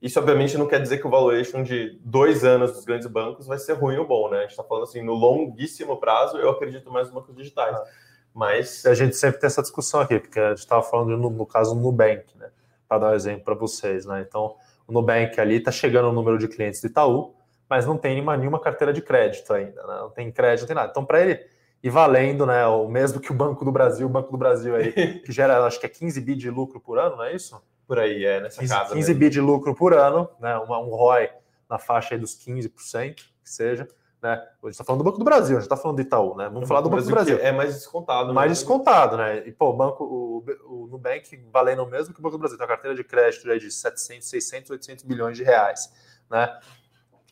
isso, 0.04 0.20
obviamente, 0.20 0.58
não 0.58 0.66
quer 0.66 0.82
dizer 0.82 0.98
que 0.98 1.06
o 1.06 1.10
valuation 1.10 1.62
de 1.62 1.98
dois 2.04 2.44
anos 2.44 2.72
dos 2.72 2.84
grandes 2.84 3.06
bancos 3.06 3.46
vai 3.46 3.58
ser 3.58 3.72
ruim 3.72 3.96
ou 3.96 4.06
bom, 4.06 4.28
né? 4.28 4.36
A 4.36 4.40
gente 4.42 4.50
está 4.50 4.62
falando 4.62 4.82
assim, 4.82 5.00
no 5.00 5.14
longuíssimo 5.14 5.96
prazo, 5.96 6.36
eu 6.36 6.50
acredito 6.50 6.90
mais 6.90 7.06
nos 7.06 7.14
bancos 7.14 7.34
digitais. 7.34 7.74
Ah. 7.74 7.84
Mas. 8.34 8.84
A 8.84 8.92
gente 8.92 9.16
sempre 9.16 9.40
tem 9.40 9.46
essa 9.46 9.62
discussão 9.62 10.00
aqui, 10.00 10.18
porque 10.18 10.38
a 10.38 10.50
gente 10.50 10.58
estava 10.58 10.82
falando 10.82 11.16
no, 11.16 11.30
no 11.30 11.46
caso 11.46 11.74
do 11.74 11.80
Nubank, 11.80 12.36
né? 12.36 12.50
Para 12.86 12.98
dar 12.98 13.12
um 13.12 13.14
exemplo 13.14 13.44
para 13.46 13.54
vocês, 13.54 14.04
né? 14.04 14.22
Então, 14.28 14.56
o 14.86 14.92
Nubank 14.92 15.40
ali 15.40 15.56
está 15.56 15.72
chegando 15.72 16.10
o 16.10 16.12
número 16.12 16.36
de 16.36 16.48
clientes 16.48 16.82
do 16.82 16.88
Itaú, 16.88 17.34
mas 17.66 17.86
não 17.86 17.96
tem 17.96 18.12
nenhuma, 18.12 18.36
nenhuma 18.36 18.60
carteira 18.60 18.92
de 18.92 19.00
crédito 19.00 19.54
ainda, 19.54 19.86
né? 19.86 20.00
Não 20.00 20.10
tem 20.10 20.30
crédito, 20.30 20.64
não 20.64 20.66
tem 20.66 20.76
nada. 20.76 20.90
Então, 20.90 21.02
para 21.02 21.22
ele 21.22 21.40
ir 21.82 21.88
valendo, 21.88 22.44
né? 22.44 22.66
O 22.66 22.86
mesmo 22.88 23.20
que 23.20 23.32
o 23.32 23.34
Banco 23.34 23.64
do 23.64 23.72
Brasil, 23.72 24.06
o 24.06 24.10
Banco 24.10 24.30
do 24.30 24.36
Brasil 24.36 24.76
aí, 24.76 24.92
que 25.24 25.32
gera, 25.32 25.64
acho 25.64 25.80
que 25.80 25.86
é 25.86 25.88
15 25.88 26.20
bi 26.20 26.34
de 26.34 26.50
lucro 26.50 26.78
por 26.78 26.98
ano, 26.98 27.16
não 27.16 27.24
é 27.24 27.34
isso? 27.34 27.58
Por 27.86 27.98
aí, 27.98 28.24
é, 28.24 28.40
nessa 28.40 28.60
15, 28.60 28.74
casa. 28.74 28.94
15 28.94 29.14
bi 29.14 29.28
de 29.28 29.40
lucro 29.40 29.74
por 29.74 29.92
ano, 29.92 30.28
né? 30.40 30.56
Uma, 30.58 30.80
um 30.80 30.94
ROI 30.94 31.30
na 31.68 31.78
faixa 31.78 32.16
dos 32.18 32.34
15%, 32.34 33.14
que 33.14 33.24
seja. 33.44 33.88
Né? 34.22 34.30
A 34.32 34.66
gente 34.66 34.72
está 34.72 34.84
falando 34.84 35.02
do 35.02 35.04
Banco 35.04 35.18
do 35.18 35.24
Brasil, 35.24 35.56
a 35.56 35.60
gente 35.60 35.66
está 35.66 35.76
falando 35.76 35.96
do 35.96 36.02
Itaú, 36.02 36.34
né? 36.34 36.48
Vamos 36.48 36.66
falar 36.66 36.80
do 36.80 36.88
Banco 36.88 37.02
do 37.02 37.10
Brasil. 37.10 37.38
É 37.40 37.52
mais 37.52 37.74
descontado. 37.74 38.32
Mais 38.32 38.50
né? 38.50 38.54
descontado, 38.54 39.16
né? 39.18 39.46
E, 39.46 39.52
pô, 39.52 39.68
o 39.68 39.76
banco, 39.76 40.02
o, 40.02 40.44
o 40.64 40.86
Nubank 40.86 41.36
valendo 41.52 41.82
o 41.82 41.86
mesmo 41.86 42.14
que 42.14 42.20
o 42.20 42.22
Banco 42.22 42.36
do 42.36 42.40
Brasil. 42.40 42.56
Tem 42.56 42.64
uma 42.64 42.72
carteira 42.72 42.96
de 42.96 43.04
crédito 43.04 43.50
aí 43.50 43.58
de 43.58 43.70
700, 43.70 44.26
600, 44.26 44.70
800 44.70 45.04
bilhões 45.04 45.36
de 45.36 45.44
reais, 45.44 45.92
né? 46.30 46.58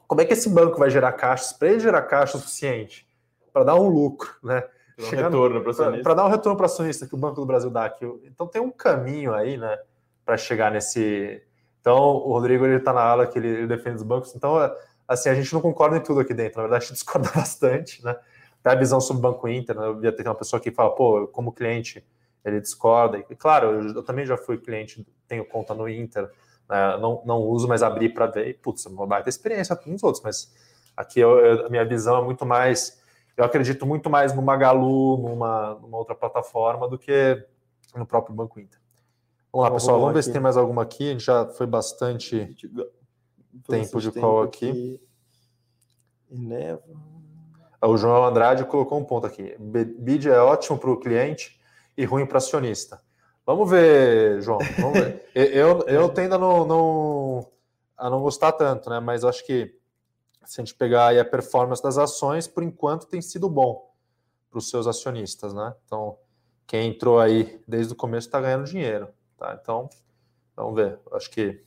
Como 0.06 0.20
é 0.20 0.26
que 0.26 0.34
esse 0.34 0.50
banco 0.50 0.78
vai 0.78 0.90
gerar 0.90 1.12
caixa, 1.12 1.54
para 1.58 1.68
ele 1.68 1.80
gerar 1.80 2.02
caixa 2.02 2.36
suficiente 2.36 3.08
para 3.50 3.64
dar 3.64 3.76
um 3.76 3.88
lucro, 3.88 4.30
né? 4.42 4.62
Um 4.98 5.08
retorno 5.08 5.62
para 6.02 6.14
dar 6.14 6.26
um 6.26 6.28
retorno 6.28 6.58
para 6.58 6.66
acionista 6.66 7.06
que 7.06 7.14
o 7.14 7.18
Banco 7.18 7.36
do 7.36 7.46
Brasil 7.46 7.70
dá 7.70 7.86
aqui. 7.86 8.04
Então 8.24 8.46
tem 8.46 8.60
um 8.60 8.70
caminho 8.70 9.32
aí, 9.32 9.56
né? 9.56 9.78
Para 10.24 10.36
chegar 10.36 10.70
nesse. 10.70 11.42
Então, 11.80 11.96
o 11.96 12.32
Rodrigo 12.32 12.64
ele 12.64 12.76
está 12.76 12.92
na 12.92 13.02
ala 13.02 13.26
que 13.26 13.38
ele, 13.38 13.48
ele, 13.48 13.66
defende 13.66 13.96
os 13.96 14.02
bancos. 14.02 14.34
Então, 14.34 14.56
assim, 15.06 15.28
a 15.28 15.34
gente 15.34 15.52
não 15.52 15.60
concorda 15.60 15.96
em 15.96 16.00
tudo 16.00 16.20
aqui 16.20 16.32
dentro. 16.32 16.58
Na 16.58 16.62
verdade, 16.62 16.84
a 16.84 16.86
gente 16.86 16.94
discorda 16.98 17.30
bastante, 17.34 18.04
né? 18.04 18.16
Até 18.60 18.70
a 18.70 18.74
visão 18.78 19.00
sobre 19.00 19.18
o 19.18 19.30
Banco 19.30 19.48
Inter, 19.48 19.76
né? 19.76 19.86
eu 19.86 19.98
via 19.98 20.12
ter 20.12 20.26
uma 20.26 20.36
pessoa 20.36 20.60
que 20.60 20.70
fala, 20.70 20.94
pô, 20.94 21.26
como 21.26 21.52
cliente, 21.52 22.04
ele 22.44 22.60
discorda. 22.60 23.18
E, 23.18 23.34
claro, 23.34 23.72
eu, 23.72 23.94
eu 23.96 24.02
também 24.04 24.24
já 24.24 24.36
fui 24.36 24.56
cliente, 24.56 25.04
tenho 25.26 25.44
conta 25.44 25.74
no 25.74 25.88
Inter, 25.88 26.30
né? 26.68 26.96
não, 26.98 27.22
não 27.24 27.38
uso, 27.40 27.66
mas 27.66 27.82
abri 27.82 28.08
para 28.08 28.26
ver. 28.26 28.48
E, 28.48 28.54
putz, 28.54 28.86
é 28.86 28.88
uma 28.88 29.06
baita 29.06 29.28
experiência 29.28 29.74
com 29.74 29.92
os 29.92 30.02
outros. 30.04 30.22
Mas 30.22 30.54
aqui 30.96 31.18
eu, 31.18 31.38
eu, 31.38 31.66
a 31.66 31.68
minha 31.68 31.84
visão 31.84 32.18
é 32.18 32.24
muito 32.24 32.46
mais. 32.46 33.02
Eu 33.36 33.44
acredito 33.44 33.84
muito 33.84 34.08
mais 34.08 34.32
no 34.32 34.42
Magalu, 34.42 35.16
numa, 35.16 35.74
numa 35.80 35.98
outra 35.98 36.14
plataforma, 36.14 36.88
do 36.88 36.96
que 36.96 37.44
no 37.96 38.06
próprio 38.06 38.34
Banco 38.34 38.60
Inter. 38.60 38.81
Vamos 39.52 39.68
lá, 39.68 39.70
pessoal. 39.70 40.00
Vamos 40.00 40.14
ver 40.14 40.20
aqui. 40.20 40.26
se 40.26 40.32
tem 40.32 40.40
mais 40.40 40.56
alguma 40.56 40.82
aqui. 40.82 41.08
A 41.08 41.12
gente 41.12 41.24
já 41.24 41.46
foi 41.46 41.66
bastante 41.66 42.56
tempo 43.68 44.00
de 44.00 44.10
call 44.12 44.42
aqui. 44.42 44.98
aqui. 46.30 46.72
O 47.82 47.96
João 47.96 48.24
Andrade 48.24 48.64
colocou 48.64 48.98
um 48.98 49.04
ponto 49.04 49.26
aqui. 49.26 49.54
Bid 49.58 50.30
é 50.30 50.38
ótimo 50.38 50.78
para 50.78 50.90
o 50.90 50.98
cliente 50.98 51.60
e 51.96 52.04
ruim 52.04 52.24
para 52.24 52.38
acionista. 52.38 53.02
Vamos 53.44 53.68
ver, 53.68 54.40
João. 54.40 54.58
Vamos 54.78 54.98
ver. 54.98 55.28
eu, 55.34 55.82
eu 55.82 56.08
tendo 56.08 56.36
a 56.36 56.38
não, 56.38 56.64
não, 56.64 57.52
a 57.96 58.08
não 58.08 58.22
gostar 58.22 58.52
tanto, 58.52 58.88
né? 58.88 59.00
Mas 59.00 59.24
acho 59.24 59.44
que 59.44 59.76
se 60.46 60.60
a 60.60 60.64
gente 60.64 60.74
pegar 60.74 61.18
a 61.18 61.24
performance 61.24 61.82
das 61.82 61.98
ações, 61.98 62.46
por 62.46 62.62
enquanto 62.62 63.06
tem 63.06 63.20
sido 63.20 63.50
bom 63.50 63.90
para 64.48 64.58
os 64.58 64.70
seus 64.70 64.86
acionistas, 64.86 65.52
né? 65.52 65.74
Então, 65.84 66.16
quem 66.66 66.88
entrou 66.88 67.18
aí 67.18 67.60
desde 67.66 67.92
o 67.92 67.96
começo 67.96 68.28
está 68.28 68.40
ganhando 68.40 68.64
dinheiro. 68.64 69.08
Tá? 69.42 69.58
Então, 69.60 69.90
vamos 70.54 70.76
ver. 70.76 71.00
Acho 71.10 71.28
que 71.28 71.60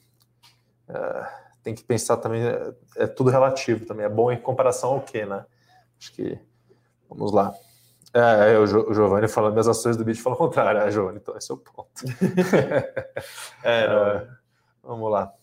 é, 0.88 1.28
tem 1.62 1.76
que 1.76 1.84
pensar 1.84 2.16
também, 2.16 2.42
é, 2.42 2.74
é, 2.96 3.06
tudo 3.06 3.30
relativo 3.30 3.86
também. 3.86 4.06
É 4.06 4.10
bom 4.10 4.32
em 4.32 4.40
comparação 4.40 4.94
ao 4.94 5.02
quê, 5.02 5.26
né? 5.26 5.46
Acho 6.00 6.14
que, 6.14 6.40
vamos 7.10 7.34
lá. 7.34 7.54
É, 8.14 8.54
é 8.54 8.58
o, 8.58 8.66
Giovanni 8.66 9.28
falando, 9.28 9.52
minhas 9.52 9.68
ações 9.68 9.98
do 9.98 10.06
BIT 10.06 10.22
falam 10.22 10.38
o 10.38 10.40
contrário, 10.40 10.80
é, 10.80 10.90
Giovanni, 10.90 11.18
então 11.18 11.36
esse 11.36 11.52
é 11.52 11.54
o 11.54 11.58
ponto. 11.58 11.90
é, 13.62 13.84
é, 13.84 14.28
vamos 14.82 15.12
lá. 15.12 15.34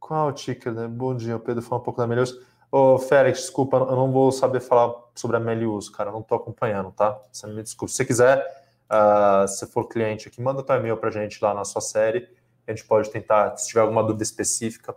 Qual 0.00 0.30
o 0.30 0.32
ticker, 0.32 0.72
né? 0.72 0.88
Bom 0.88 1.14
dia, 1.14 1.36
o 1.36 1.40
Pedro 1.40 1.62
falou 1.62 1.80
um 1.80 1.84
pouco 1.84 2.00
da 2.00 2.06
Melius. 2.08 2.34
Ô, 2.72 2.98
Félix, 2.98 3.42
desculpa, 3.42 3.76
eu 3.76 3.94
não 3.94 4.10
vou 4.10 4.32
saber 4.32 4.58
falar 4.58 4.92
sobre 5.14 5.36
a 5.36 5.40
Melius, 5.40 5.88
cara, 5.88 6.10
não 6.10 6.20
tô 6.20 6.34
acompanhando, 6.34 6.90
tá? 6.90 7.16
Você 7.30 7.46
me 7.46 7.62
desculpa. 7.62 7.92
Se 7.92 7.98
você 7.98 8.04
quiser, 8.04 8.67
Uh, 8.90 9.46
se 9.46 9.66
for 9.66 9.86
cliente 9.86 10.28
aqui, 10.28 10.40
manda 10.40 10.64
um 10.66 10.76
e-mail 10.76 10.96
para 10.96 11.10
a 11.10 11.12
gente 11.12 11.42
lá 11.42 11.52
na 11.52 11.64
sua 11.64 11.80
série. 11.80 12.28
A 12.66 12.70
gente 12.70 12.84
pode 12.84 13.10
tentar, 13.10 13.56
se 13.56 13.68
tiver 13.68 13.80
alguma 13.80 14.02
dúvida 14.02 14.22
específica, 14.22 14.94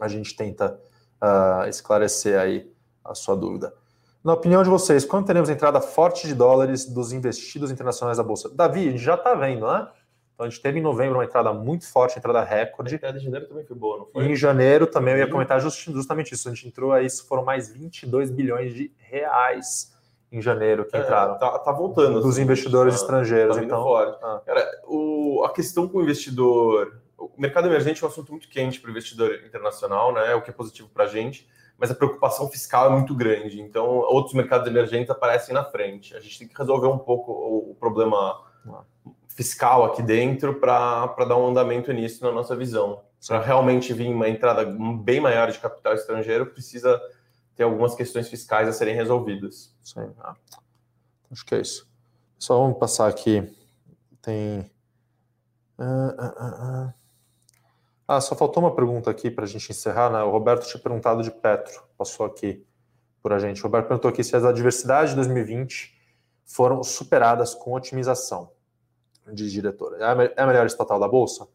a 0.00 0.08
gente 0.08 0.34
tenta 0.34 0.78
uh, 1.22 1.68
esclarecer 1.68 2.38
aí 2.38 2.70
a 3.04 3.14
sua 3.14 3.36
dúvida. 3.36 3.74
Na 4.24 4.34
opinião 4.34 4.62
de 4.62 4.68
vocês, 4.68 5.04
quando 5.04 5.26
teremos 5.26 5.48
entrada 5.48 5.80
forte 5.80 6.26
de 6.26 6.34
dólares 6.34 6.84
dos 6.84 7.12
investidos 7.12 7.70
internacionais 7.70 8.18
da 8.18 8.24
Bolsa? 8.24 8.48
Davi, 8.48 8.88
a 8.88 8.90
gente 8.90 9.02
já 9.02 9.14
está 9.14 9.34
vendo, 9.34 9.66
né? 9.66 9.88
Então 10.34 10.46
a 10.46 10.50
gente 10.50 10.60
teve 10.60 10.78
em 10.78 10.82
novembro 10.82 11.18
uma 11.18 11.24
entrada 11.24 11.52
muito 11.52 11.90
forte, 11.90 12.18
entrada 12.18 12.42
recorde. 12.44 12.94
A 12.94 12.96
entrada 12.96 13.18
de 13.18 13.24
janeiro 13.24 13.46
também 13.46 13.64
foi 13.64 13.76
boa, 13.76 13.98
não 13.98 14.06
foi? 14.06 14.24
E 14.24 14.32
em 14.32 14.36
janeiro 14.36 14.86
também 14.86 15.14
eu 15.14 15.20
ia 15.20 15.30
comentar 15.30 15.60
justamente 15.60 16.32
isso. 16.32 16.48
A 16.48 16.54
gente 16.54 16.68
entrou 16.68 16.92
aí, 16.92 17.08
foram 17.10 17.44
mais 17.44 17.70
22 17.72 18.30
bilhões 18.30 18.72
de 18.72 18.92
reais 18.98 19.97
em 20.30 20.40
janeiro 20.42 20.84
que 20.84 20.96
é, 20.96 21.00
entraram. 21.00 21.38
Tá, 21.38 21.58
tá 21.58 21.72
voltando. 21.72 22.20
Dos 22.20 22.34
assim, 22.34 22.42
investidores 22.42 22.94
tá, 22.94 23.00
estrangeiros. 23.00 23.56
Tá 23.56 23.64
então. 23.64 23.96
Ah. 23.96 24.42
Cara, 24.44 24.82
o, 24.86 25.42
a 25.44 25.52
questão 25.52 25.88
com 25.88 25.98
o 25.98 26.02
investidor. 26.02 27.00
O 27.16 27.30
mercado 27.36 27.66
emergente 27.66 28.02
é 28.02 28.06
um 28.06 28.10
assunto 28.10 28.30
muito 28.30 28.48
quente 28.48 28.80
para 28.80 28.88
o 28.88 28.90
investidor 28.92 29.34
internacional, 29.44 30.12
né? 30.12 30.34
O 30.34 30.42
que 30.42 30.50
é 30.50 30.52
positivo 30.52 30.88
para 30.88 31.04
a 31.04 31.08
gente 31.08 31.48
mas 31.78 31.92
a 31.92 31.94
preocupação 31.94 32.48
fiscal 32.48 32.88
é 32.88 32.90
muito 32.90 33.14
grande. 33.14 33.60
Então, 33.60 33.86
outros 33.86 34.34
mercados 34.34 34.66
emergentes 34.66 35.10
aparecem 35.10 35.54
na 35.54 35.64
frente. 35.64 36.14
A 36.16 36.20
gente 36.20 36.40
tem 36.40 36.48
que 36.48 36.58
resolver 36.58 36.88
um 36.88 36.98
pouco 36.98 37.30
o, 37.30 37.76
problema 37.78 38.42
fiscal 39.28 39.84
aqui 39.84 40.02
dentro 40.02 40.54
para 40.56 41.06
dar 41.24 41.36
um 41.36 41.46
andamento 41.46 41.92
nisso 41.92 42.24
na 42.24 42.32
nossa 42.32 42.56
visão. 42.56 43.02
Para 43.24 43.40
realmente 43.40 43.92
vir 43.92 44.08
uma 44.08 44.28
entrada 44.28 44.64
bem 44.64 45.20
maior 45.20 45.52
de 45.52 45.58
capital 45.60 45.94
estrangeiro, 45.94 46.46
precisa 46.46 47.00
ter 47.58 47.64
algumas 47.64 47.96
questões 47.96 48.28
fiscais 48.28 48.68
a 48.68 48.72
serem 48.72 48.94
resolvidas. 48.94 49.74
Sim. 49.82 50.08
Ah, 50.20 50.36
acho 51.28 51.44
que 51.44 51.56
é 51.56 51.60
isso. 51.60 51.90
Só 52.38 52.56
vamos 52.56 52.78
passar 52.78 53.08
aqui. 53.08 53.52
Tem. 54.22 54.60
Uh, 55.76 55.82
uh, 55.82 56.86
uh, 56.88 56.94
ah, 58.06 58.20
só 58.20 58.36
faltou 58.36 58.62
uma 58.62 58.72
pergunta 58.72 59.10
aqui 59.10 59.28
para 59.28 59.42
a 59.42 59.48
gente 59.48 59.72
encerrar, 59.72 60.08
né? 60.08 60.22
O 60.22 60.30
Roberto 60.30 60.68
tinha 60.68 60.80
perguntado 60.80 61.20
de 61.20 61.32
Petro, 61.32 61.82
passou 61.98 62.24
aqui 62.24 62.64
por 63.20 63.32
a 63.32 63.40
gente. 63.40 63.60
O 63.60 63.64
Roberto 63.64 63.88
perguntou 63.88 64.08
aqui 64.08 64.22
se 64.22 64.36
as 64.36 64.44
adversidades 64.44 65.10
de 65.10 65.16
2020 65.16 65.98
foram 66.44 66.84
superadas 66.84 67.56
com 67.56 67.72
otimização 67.72 68.52
de 69.32 69.50
diretora. 69.50 69.96
É 69.98 70.40
a 70.40 70.46
melhor 70.46 70.64
estatal 70.64 71.00
da 71.00 71.08
Bolsa? 71.08 71.48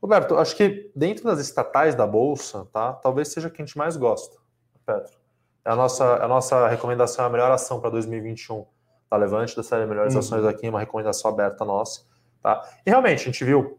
Roberto, 0.00 0.36
acho 0.36 0.54
que 0.56 0.92
dentro 0.94 1.24
das 1.24 1.38
estatais 1.38 1.94
da 1.94 2.06
Bolsa, 2.06 2.68
tá? 2.70 2.92
Talvez 2.92 3.28
seja 3.28 3.48
a 3.48 3.50
que 3.50 3.62
a 3.62 3.64
gente 3.64 3.78
mais 3.78 3.96
gosta, 3.96 4.36
Petro. 4.84 5.21
É 5.64 5.70
a 5.70 5.76
nossa, 5.76 6.16
a 6.16 6.28
nossa 6.28 6.68
recomendação, 6.68 7.24
a 7.24 7.28
melhor 7.28 7.50
ação 7.50 7.80
para 7.80 7.90
2021 7.90 8.64
da 9.10 9.16
Levante, 9.16 9.54
da 9.54 9.62
série 9.62 9.86
Melhores 9.86 10.14
uhum. 10.14 10.20
Ações 10.20 10.44
aqui, 10.44 10.68
uma 10.68 10.80
recomendação 10.80 11.30
aberta 11.30 11.64
nossa, 11.64 12.02
tá? 12.42 12.66
E 12.84 12.90
realmente, 12.90 13.22
a 13.22 13.24
gente 13.24 13.44
viu 13.44 13.78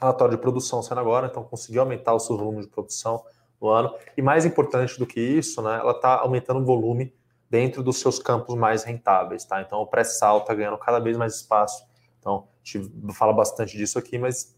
relatório 0.00 0.36
de 0.36 0.40
produção 0.40 0.82
sendo 0.82 1.00
agora, 1.00 1.26
então 1.26 1.42
conseguiu 1.42 1.82
aumentar 1.82 2.14
o 2.14 2.20
seu 2.20 2.36
volume 2.36 2.62
de 2.62 2.68
produção 2.68 3.24
no 3.60 3.68
ano. 3.68 3.94
E 4.16 4.22
mais 4.22 4.44
importante 4.44 4.98
do 4.98 5.06
que 5.06 5.20
isso, 5.20 5.60
né, 5.60 5.78
ela 5.80 5.92
está 5.92 6.20
aumentando 6.20 6.60
o 6.60 6.64
volume 6.64 7.12
dentro 7.50 7.82
dos 7.82 7.98
seus 7.98 8.18
campos 8.18 8.54
mais 8.54 8.84
rentáveis, 8.84 9.44
tá? 9.44 9.60
Então 9.60 9.80
o 9.80 9.86
pré-sal 9.86 10.38
está 10.38 10.54
ganhando 10.54 10.78
cada 10.78 10.98
vez 10.98 11.16
mais 11.16 11.36
espaço. 11.36 11.84
Então 12.20 12.46
a 12.46 12.64
gente 12.64 12.90
fala 13.14 13.32
bastante 13.32 13.76
disso 13.76 13.98
aqui, 13.98 14.18
mas 14.18 14.56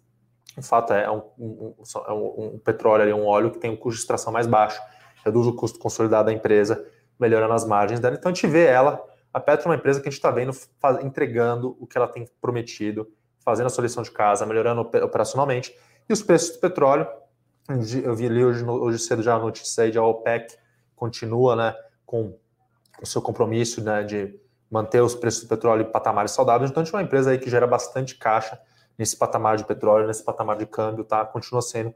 o 0.57 0.63
fato 0.63 0.93
é, 0.93 1.05
é 1.05 1.11
um, 1.11 1.23
um, 1.39 1.75
é 2.07 2.13
um, 2.13 2.55
um 2.55 2.59
petróleo, 2.59 3.03
ali, 3.03 3.13
um 3.13 3.27
óleo 3.27 3.51
que 3.51 3.59
tem 3.59 3.71
um 3.71 3.77
custo 3.77 3.97
de 3.97 4.03
extração 4.03 4.33
mais 4.33 4.47
baixo, 4.47 4.81
reduz 5.25 5.47
o 5.47 5.55
custo 5.55 5.79
consolidado 5.79 6.27
da 6.27 6.33
empresa, 6.33 6.85
melhorando 7.19 7.53
as 7.53 7.67
margens 7.67 8.01
dela. 8.01 8.17
Então 8.19 8.31
a 8.31 8.35
gente 8.35 8.47
vê 8.47 8.65
ela, 8.65 9.03
a 9.33 9.39
Petro 9.39 9.67
é 9.67 9.69
uma 9.71 9.77
empresa 9.77 10.01
que 10.01 10.09
a 10.09 10.11
gente 10.11 10.19
está 10.19 10.31
vendo 10.31 10.53
entregando 11.03 11.77
o 11.79 11.87
que 11.87 11.97
ela 11.97 12.09
tem 12.09 12.27
prometido 12.41 13.07
fazendo 13.41 13.67
a 13.67 13.71
solução 13.71 14.03
de 14.03 14.11
casa, 14.11 14.45
melhorando 14.47 14.81
operacionalmente. 14.81 15.75
E 16.09 16.13
os 16.13 16.23
preços 16.23 16.57
do 16.57 16.61
petróleo, 16.61 17.07
eu 18.03 18.15
vi 18.15 18.27
ali 18.27 18.45
hoje, 18.45 18.65
hoje 18.65 18.99
cedo 18.99 19.23
já 19.23 19.35
a 19.35 19.39
notícia 19.39 19.85
aí 19.85 19.91
de 19.91 19.99
a 19.99 20.03
OPEC 20.03 20.57
continua 20.95 21.57
né, 21.57 21.75
com 22.05 22.37
o 23.01 23.07
seu 23.07 23.23
compromisso 23.23 23.83
né, 23.83 24.03
de 24.03 24.39
manter 24.71 25.01
os 25.01 25.15
preços 25.15 25.45
do 25.45 25.49
petróleo 25.49 25.83
em 25.83 25.91
patamares 25.91 26.33
saudáveis. 26.33 26.71
Então, 26.71 26.83
a 26.83 26.85
gente 26.85 26.95
é 26.95 26.99
uma 26.99 27.03
empresa 27.03 27.31
aí 27.31 27.39
que 27.39 27.49
gera 27.49 27.67
bastante 27.67 28.15
caixa 28.17 28.61
nesse 28.99 29.17
patamar 29.17 29.57
de 29.57 29.65
petróleo, 29.65 30.07
nesse 30.07 30.23
patamar 30.23 30.57
de 30.57 30.67
câmbio, 30.67 31.05
tá? 31.05 31.25
Continua 31.25 31.63
sendo. 31.63 31.95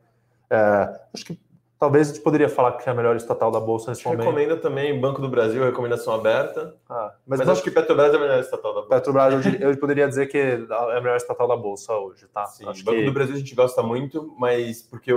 É, 0.48 1.00
acho 1.12 1.24
que 1.24 1.38
Talvez 1.84 2.08
a 2.08 2.14
gente 2.14 2.22
poderia 2.22 2.48
falar 2.48 2.72
que 2.78 2.88
é 2.88 2.92
a 2.92 2.94
melhor 2.94 3.14
estatal 3.14 3.50
da 3.50 3.60
Bolsa 3.60 3.90
nesse 3.90 4.06
momento. 4.06 4.20
Recomenda 4.20 4.56
também 4.56 4.98
Banco 4.98 5.20
do 5.20 5.28
Brasil, 5.28 5.62
recomendação 5.62 6.14
aberta. 6.14 6.74
Ah, 6.88 7.12
mas, 7.26 7.40
mas 7.40 7.48
acho 7.50 7.62
que 7.62 7.70
Petrobras 7.70 8.10
é 8.10 8.16
a 8.16 8.20
melhor 8.20 8.40
estatal 8.40 8.72
da 8.72 8.80
Bolsa. 8.80 8.96
Petrobras, 8.96 9.44
eu, 9.44 9.70
eu, 9.70 9.76
poderia 9.76 10.08
dizer 10.08 10.26
que 10.28 10.38
é 10.38 10.54
a 10.96 11.00
melhor 11.02 11.18
estatal 11.18 11.46
da 11.46 11.54
Bolsa 11.54 11.92
hoje, 11.92 12.26
tá? 12.32 12.46
Sim, 12.46 12.66
acho 12.66 12.82
Banco 12.82 13.00
que... 13.00 13.04
do 13.04 13.12
Brasil 13.12 13.34
a 13.34 13.38
gente 13.38 13.54
gosta 13.54 13.82
muito, 13.82 14.34
mas 14.38 14.80
porque 14.80 15.12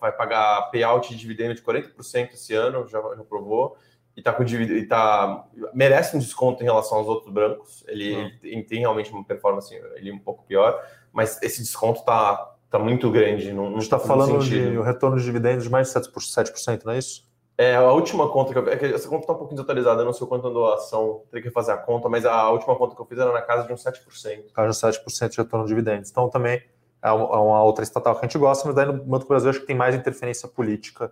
vai 0.00 0.10
pagar 0.10 0.70
payout 0.70 1.06
de 1.10 1.16
dividendo 1.18 1.54
de 1.54 1.60
40% 1.60 2.32
esse 2.32 2.54
ano, 2.54 2.88
já, 2.88 2.98
já 3.14 3.22
provou, 3.22 3.76
e 4.16 4.22
tá 4.22 4.32
com 4.32 4.42
e 4.42 4.86
tá, 4.86 5.44
merece 5.74 6.16
um 6.16 6.18
desconto 6.18 6.62
em 6.62 6.64
relação 6.64 6.96
aos 6.96 7.08
outros 7.08 7.30
bancos. 7.30 7.84
Ele, 7.86 8.16
hum. 8.16 8.30
ele 8.42 8.62
tem 8.62 8.80
realmente 8.80 9.12
uma 9.12 9.22
performance 9.22 9.74
ele 9.96 10.10
um 10.10 10.18
pouco 10.18 10.44
pior, 10.44 10.82
mas 11.12 11.42
esse 11.42 11.60
desconto 11.60 12.02
tá 12.06 12.55
Está 12.66 12.78
muito 12.78 13.10
grande. 13.10 13.52
Não, 13.52 13.70
não 13.70 13.78
está 13.78 13.98
falando 13.98 14.42
sentido. 14.42 14.72
de 14.72 14.78
um 14.78 14.82
retorno 14.82 15.16
de 15.16 15.24
dividendos 15.24 15.64
de 15.64 15.70
mais 15.70 15.88
de 15.88 15.98
7%, 15.98 16.84
não 16.84 16.92
é 16.92 16.98
isso? 16.98 17.24
É, 17.58 17.74
a 17.74 17.90
última 17.90 18.28
conta 18.28 18.52
que 18.52 18.58
eu, 18.58 18.68
é 18.68 18.76
que 18.76 18.84
essa 18.84 19.08
conta 19.08 19.22
está 19.22 19.32
um 19.32 19.36
pouquinho 19.36 19.56
desatualizada, 19.56 20.02
eu 20.02 20.04
não 20.04 20.12
sei 20.12 20.26
quanto 20.26 20.46
andou 20.46 20.70
a 20.70 20.74
ação, 20.74 21.22
teria 21.30 21.44
que 21.44 21.50
fazer 21.50 21.72
a 21.72 21.78
conta, 21.78 22.06
mas 22.06 22.26
a 22.26 22.50
última 22.50 22.76
conta 22.76 22.94
que 22.94 23.00
eu 23.00 23.06
fiz 23.06 23.18
era 23.18 23.32
na 23.32 23.40
casa 23.40 23.66
de 23.66 23.72
uns 23.72 23.82
7%. 23.82 24.52
Casa 24.52 24.90
de 24.90 24.98
7% 24.98 25.30
de 25.30 25.36
retorno 25.38 25.64
de 25.64 25.70
dividendos. 25.70 26.10
Então 26.10 26.28
também 26.28 26.62
é 27.02 27.10
uma 27.10 27.62
outra 27.62 27.82
estatal 27.82 28.14
que 28.14 28.26
a 28.26 28.28
gente 28.28 28.36
gosta, 28.36 28.66
mas 28.66 28.74
daí 28.74 28.86
no 28.86 28.92
Banco 29.04 29.24
do 29.24 29.28
Brasil 29.28 29.48
acho 29.48 29.60
que 29.60 29.66
tem 29.66 29.76
mais 29.76 29.94
interferência 29.94 30.46
política 30.46 31.10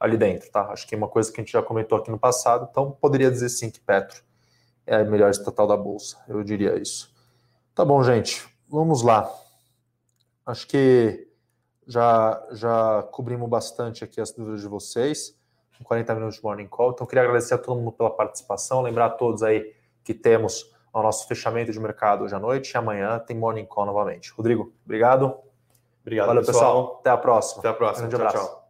ali 0.00 0.16
dentro, 0.16 0.50
tá? 0.50 0.62
Acho 0.72 0.86
que 0.86 0.94
é 0.94 0.98
uma 0.98 1.08
coisa 1.08 1.30
que 1.30 1.40
a 1.40 1.44
gente 1.44 1.52
já 1.52 1.62
comentou 1.62 1.98
aqui 1.98 2.10
no 2.10 2.18
passado, 2.18 2.68
então 2.70 2.90
poderia 2.92 3.30
dizer 3.30 3.50
sim 3.50 3.70
que 3.70 3.78
Petro 3.78 4.22
é 4.86 4.96
a 4.96 5.04
melhor 5.04 5.30
estatal 5.30 5.66
da 5.66 5.76
Bolsa, 5.76 6.16
eu 6.26 6.42
diria 6.42 6.76
isso. 6.80 7.12
Tá 7.74 7.84
bom, 7.84 8.02
gente, 8.02 8.46
vamos 8.68 9.02
lá. 9.02 9.30
Acho 10.44 10.66
que 10.66 11.28
já, 11.86 12.42
já 12.52 13.02
cobrimos 13.10 13.48
bastante 13.48 14.04
aqui 14.04 14.20
as 14.20 14.32
dúvidas 14.32 14.60
de 14.60 14.68
vocês, 14.68 15.38
em 15.80 15.84
40 15.84 16.14
minutos 16.14 16.36
de 16.36 16.42
Morning 16.42 16.68
Call. 16.68 16.92
Então, 16.92 17.06
queria 17.06 17.24
agradecer 17.24 17.54
a 17.54 17.58
todo 17.58 17.78
mundo 17.78 17.92
pela 17.92 18.10
participação, 18.10 18.82
lembrar 18.82 19.06
a 19.06 19.10
todos 19.10 19.42
aí 19.42 19.74
que 20.04 20.14
temos 20.14 20.70
o 20.92 21.02
nosso 21.02 21.26
fechamento 21.26 21.72
de 21.72 21.80
mercado 21.80 22.24
hoje 22.24 22.34
à 22.34 22.38
noite 22.38 22.70
e 22.70 22.76
amanhã 22.76 23.18
tem 23.18 23.36
Morning 23.36 23.64
Call 23.64 23.86
novamente. 23.86 24.32
Rodrigo, 24.32 24.72
obrigado. 24.84 25.34
Obrigado, 26.02 26.26
Valeu, 26.26 26.44
pessoal. 26.44 26.74
pessoal. 26.74 26.98
Até 27.00 27.10
a 27.10 27.16
próxima. 27.16 27.60
Até 27.60 27.68
a 27.68 27.74
próxima. 27.74 28.06
Um 28.06 28.10
grande 28.10 28.24
tchau, 28.24 28.28
abraço. 28.28 28.52
Tchau. 28.54 28.61